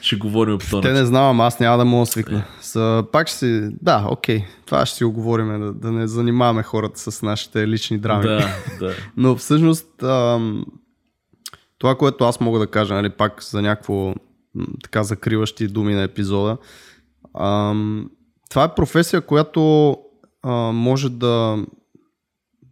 ще 0.00 0.16
говорим 0.16 0.58
по 0.58 0.66
това. 0.66 0.80
Те 0.80 0.92
не 0.92 1.04
знам, 1.04 1.40
аз 1.40 1.60
няма 1.60 1.78
да 1.78 1.84
мога 1.84 2.02
да 2.02 2.06
свикна. 2.06 2.38
Е. 2.38 2.44
Са, 2.60 3.04
пак 3.12 3.28
ще 3.28 3.36
си... 3.36 3.68
Да, 3.82 4.06
окей. 4.10 4.44
Това 4.66 4.86
ще 4.86 4.96
си 4.96 5.04
оговорим, 5.04 5.60
да, 5.60 5.72
да 5.72 5.92
не 5.92 6.08
занимаваме 6.08 6.62
хората 6.62 7.10
с 7.10 7.22
нашите 7.22 7.68
лични 7.68 7.98
драми. 7.98 8.22
Да, 8.22 8.48
да. 8.80 8.94
Но 9.16 9.36
всъщност 9.36 10.02
ам, 10.02 10.64
това, 11.78 11.94
което 11.94 12.24
аз 12.24 12.40
мога 12.40 12.58
да 12.58 12.66
кажа, 12.66 12.94
нали, 12.94 13.10
пак 13.10 13.42
за 13.42 13.62
някакво 13.62 14.14
така 14.82 15.02
закриващи 15.02 15.68
думи 15.68 15.94
на 15.94 16.02
епизода, 16.02 16.56
това 18.50 18.64
е 18.64 18.74
професия, 18.74 19.20
която 19.20 19.96
а, 20.42 20.52
може 20.72 21.10
да 21.10 21.64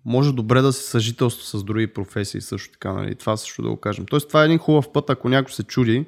може 0.04 0.32
добре 0.32 0.60
да 0.62 0.72
се 0.72 0.90
съжителства 0.90 1.58
с 1.58 1.64
други 1.64 1.86
професии 1.86 2.40
също 2.40 2.72
така, 2.72 2.92
нали? 2.92 3.14
това 3.14 3.36
също 3.36 3.62
да 3.62 3.68
го 3.68 3.76
кажем. 3.76 4.06
Тоест 4.06 4.28
това 4.28 4.42
е 4.42 4.44
един 4.44 4.58
хубав 4.58 4.92
път, 4.92 5.10
ако 5.10 5.28
някой 5.28 5.52
се 5.52 5.62
чуди, 5.62 6.06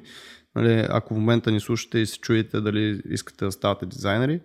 нали, 0.55 0.87
ако 0.89 1.13
в 1.13 1.17
момента 1.17 1.51
ни 1.51 1.59
слушате 1.59 1.99
и 1.99 2.05
се 2.05 2.19
чудите 2.19 2.61
дали 2.61 3.01
искате 3.09 3.45
да 3.45 3.51
ставате 3.51 3.85
дизайнери, 3.85 4.41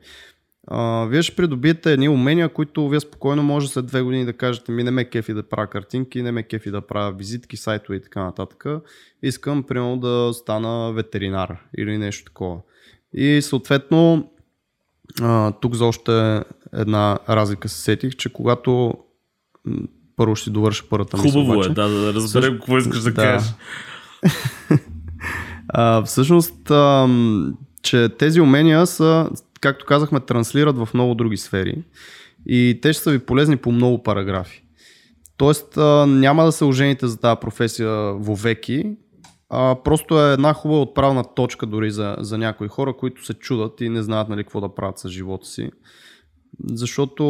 а, 0.67 1.05
вие 1.05 1.23
ще 1.23 1.37
придобиете 1.37 1.93
едни 1.93 2.09
умения, 2.09 2.49
които 2.49 2.89
вие 2.89 3.01
спокойно 3.01 3.43
може 3.43 3.69
след 3.69 3.87
две 3.87 4.03
години 4.03 4.25
да 4.25 4.33
кажете 4.33 4.73
ми 4.73 4.85
не 4.85 4.91
ме 4.91 5.05
кефи 5.05 5.35
да 5.35 5.49
правя 5.49 5.67
картинки, 5.67 6.23
не 6.23 6.33
ме 6.33 6.43
кефи 6.43 6.71
да 6.71 6.81
правя 6.81 7.13
визитки, 7.13 7.57
сайтове 7.57 7.97
и 7.97 8.03
така 8.03 8.25
нататък. 8.25 8.65
Искам, 9.23 9.63
примерно, 9.63 9.97
да 9.97 10.31
стана 10.35 10.93
ветеринар 10.93 11.63
или 11.79 11.99
нещо 11.99 12.25
такова. 12.25 12.61
И 13.17 13.43
съответно, 13.43 14.31
а, 15.23 15.53
тук 15.53 15.75
за 15.75 15.85
още 15.85 16.43
една 16.73 17.19
разлика 17.29 17.69
се 17.69 17.81
сетих, 17.81 18.17
че 18.17 18.33
когато 18.33 18.95
първо 20.17 20.37
ще 20.37 20.51
довърша 20.51 20.85
първата 20.91 21.17
мисъл. 21.17 21.43
Хубаво 21.43 21.65
е, 21.65 21.69
да, 21.69 21.89
да 21.89 22.15
разберем 22.15 22.43
Също... 22.43 22.59
какво 22.59 22.79
искаш 22.79 23.03
да, 23.03 23.11
да. 23.11 23.15
кажеш. 23.15 23.49
а, 25.69 26.03
всъщност, 26.03 26.71
а, 26.71 27.09
че 27.83 28.09
тези 28.19 28.41
умения 28.41 28.87
са, 28.87 29.31
както 29.61 29.87
казахме, 29.87 30.21
транслират 30.21 30.79
в 30.79 30.89
много 30.95 31.15
други 31.15 31.37
сфери 31.37 31.85
и 32.47 32.79
те 32.83 32.93
ще 32.93 33.03
са 33.03 33.11
ви 33.11 33.19
полезни 33.19 33.57
по 33.57 33.73
много 33.73 34.03
параграфи. 34.03 34.63
Тоест, 35.37 35.77
а, 35.77 36.07
няма 36.07 36.45
да 36.45 36.53
се 36.53 36.65
ожените 36.65 37.07
за 37.07 37.21
тази 37.21 37.41
професия 37.41 38.13
вовеки, 38.13 38.97
а, 39.59 39.83
просто 39.85 40.21
е 40.21 40.33
една 40.33 40.53
хубава 40.53 40.81
отправна 40.81 41.25
точка 41.35 41.67
дори 41.67 41.91
за, 41.91 42.17
за 42.19 42.39
някои 42.39 42.69
хора, 42.69 42.97
които 42.97 43.25
се 43.25 43.35
чудат 43.35 43.81
и 43.81 43.89
не 43.89 44.03
знаят 44.03 44.29
нали, 44.29 44.43
какво 44.45 44.61
да 44.61 44.75
правят 44.75 44.99
с 44.99 45.09
живота 45.09 45.47
си. 45.47 45.71
Защото 46.65 47.25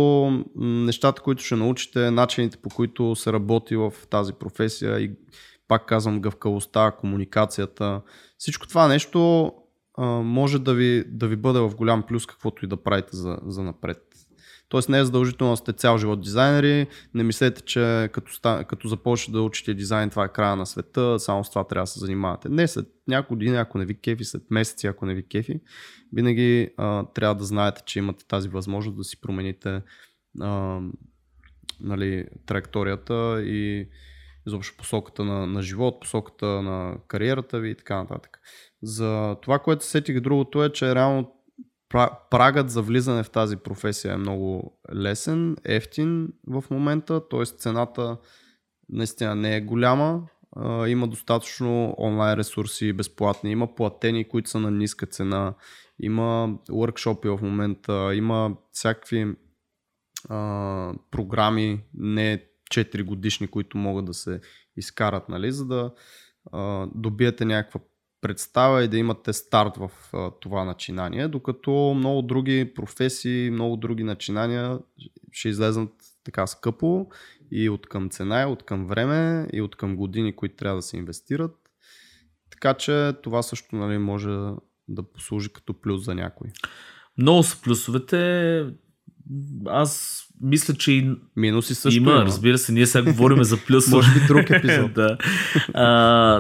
нещата, 0.57 1.23
които 1.23 1.43
ще 1.43 1.57
научите, 1.57 2.11
начините 2.11 2.57
по 2.57 2.69
които 2.69 3.15
се 3.15 3.33
работи 3.33 3.77
в 3.77 3.93
тази 4.11 4.33
професия 4.33 5.01
и 5.01 5.11
пак 5.69 5.87
казвам 5.87 6.21
гъвкавостта, 6.21 6.91
комуникацията, 6.91 8.01
всичко 8.39 8.69
това 8.69 8.89
нещо 8.89 9.53
а, 9.99 10.07
може 10.07 10.59
да 10.59 10.75
ви, 10.75 11.05
да 11.09 11.29
ви 11.29 11.37
бъде 11.37 11.61
в 11.61 11.75
голям 11.77 12.03
плюс 12.03 12.27
каквото 12.27 12.65
и 12.65 12.69
да 12.69 12.77
правите 12.77 13.17
за, 13.17 13.39
за 13.47 13.63
напред. 13.63 14.06
Тоест 14.69 14.89
не 14.89 14.99
е 14.99 15.05
задължително 15.05 15.53
да 15.53 15.57
сте 15.57 15.73
цял 15.73 15.99
живот 15.99 16.21
дизайнери. 16.21 16.87
Не 17.15 17.23
мислете, 17.23 17.63
че 17.63 18.11
като, 18.13 18.65
като 18.69 18.89
започнете 18.89 19.37
да 19.37 19.43
учите 19.43 19.75
дизайн, 19.75 20.11
това 20.11 20.25
е 20.25 20.33
края 20.33 20.57
на 20.57 20.67
света, 20.67 21.19
само 21.19 21.45
с 21.45 21.51
това 21.51 21.65
трябва 21.65 21.83
да 21.83 21.87
се 21.87 22.01
занимавате. 22.01 22.49
Не, 22.49 22.69
след 22.69 22.87
няколко 23.09 23.35
години, 23.35 23.57
ако 23.57 23.79
не 23.79 23.85
ви 23.85 24.01
кефи, 24.01 24.25
след 24.25 24.43
месеци, 24.51 24.87
ако 24.87 25.07
не 25.07 25.15
ви 25.15 25.29
кефи, 25.29 25.61
винаги 26.13 26.71
а, 26.77 27.05
трябва 27.15 27.35
да 27.35 27.45
знаете, 27.45 27.83
че 27.87 27.99
имате 27.99 28.27
тази 28.27 28.49
възможност 28.49 28.97
да 28.97 29.05
си 29.05 29.21
промените 29.21 29.83
а, 30.41 30.81
нали, 31.81 32.27
траекторията 32.47 33.43
и 33.43 33.89
изобщо 34.47 34.77
посоката 34.77 35.25
на, 35.25 35.47
на 35.47 35.63
живот, 35.63 36.01
посоката 36.01 36.47
на 36.47 36.97
кариерата 37.09 37.61
ви 37.61 37.71
и 37.71 37.75
така 37.75 37.97
нататък. 37.97 38.39
За 38.83 39.37
това, 39.43 39.59
което 39.59 39.85
сетих 39.85 40.21
другото 40.21 40.65
е, 40.65 40.73
че 40.73 40.95
реално 40.95 41.36
прагът 42.31 42.71
за 42.71 42.83
влизане 42.83 43.23
в 43.23 43.31
тази 43.31 43.57
професия 43.57 44.13
е 44.13 44.17
много 44.17 44.79
лесен, 44.95 45.57
ефтин 45.65 46.29
в 46.47 46.65
момента, 46.71 47.29
т.е. 47.29 47.45
цената 47.45 48.17
наистина 48.89 49.35
не 49.35 49.57
е 49.57 49.61
голяма, 49.61 50.23
има 50.87 51.09
достатъчно 51.09 51.95
онлайн 51.99 52.39
ресурси 52.39 52.93
безплатни, 52.93 53.51
има 53.51 53.75
платени, 53.75 54.29
които 54.29 54.51
са 54.51 54.61
на 54.61 54.71
ниска 54.71 55.07
цена, 55.07 55.55
има 56.01 56.59
workshop 56.71 57.37
в 57.37 57.43
момента, 57.43 58.11
има 58.15 58.57
всякакви 58.73 59.35
а, 60.29 60.95
програми, 61.11 61.85
не 61.95 62.45
4 62.71 63.05
годишни, 63.05 63.49
които 63.49 63.79
могат 63.79 64.05
да 64.05 64.15
се 64.15 64.41
изкарат, 64.77 65.29
нали, 65.29 65.53
за 65.53 65.67
да 65.67 65.93
а, 66.53 66.87
добиете 66.95 67.45
някаква 67.45 67.81
представа 68.27 68.85
и 68.85 68.89
да 68.89 68.99
имате 68.99 69.33
старт 69.33 69.77
в 69.77 69.91
а, 70.13 70.31
това 70.41 70.65
начинание, 70.65 71.29
докато 71.29 71.95
много 71.97 72.23
други 72.23 72.73
професии, 72.75 73.51
много 73.51 73.77
други 73.77 74.05
начинания 74.05 74.79
ще 75.33 75.49
излезнат 75.49 75.91
така 76.25 76.47
скъпо 76.47 77.07
и 77.51 77.69
от 77.69 77.89
към 77.89 78.11
цена, 78.11 78.43
и 78.43 78.45
от 78.45 78.63
към 78.63 78.87
време, 78.87 79.49
и 79.53 79.63
от 79.63 79.77
към 79.77 79.97
години, 79.97 80.37
които 80.37 80.57
трябва 80.57 80.77
да 80.77 80.83
се 80.83 80.97
инвестират. 80.97 81.57
Така 82.51 82.75
че 82.75 83.13
това 83.23 83.43
също 83.43 83.77
нали, 83.77 83.99
може 83.99 84.31
да 84.89 85.03
послужи 85.03 85.53
като 85.53 85.75
плюс 85.75 86.05
за 86.05 86.15
някой. 86.15 86.49
Много 87.19 87.43
са 87.43 87.63
плюсовете 87.63 88.65
аз 89.67 90.23
мисля, 90.43 90.75
че 90.75 90.93
и 90.93 91.11
Минуси 91.37 91.75
също 91.75 91.97
има, 91.97 92.11
има. 92.11 92.25
разбира 92.25 92.59
се, 92.59 92.73
ние 92.73 92.87
сега 92.87 93.13
говорим 93.13 93.45
за 93.45 93.57
плюс. 93.57 93.89
Може 93.91 94.15
би 94.15 94.27
друг 94.27 94.51
епизод. 94.51 94.93
да. 94.95 95.17
а, 95.75 95.87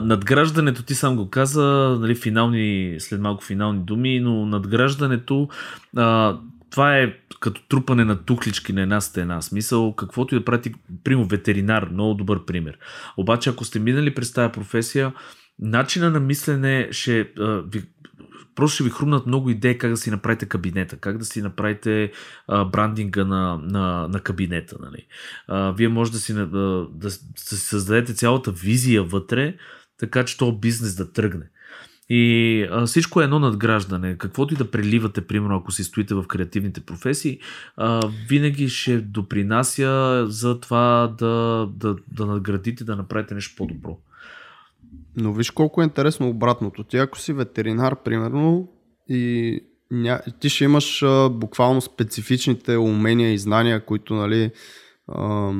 надграждането, 0.05 0.83
ти 0.83 0.95
сам 0.95 1.17
го 1.17 1.31
каза, 1.31 1.97
нали, 2.01 2.15
финални, 2.15 2.97
след 2.99 3.21
малко 3.21 3.45
финални 3.45 3.81
думи, 3.81 4.21
но 4.21 4.47
надграждането, 4.47 5.49
а, 5.97 6.37
това 6.71 6.99
е 6.99 7.13
като 7.41 7.63
трупане 7.69 8.05
на 8.05 8.17
тухлички 8.17 8.73
на 8.73 8.83
една 8.83 9.01
стена. 9.01 9.43
Смисъл, 9.43 9.95
каквото 9.95 10.35
и 10.35 10.39
да 10.39 10.45
прати, 10.45 10.73
примо 11.05 11.25
ветеринар, 11.25 11.89
много 11.93 12.15
добър 12.15 12.45
пример. 12.45 12.79
Обаче, 13.17 13.51
ако 13.51 13.65
сте 13.65 13.79
минали 13.79 14.15
през 14.15 14.33
тази 14.33 14.53
професия, 14.53 15.13
начина 15.59 16.11
на 16.11 16.21
мислене 16.21 16.89
ще 16.91 17.29
просто 18.57 18.75
ще 18.75 18.85
ви 18.85 18.91
хрумнат 18.91 19.27
много 19.27 19.51
идеи 19.51 19.79
как 19.79 19.91
да 19.91 19.97
си 19.97 20.11
направите 20.11 20.47
кабинета, 20.47 20.97
как 20.97 21.19
да 21.19 21.25
си 21.25 21.43
направите 21.43 22.13
а, 22.49 22.65
брандинга 22.65 23.25
на, 23.25 23.61
на, 23.63 24.09
на 24.09 24.21
кабинета. 24.21 24.77
Нали. 24.81 25.07
А, 25.49 25.73
вие 25.73 25.89
може 25.89 26.13
да 26.13 26.19
си, 26.19 26.35
да, 26.35 26.47
да, 26.47 26.87
да 26.93 27.11
създадете 27.37 28.15
цялата 28.15 28.53
визия 28.53 29.03
вътре, 29.03 29.55
така 29.99 30.25
че 30.25 30.39
този 30.39 30.57
бизнес 30.57 30.95
да 30.95 31.13
тръгне. 31.13 31.47
И 32.09 32.63
а, 32.71 32.87
всичко 32.87 33.21
е 33.21 33.25
едно 33.25 33.39
надграждане. 33.39 34.19
Каквото 34.19 34.55
и 34.55 34.57
да 34.57 34.71
преливате, 34.71 35.27
примерно, 35.27 35.57
ако 35.57 35.73
си 35.73 35.85
стоите 35.85 36.15
в 36.15 36.27
креативните 36.27 36.81
професии, 36.81 37.39
а, 37.77 38.09
винаги 38.29 38.69
ще 38.69 39.01
допринася 39.01 40.25
за 40.29 40.61
това 40.61 41.15
да, 41.19 41.67
да, 41.75 41.97
да 42.09 42.27
надградите, 42.27 42.85
да 42.85 42.97
направите 42.97 43.35
нещо 43.35 43.55
по-добро. 43.57 43.99
Но 45.17 45.33
виж 45.33 45.51
колко 45.51 45.81
е 45.81 45.85
интересно 45.85 46.29
обратното. 46.29 46.85
Ти 46.85 46.97
ако 46.97 47.19
си 47.19 47.33
ветеринар, 47.33 48.03
примерно, 48.03 48.69
и 49.09 49.61
ня... 49.91 50.21
ти 50.41 50.49
ще 50.49 50.65
имаш 50.65 51.03
а, 51.03 51.29
буквално 51.29 51.81
специфичните 51.81 52.77
умения 52.77 53.33
и 53.33 53.39
знания, 53.39 53.85
които, 53.85 54.15
нали, 54.15 54.51
а, 55.09 55.53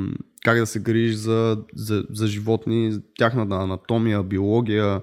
как 0.43 0.59
да 0.59 0.65
се 0.65 0.79
грижиш 0.79 1.15
за, 1.15 1.57
за, 1.75 2.03
за 2.09 2.27
животни, 2.27 2.99
тяхната 3.17 3.55
анатомия, 3.55 4.23
биология, 4.23 5.01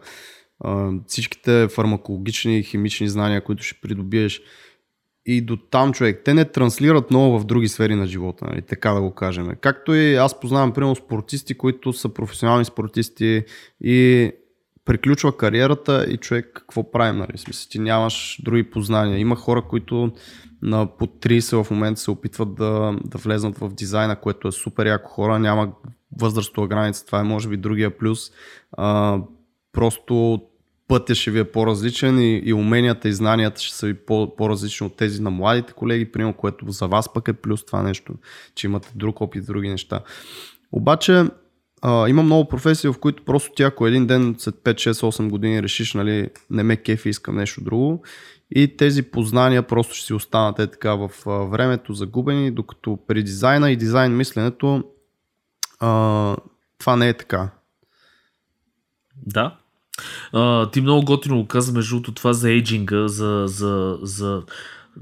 а, 0.61 0.91
всичките 1.07 1.69
фармакологични 1.69 2.59
и 2.59 2.63
химични 2.63 3.09
знания, 3.09 3.45
които 3.45 3.63
ще 3.63 3.81
придобиеш. 3.83 4.43
И 5.27 5.41
до 5.41 5.57
там 5.57 5.93
човек. 5.93 6.23
Те 6.25 6.35
не 6.35 6.45
транслират 6.45 7.11
много 7.11 7.39
в 7.39 7.45
други 7.45 7.69
сфери 7.69 7.95
на 7.95 8.07
живота, 8.07 8.45
нали, 8.45 8.63
така 8.63 8.91
да 8.91 9.01
го 9.01 9.15
кажем. 9.15 9.49
Както 9.61 9.95
и 9.95 10.15
аз 10.15 10.41
познавам, 10.41 10.73
примерно, 10.73 10.97
спортисти, 10.97 11.55
които 11.55 11.93
са 11.93 12.09
професионални 12.09 12.65
спортисти 12.65 13.45
и 13.81 14.31
приключва 14.85 15.37
кариерата 15.37 16.07
и 16.11 16.17
човек 16.17 16.51
какво 16.55 16.91
правим, 16.91 17.17
нали? 17.19 17.39
Смисъл, 17.39 17.69
ти 17.71 17.79
нямаш 17.79 18.41
други 18.45 18.71
познания. 18.71 19.19
Има 19.19 19.37
хора, 19.37 19.63
които 19.63 20.13
на 20.63 20.97
по 20.97 21.07
30 21.07 21.63
в 21.63 21.71
момента 21.71 22.01
се 22.01 22.11
опитват 22.11 22.55
да, 22.55 22.97
да 23.05 23.19
влезнат 23.19 23.59
в 23.59 23.69
дизайна, 23.69 24.17
което 24.17 24.49
е 24.49 24.53
супер 24.53 24.87
яко 24.87 25.09
хора, 25.11 25.39
няма 25.39 25.73
възрастова 26.21 26.69
граница, 26.69 27.07
това 27.07 27.21
е 27.21 27.25
може 27.25 27.49
би 27.49 27.57
другия 27.57 27.99
плюс. 27.99 28.31
А, 28.73 29.19
просто 29.73 30.41
пътя 30.89 31.15
ще 31.15 31.31
ви 31.31 31.39
е 31.39 31.45
по-различен 31.45 32.19
и, 32.19 32.43
и 32.45 32.53
уменията 32.53 33.09
и 33.09 33.13
знанията 33.13 33.61
ще 33.61 33.77
са 33.77 33.87
ви 33.87 33.95
по, 33.95 34.37
по-различни 34.37 34.87
от 34.87 34.97
тези 34.97 35.23
на 35.23 35.31
младите 35.31 35.73
колеги, 35.73 36.13
примерно, 36.13 36.35
което 36.35 36.71
за 36.71 36.87
вас 36.87 37.13
пък 37.13 37.29
е 37.29 37.33
плюс 37.33 37.67
това 37.67 37.83
нещо, 37.83 38.15
че 38.55 38.67
имате 38.67 38.93
друг 38.95 39.21
опит, 39.21 39.47
други 39.47 39.69
неща. 39.69 40.01
Обаче 40.73 41.25
а, 41.83 42.09
има 42.09 42.23
много 42.23 42.49
професии, 42.49 42.91
в 42.91 42.99
които 43.01 43.25
просто 43.25 43.53
ти 43.53 43.63
ако 43.63 43.87
един 43.87 44.07
ден 44.07 44.35
след 44.39 44.55
5, 44.55 44.75
6, 44.75 44.93
8 44.93 45.31
години 45.31 45.63
решиш, 45.63 45.95
нали, 45.95 46.31
не 46.51 46.63
ме 46.63 46.77
кефи, 46.77 47.09
искам 47.09 47.37
нещо 47.37 47.65
друго 47.65 48.03
и 48.51 48.77
тези 48.77 49.03
познания 49.03 49.63
просто 49.63 49.95
ще 49.95 50.07
си 50.07 50.15
останат 50.15 50.59
е 50.59 50.67
така 50.67 50.95
в 50.95 51.11
а, 51.27 51.31
времето 51.31 51.95
загубени, 51.95 52.51
докато 52.51 52.99
при 53.07 53.23
дизайна 53.23 53.71
и 53.71 53.77
дизайн 53.77 54.17
мисленето 54.17 54.85
а, 55.81 56.37
това 56.79 56.97
не 56.97 57.09
е 57.09 57.15
така. 57.15 57.51
Да. 59.17 59.59
А, 60.33 60.71
ти 60.71 60.81
много 60.81 61.05
готино 61.05 61.37
го 61.37 61.47
каза 61.47 61.73
между 61.73 62.03
това 62.03 62.33
за 62.33 62.51
ейджинга, 62.51 63.09
за, 63.09 63.45
за, 63.47 63.99
за 64.03 64.43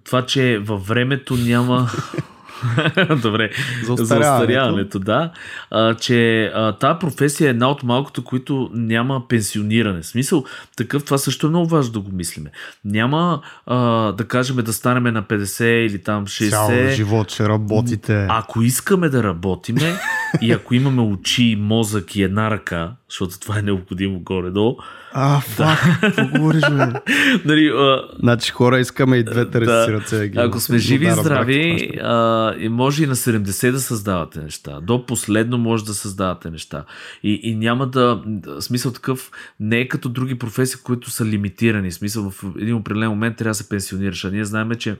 това, 0.05 0.27
че 0.27 0.59
във 0.59 0.87
времето 0.87 1.37
няма 1.37 1.91
Добре, 3.23 3.51
за 3.85 3.93
остаряването, 3.93 4.99
да. 4.99 5.33
А, 5.71 5.95
че 5.95 6.45
а, 6.55 6.73
тази 6.73 6.99
професия 6.99 7.47
е 7.47 7.51
една 7.51 7.71
от 7.71 7.83
малкото, 7.83 8.25
които 8.25 8.71
няма 8.73 9.29
пенсиониране. 9.29 10.03
В 10.03 10.07
смисъл, 10.07 10.45
такъв, 10.77 11.05
това 11.05 11.19
също 11.19 11.47
е 11.47 11.51
много 11.51 11.69
важно 11.69 11.93
да 11.93 12.01
го 12.01 12.11
мислиме. 12.13 12.51
Няма 12.85 13.43
а, 13.67 13.79
да 14.13 14.25
кажем 14.25 14.57
да 14.57 14.73
станем 14.73 15.15
на 15.15 15.23
50 15.23 15.65
или 15.65 16.03
там 16.03 16.27
60. 16.27 16.51
Цял 16.51 16.91
живот 16.91 17.31
ще 17.31 17.49
работите. 17.49 18.27
Ако 18.31 18.63
искаме 18.63 19.09
да 19.09 19.23
работиме, 19.23 19.95
и 20.41 20.53
ако 20.53 20.75
имаме 20.75 21.03
очи, 21.03 21.57
мозък 21.61 22.17
и 22.17 22.23
една 22.23 22.51
ръка, 22.51 22.93
защото 23.13 23.41
това 23.41 23.59
е 23.59 23.63
необходимо 23.63 24.21
горе-долу, 24.21 24.77
А, 25.13 25.41
фак, 25.41 25.79
какво 26.01 26.27
говориш, 26.29 26.61
бе? 26.63 26.87
нали, 27.45 27.69
а, 27.69 28.03
Значи 28.19 28.51
хора 28.53 28.81
искаме 28.81 29.17
и 29.17 29.25
двете 29.25 29.61
Да. 29.61 29.89
ръце. 29.89 30.29
ги 30.29 30.39
ако 30.39 30.61
сме 30.61 30.79
живи 30.79 31.07
и 31.07 31.11
здрави, 31.13 31.91
а, 32.03 32.55
и 32.59 32.69
може 32.69 33.05
и 33.05 33.07
на 33.07 33.17
70 33.17 33.71
да 33.71 33.81
създавате 33.81 34.41
неща. 34.41 34.81
До 34.81 35.07
последно 35.07 35.59
може 35.59 35.85
да 35.85 35.95
създавате 35.95 36.51
неща. 36.51 36.85
И, 37.23 37.41
и 37.43 37.55
няма 37.55 37.87
да. 37.87 38.23
да- 38.27 38.63
Смисъл 38.63 38.93
такъв 38.93 39.31
не 39.61 39.79
е 39.79 39.89
като 39.89 40.09
други 40.09 40.39
професии, 40.39 40.81
които 40.85 41.11
са 41.11 41.25
лимитирани. 41.25 41.93
Смисъл 41.93 42.31
в 42.31 42.45
един 42.57 42.75
определен 42.75 43.09
момент 43.09 43.37
трябва 43.37 43.51
да 43.51 43.55
се 43.55 43.69
пенсионираш. 43.69 44.25
А 44.25 44.31
ние 44.31 44.45
знаем, 44.45 44.71
че 44.75 44.97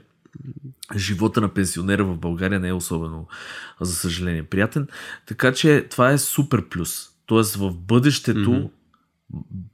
живота 0.95 1.41
на 1.41 1.49
пенсионера 1.49 2.03
в 2.05 2.17
България 2.17 2.59
не 2.59 2.67
е 2.67 2.73
особено, 2.73 3.27
за 3.81 3.95
съжаление, 3.95 4.43
приятен. 4.43 4.87
Така 5.25 5.53
че 5.53 5.85
това 5.89 6.11
е 6.11 6.17
супер 6.17 6.63
плюс. 6.69 7.09
Тоест 7.25 7.55
в 7.55 7.71
бъдещето 7.73 8.51
Мгм. 8.51 8.65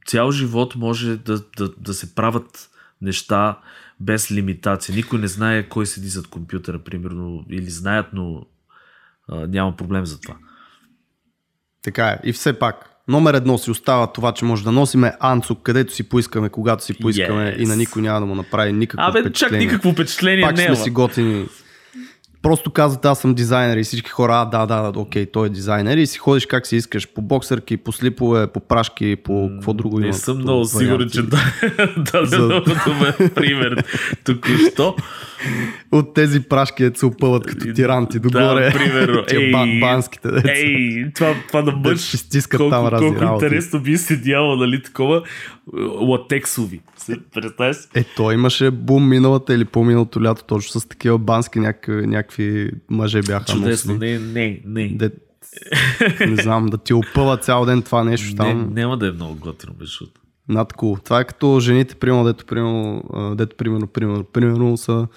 цял 0.08 0.32
живот 0.32 0.76
може 0.76 1.18
да, 1.18 1.42
да, 1.58 1.70
да 1.78 1.94
се 1.94 2.16
правят 2.16 2.70
неща 3.02 3.60
без 4.00 4.32
лимитация. 4.32 4.96
Никой 4.96 5.20
не 5.20 5.28
знае 5.28 5.64
кой 5.64 5.86
седи 5.86 6.08
зад 6.08 6.28
компютъра, 6.28 6.80
примерно, 6.80 7.46
или 7.50 7.70
знаят, 7.70 8.06
но 8.14 8.46
а, 9.28 9.48
няма 9.48 9.78
проблем 9.78 10.06
за 10.06 10.22
това. 10.22 10.36
Така 11.82 12.08
е. 12.08 12.20
И 12.24 12.34
все 12.34 12.60
пак, 12.60 12.90
номер 13.08 13.34
едно 13.34 13.58
си 13.58 13.72
остава 13.72 14.08
това, 14.08 14.32
че 14.34 14.46
може 14.46 14.64
да 14.64 14.72
носиме 14.72 15.14
анцук, 15.20 15.62
където 15.64 15.94
си 15.94 16.10
поискаме, 16.10 16.50
когато 16.50 16.84
си 16.84 16.94
поискаме 16.94 17.44
Yes. 17.46 17.58
и 17.58 17.66
на 17.66 17.76
никой 17.76 18.02
няма 18.02 18.20
да 18.20 18.26
му 18.26 18.36
направи 18.36 18.74
никакво 18.74 19.06
Абе, 19.10 19.20
чак 19.20 19.26
впечатление. 19.26 19.66
никакво 19.66 19.92
впечатление 19.92 20.42
Пак 20.44 20.58
няма. 20.58 20.76
сме 20.76 20.84
си 20.84 20.90
готини. 20.90 21.48
Просто 22.42 22.72
казвате, 22.72 23.08
аз 23.08 23.20
съм 23.20 23.34
дизайнер 23.34 23.78
и 23.78 23.84
всички 23.84 24.10
хора, 24.10 24.34
а, 24.34 24.46
да, 24.48 24.66
да, 24.66 24.92
да, 24.92 25.00
окей, 25.00 25.26
той 25.26 25.48
е 25.48 25.52
дизайнер 25.52 25.98
и 25.98 26.08
си 26.08 26.18
ходиш 26.18 26.46
как 26.46 26.68
си 26.68 26.76
искаш, 26.76 27.08
по 27.08 27.22
боксърки, 27.22 27.78
по 27.78 27.92
слипове, 27.92 28.48
по 28.48 28.60
прашки, 28.60 29.16
по 29.16 29.50
какво 29.52 29.74
друго 29.74 30.00
Не 30.00 30.06
има. 30.06 30.14
съм 30.16 30.36
като 30.36 30.44
много 30.44 30.66
сигурен, 30.66 31.10
че 31.10 31.22
да, 31.22 31.38
да, 32.12 32.26
За- 32.26 32.38
да, 32.38 32.62
добър 32.62 33.30
пример. 33.30 33.84
Току-що. 34.24 34.96
От 35.92 36.14
тези 36.14 36.42
прашки 36.42 36.92
се 36.96 37.06
опъват 37.06 37.46
като 37.46 37.74
тиранти 37.74 38.20
догоре. 38.20 38.66
Да, 38.66 38.72
примерно. 38.74 39.24
Ей, 39.32 39.52
ба- 39.52 39.80
банските 39.82 40.32
деца. 40.32 40.52
Ей, 40.52 41.12
това, 41.16 41.34
това 41.48 41.62
Дето 41.62 41.78
мъж. 41.80 42.16
колко, 42.50 42.70
там 42.70 42.88
разни 42.88 43.08
колко 43.08 43.22
работи. 43.22 43.46
интересно 43.46 43.80
би 43.80 43.98
седяло, 43.98 44.56
нали, 44.56 44.84
такова 44.84 45.22
латексови. 46.02 46.82
Представяш? 47.34 47.78
Е, 47.96 48.04
той 48.04 48.34
имаше 48.34 48.72
бум 48.72 49.10
миналата 49.10 49.54
или 49.54 49.66
по-миналото 49.66 50.24
лято, 50.24 50.44
точно 50.44 50.82
с 50.82 50.88
такива 50.88 51.18
бански 51.18 51.60
някакви, 51.60 52.08
някакви 52.08 52.29
мъже 52.90 53.22
бяха 53.22 53.46
Чудесно. 53.46 53.94
носили. 53.94 54.12
Не, 54.12 54.20
не, 54.20 54.62
не. 54.66 54.88
Де, 54.88 55.12
не 56.28 56.36
знам, 56.36 56.66
да 56.66 56.78
ти 56.78 56.94
опъва 56.94 57.38
цял 57.38 57.66
ден 57.66 57.82
това 57.82 58.04
нещо 58.04 58.30
не, 58.30 58.36
там. 58.36 58.74
няма 58.74 58.98
да 58.98 59.08
е 59.08 59.12
много 59.12 59.36
готино, 59.36 59.74
между. 59.80 60.06
Над 60.50 60.74
cool. 60.74 61.04
Това 61.04 61.20
е 61.20 61.24
като 61.24 61.60
жените, 61.60 61.96
примерно, 61.96 62.24
дето, 62.24 62.46
примерно, 62.46 63.04
дето 63.36 63.56
примерно, 63.56 63.88
примерно, 63.88 64.24
примерно 64.24 64.78
са 64.78 65.08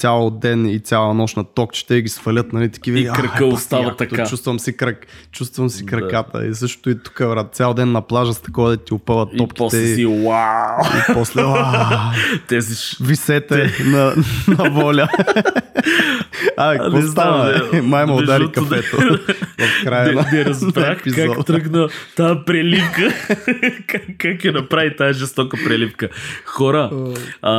цял 0.00 0.30
ден 0.30 0.66
и 0.66 0.78
цяла 0.78 1.14
нощ 1.14 1.36
на 1.36 1.44
токчета 1.44 1.96
и 1.96 2.02
ги 2.02 2.08
свалят, 2.08 2.52
нали, 2.52 2.68
такива. 2.68 2.98
И 2.98 3.06
«А, 3.06 3.12
кръка 3.12 3.44
остава 3.46 3.82
якото, 3.82 3.96
така». 3.96 4.26
Чувствам 4.26 4.60
си 4.60 4.76
кръг, 4.76 5.06
чувствам 5.32 5.68
си 5.68 5.86
краката. 5.86 6.46
И 6.46 6.54
също 6.54 6.90
и 6.90 7.02
тук, 7.02 7.18
брат, 7.18 7.54
цял 7.54 7.74
ден 7.74 7.92
на 7.92 8.02
плажа 8.02 8.32
с 8.32 8.40
такова 8.40 8.70
да 8.70 8.76
ти 8.76 8.94
опъват 8.94 9.28
И 9.34 9.36
топките. 9.36 9.58
после 9.58 9.86
си, 9.86 10.02
и, 10.02 10.06
вау! 10.06 10.84
и 11.10 11.12
после, 11.14 11.42
«А, 11.44 12.12
Тези 12.48 12.74
висете 13.00 13.70
на, 13.84 14.14
на 14.48 14.70
воля. 14.70 15.08
А, 16.56 16.78
какво 16.78 16.90
бе? 17.72 17.82
Май 17.82 18.06
Между 18.06 18.22
удари 18.22 18.52
кафето 18.52 18.96
в 19.58 19.84
края 19.84 20.12
на 20.14 20.26
Не, 20.32 20.44
разбрах 20.44 21.02
как 21.14 21.44
тръгна 21.46 21.88
тази 22.16 22.40
преливка. 22.46 23.14
как, 23.86 24.02
как 24.18 24.44
я 24.44 24.52
направи 24.52 24.96
тази 24.96 25.18
жестока 25.18 25.56
преливка. 25.66 26.08
Хора, 26.44 26.90
а, 27.42 27.52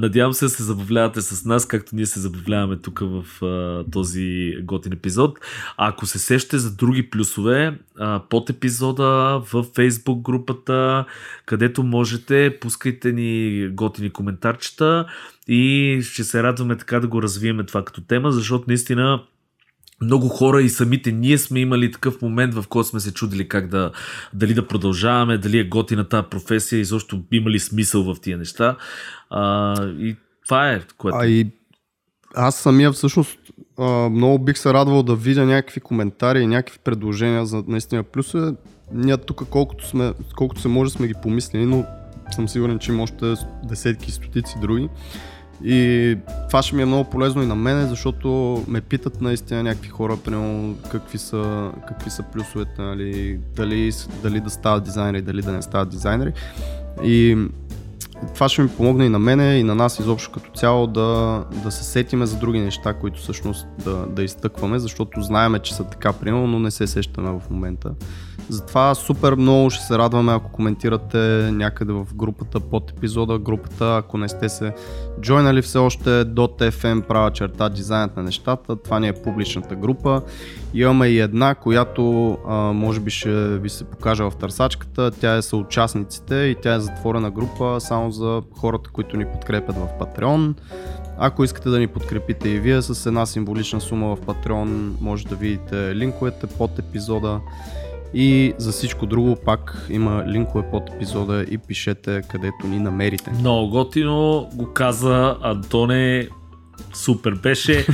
надявам 0.00 0.32
се 0.32 0.44
да 0.44 0.48
се 0.48 0.62
забавлявате 0.62 1.20
с 1.20 1.44
нас, 1.44 1.66
както 1.66 1.87
ние 1.92 2.06
се 2.06 2.20
забавляваме 2.20 2.76
тук 2.76 3.00
в 3.02 3.44
а, 3.44 3.84
този 3.90 4.56
готин 4.62 4.92
епизод. 4.92 5.38
А 5.76 5.88
ако 5.88 6.06
се 6.06 6.18
сещате 6.18 6.58
за 6.58 6.76
други 6.76 7.10
плюсове, 7.10 7.78
а, 7.98 8.22
под 8.28 8.50
епизода 8.50 9.42
в 9.44 9.64
Facebook 9.64 10.22
групата, 10.22 11.04
където 11.46 11.82
можете, 11.82 12.58
пускайте 12.60 13.12
ни 13.12 13.68
готини 13.68 14.10
коментарчета 14.10 15.06
и 15.48 15.98
ще 16.02 16.24
се 16.24 16.42
радваме 16.42 16.76
така 16.76 17.00
да 17.00 17.06
го 17.06 17.22
развиеме 17.22 17.64
това 17.64 17.84
като 17.84 18.00
тема, 18.00 18.32
защото 18.32 18.64
наистина 18.68 19.22
много 20.00 20.28
хора 20.28 20.62
и 20.62 20.68
самите 20.68 21.12
ние 21.12 21.38
сме 21.38 21.60
имали 21.60 21.92
такъв 21.92 22.22
момент, 22.22 22.54
в 22.54 22.64
който 22.68 22.88
сме 22.88 23.00
се 23.00 23.14
чудили 23.14 23.48
как 23.48 23.68
да, 23.68 23.92
дали 24.34 24.54
да 24.54 24.66
продължаваме, 24.66 25.38
дали 25.38 25.58
е 25.58 25.64
готина 25.64 26.04
тази 26.04 26.26
професия 26.30 26.80
и 26.80 26.86
има 27.32 27.50
ли 27.50 27.58
смисъл 27.58 28.14
в 28.14 28.20
тия 28.20 28.38
неща. 28.38 28.76
А, 29.30 29.84
и 29.86 30.16
това 30.44 30.70
е, 30.72 30.82
което... 30.98 31.18
А 31.20 31.26
и 31.26 31.50
аз 32.34 32.56
самия 32.56 32.92
всъщност 32.92 33.38
много 34.10 34.38
бих 34.38 34.58
се 34.58 34.72
радвал 34.72 35.02
да 35.02 35.16
видя 35.16 35.46
някакви 35.46 35.80
коментари 35.80 36.40
и 36.40 36.46
някакви 36.46 36.78
предложения 36.78 37.46
за 37.46 37.64
наистина 37.68 38.02
плюсове. 38.02 38.52
Ние 38.92 39.16
тук 39.16 39.42
колкото, 39.50 39.88
сме, 39.88 40.12
колкото 40.36 40.60
се 40.60 40.68
може 40.68 40.90
сме 40.90 41.06
ги 41.06 41.14
помислили, 41.22 41.64
но 41.64 41.84
съм 42.30 42.48
сигурен, 42.48 42.78
че 42.78 42.92
има 42.92 43.02
още 43.02 43.34
десетки, 43.64 44.10
стотици 44.10 44.54
други. 44.60 44.88
И 45.64 46.16
това 46.48 46.62
ще 46.62 46.76
ми 46.76 46.82
е 46.82 46.86
много 46.86 47.10
полезно 47.10 47.42
и 47.42 47.46
на 47.46 47.54
мене, 47.54 47.86
защото 47.86 48.28
ме 48.68 48.80
питат 48.80 49.20
наистина 49.20 49.62
някакви 49.62 49.88
хора, 49.88 50.16
примерно, 50.24 50.76
какви 50.90 51.18
са, 51.18 51.72
какви 51.88 52.10
са 52.10 52.22
плюсовете, 52.22 52.82
нали, 52.82 53.40
дали, 53.56 53.92
дали 54.22 54.40
да 54.40 54.50
стават 54.50 54.84
дизайнери, 54.84 55.22
дали 55.22 55.42
да 55.42 55.52
не 55.52 55.62
стават 55.62 55.88
дизайнери. 55.88 56.32
И 57.04 57.36
това 58.34 58.48
ще 58.48 58.62
ми 58.62 58.68
помогне 58.68 59.04
и 59.04 59.08
на 59.08 59.18
мене, 59.18 59.58
и 59.58 59.62
на 59.62 59.74
нас 59.74 59.98
изобщо 59.98 60.32
като 60.32 60.50
цяло 60.50 60.86
да, 60.86 61.44
да 61.64 61.70
се 61.70 61.84
сетиме 61.84 62.26
за 62.26 62.36
други 62.36 62.60
неща, 62.60 62.94
които 62.94 63.20
всъщност 63.20 63.66
да, 63.84 64.06
да 64.06 64.22
изтъкваме, 64.22 64.78
защото 64.78 65.22
знаеме, 65.22 65.58
че 65.58 65.74
са 65.74 65.84
така 65.84 66.12
примерно, 66.12 66.46
но 66.46 66.58
не 66.58 66.70
се 66.70 66.86
сещаме 66.86 67.30
в 67.30 67.50
момента. 67.50 67.90
Затова 68.48 68.94
супер 68.94 69.34
много 69.34 69.70
ще 69.70 69.84
се 69.84 69.98
радваме, 69.98 70.32
ако 70.32 70.52
коментирате 70.52 71.18
някъде 71.52 71.92
в 71.92 72.06
групата 72.14 72.60
под 72.60 72.90
епизода, 72.90 73.38
групата, 73.38 73.96
ако 73.96 74.18
не 74.18 74.28
сте 74.28 74.48
се 74.48 74.72
джойнали 75.20 75.62
все 75.62 75.78
още, 75.78 76.10
.fm 76.10 77.02
права 77.02 77.30
черта 77.30 77.68
дизайнът 77.68 78.16
на 78.16 78.22
нещата, 78.22 78.76
това 78.76 79.00
ни 79.00 79.08
е 79.08 79.12
публичната 79.12 79.76
група. 79.76 80.22
Имаме 80.74 81.06
и 81.06 81.20
една, 81.20 81.54
която 81.54 82.30
а, 82.48 82.54
може 82.54 83.00
би 83.00 83.10
ще 83.10 83.58
ви 83.58 83.68
се 83.68 83.84
покажа 83.84 84.30
в 84.30 84.36
търсачката. 84.36 85.10
Тя 85.10 85.36
е 85.36 85.42
съучастниците 85.42 86.34
и 86.34 86.56
тя 86.62 86.74
е 86.74 86.80
затворена 86.80 87.30
група 87.30 87.76
само 87.80 88.10
за 88.10 88.42
хората, 88.56 88.90
които 88.90 89.16
ни 89.16 89.26
подкрепят 89.26 89.76
в 89.76 89.88
Patreon. 90.00 90.54
Ако 91.18 91.44
искате 91.44 91.68
да 91.68 91.78
ни 91.78 91.86
подкрепите 91.86 92.48
и 92.48 92.60
вие 92.60 92.82
с 92.82 93.06
една 93.06 93.26
символична 93.26 93.80
сума 93.80 94.16
в 94.16 94.20
Patreon, 94.20 94.92
може 95.00 95.26
да 95.26 95.34
видите 95.36 95.96
линковете 95.96 96.46
под 96.46 96.78
епизода. 96.78 97.40
И 98.14 98.54
за 98.58 98.72
всичко 98.72 99.06
друго 99.06 99.36
пак 99.44 99.86
има 99.90 100.24
линкове 100.26 100.64
под 100.70 100.82
епизода 100.94 101.44
и 101.50 101.58
пишете 101.58 102.22
където 102.30 102.66
ни 102.66 102.78
намерите. 102.78 103.30
Много 103.30 103.70
готино 103.70 104.48
го 104.54 104.72
каза 104.72 105.36
Антоне. 105.42 106.28
Супер 106.94 107.34
беше. 107.34 107.86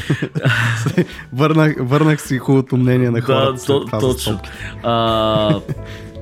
Върнах, 1.32 1.74
върнах 1.78 2.22
си 2.22 2.38
хубавото 2.38 2.76
мнение 2.76 3.10
на 3.10 3.20
хората. 3.20 3.52
да, 3.52 3.84
то, 3.90 4.00
точно. 4.00 4.40
А, 4.82 5.60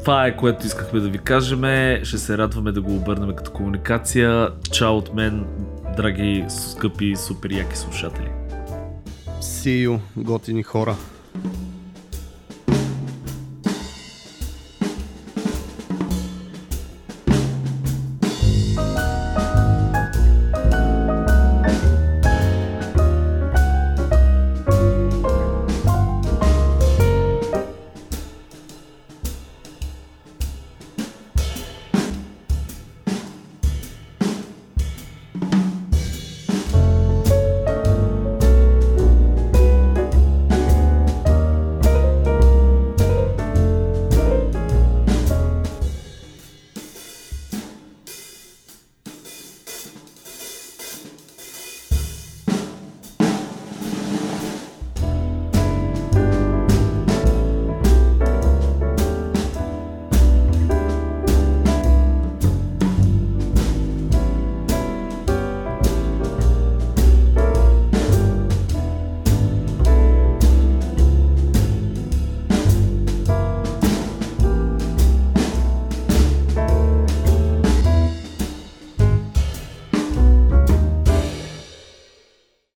това 0.00 0.26
е 0.26 0.36
което 0.36 0.66
искахме 0.66 1.00
да 1.00 1.08
ви 1.08 1.18
кажем. 1.18 1.60
Ще 2.04 2.18
се 2.18 2.38
радваме 2.38 2.72
да 2.72 2.80
го 2.80 2.94
обърнем 2.94 3.36
като 3.36 3.50
комуникация. 3.50 4.48
Чао 4.72 4.96
от 4.96 5.14
мен, 5.14 5.46
драги, 5.96 6.44
скъпи, 6.48 7.16
супер 7.16 7.50
яки 7.50 7.78
слушатели. 7.78 8.28
See 9.40 9.88
you, 9.88 9.98
готини 10.16 10.62
хора. 10.62 10.96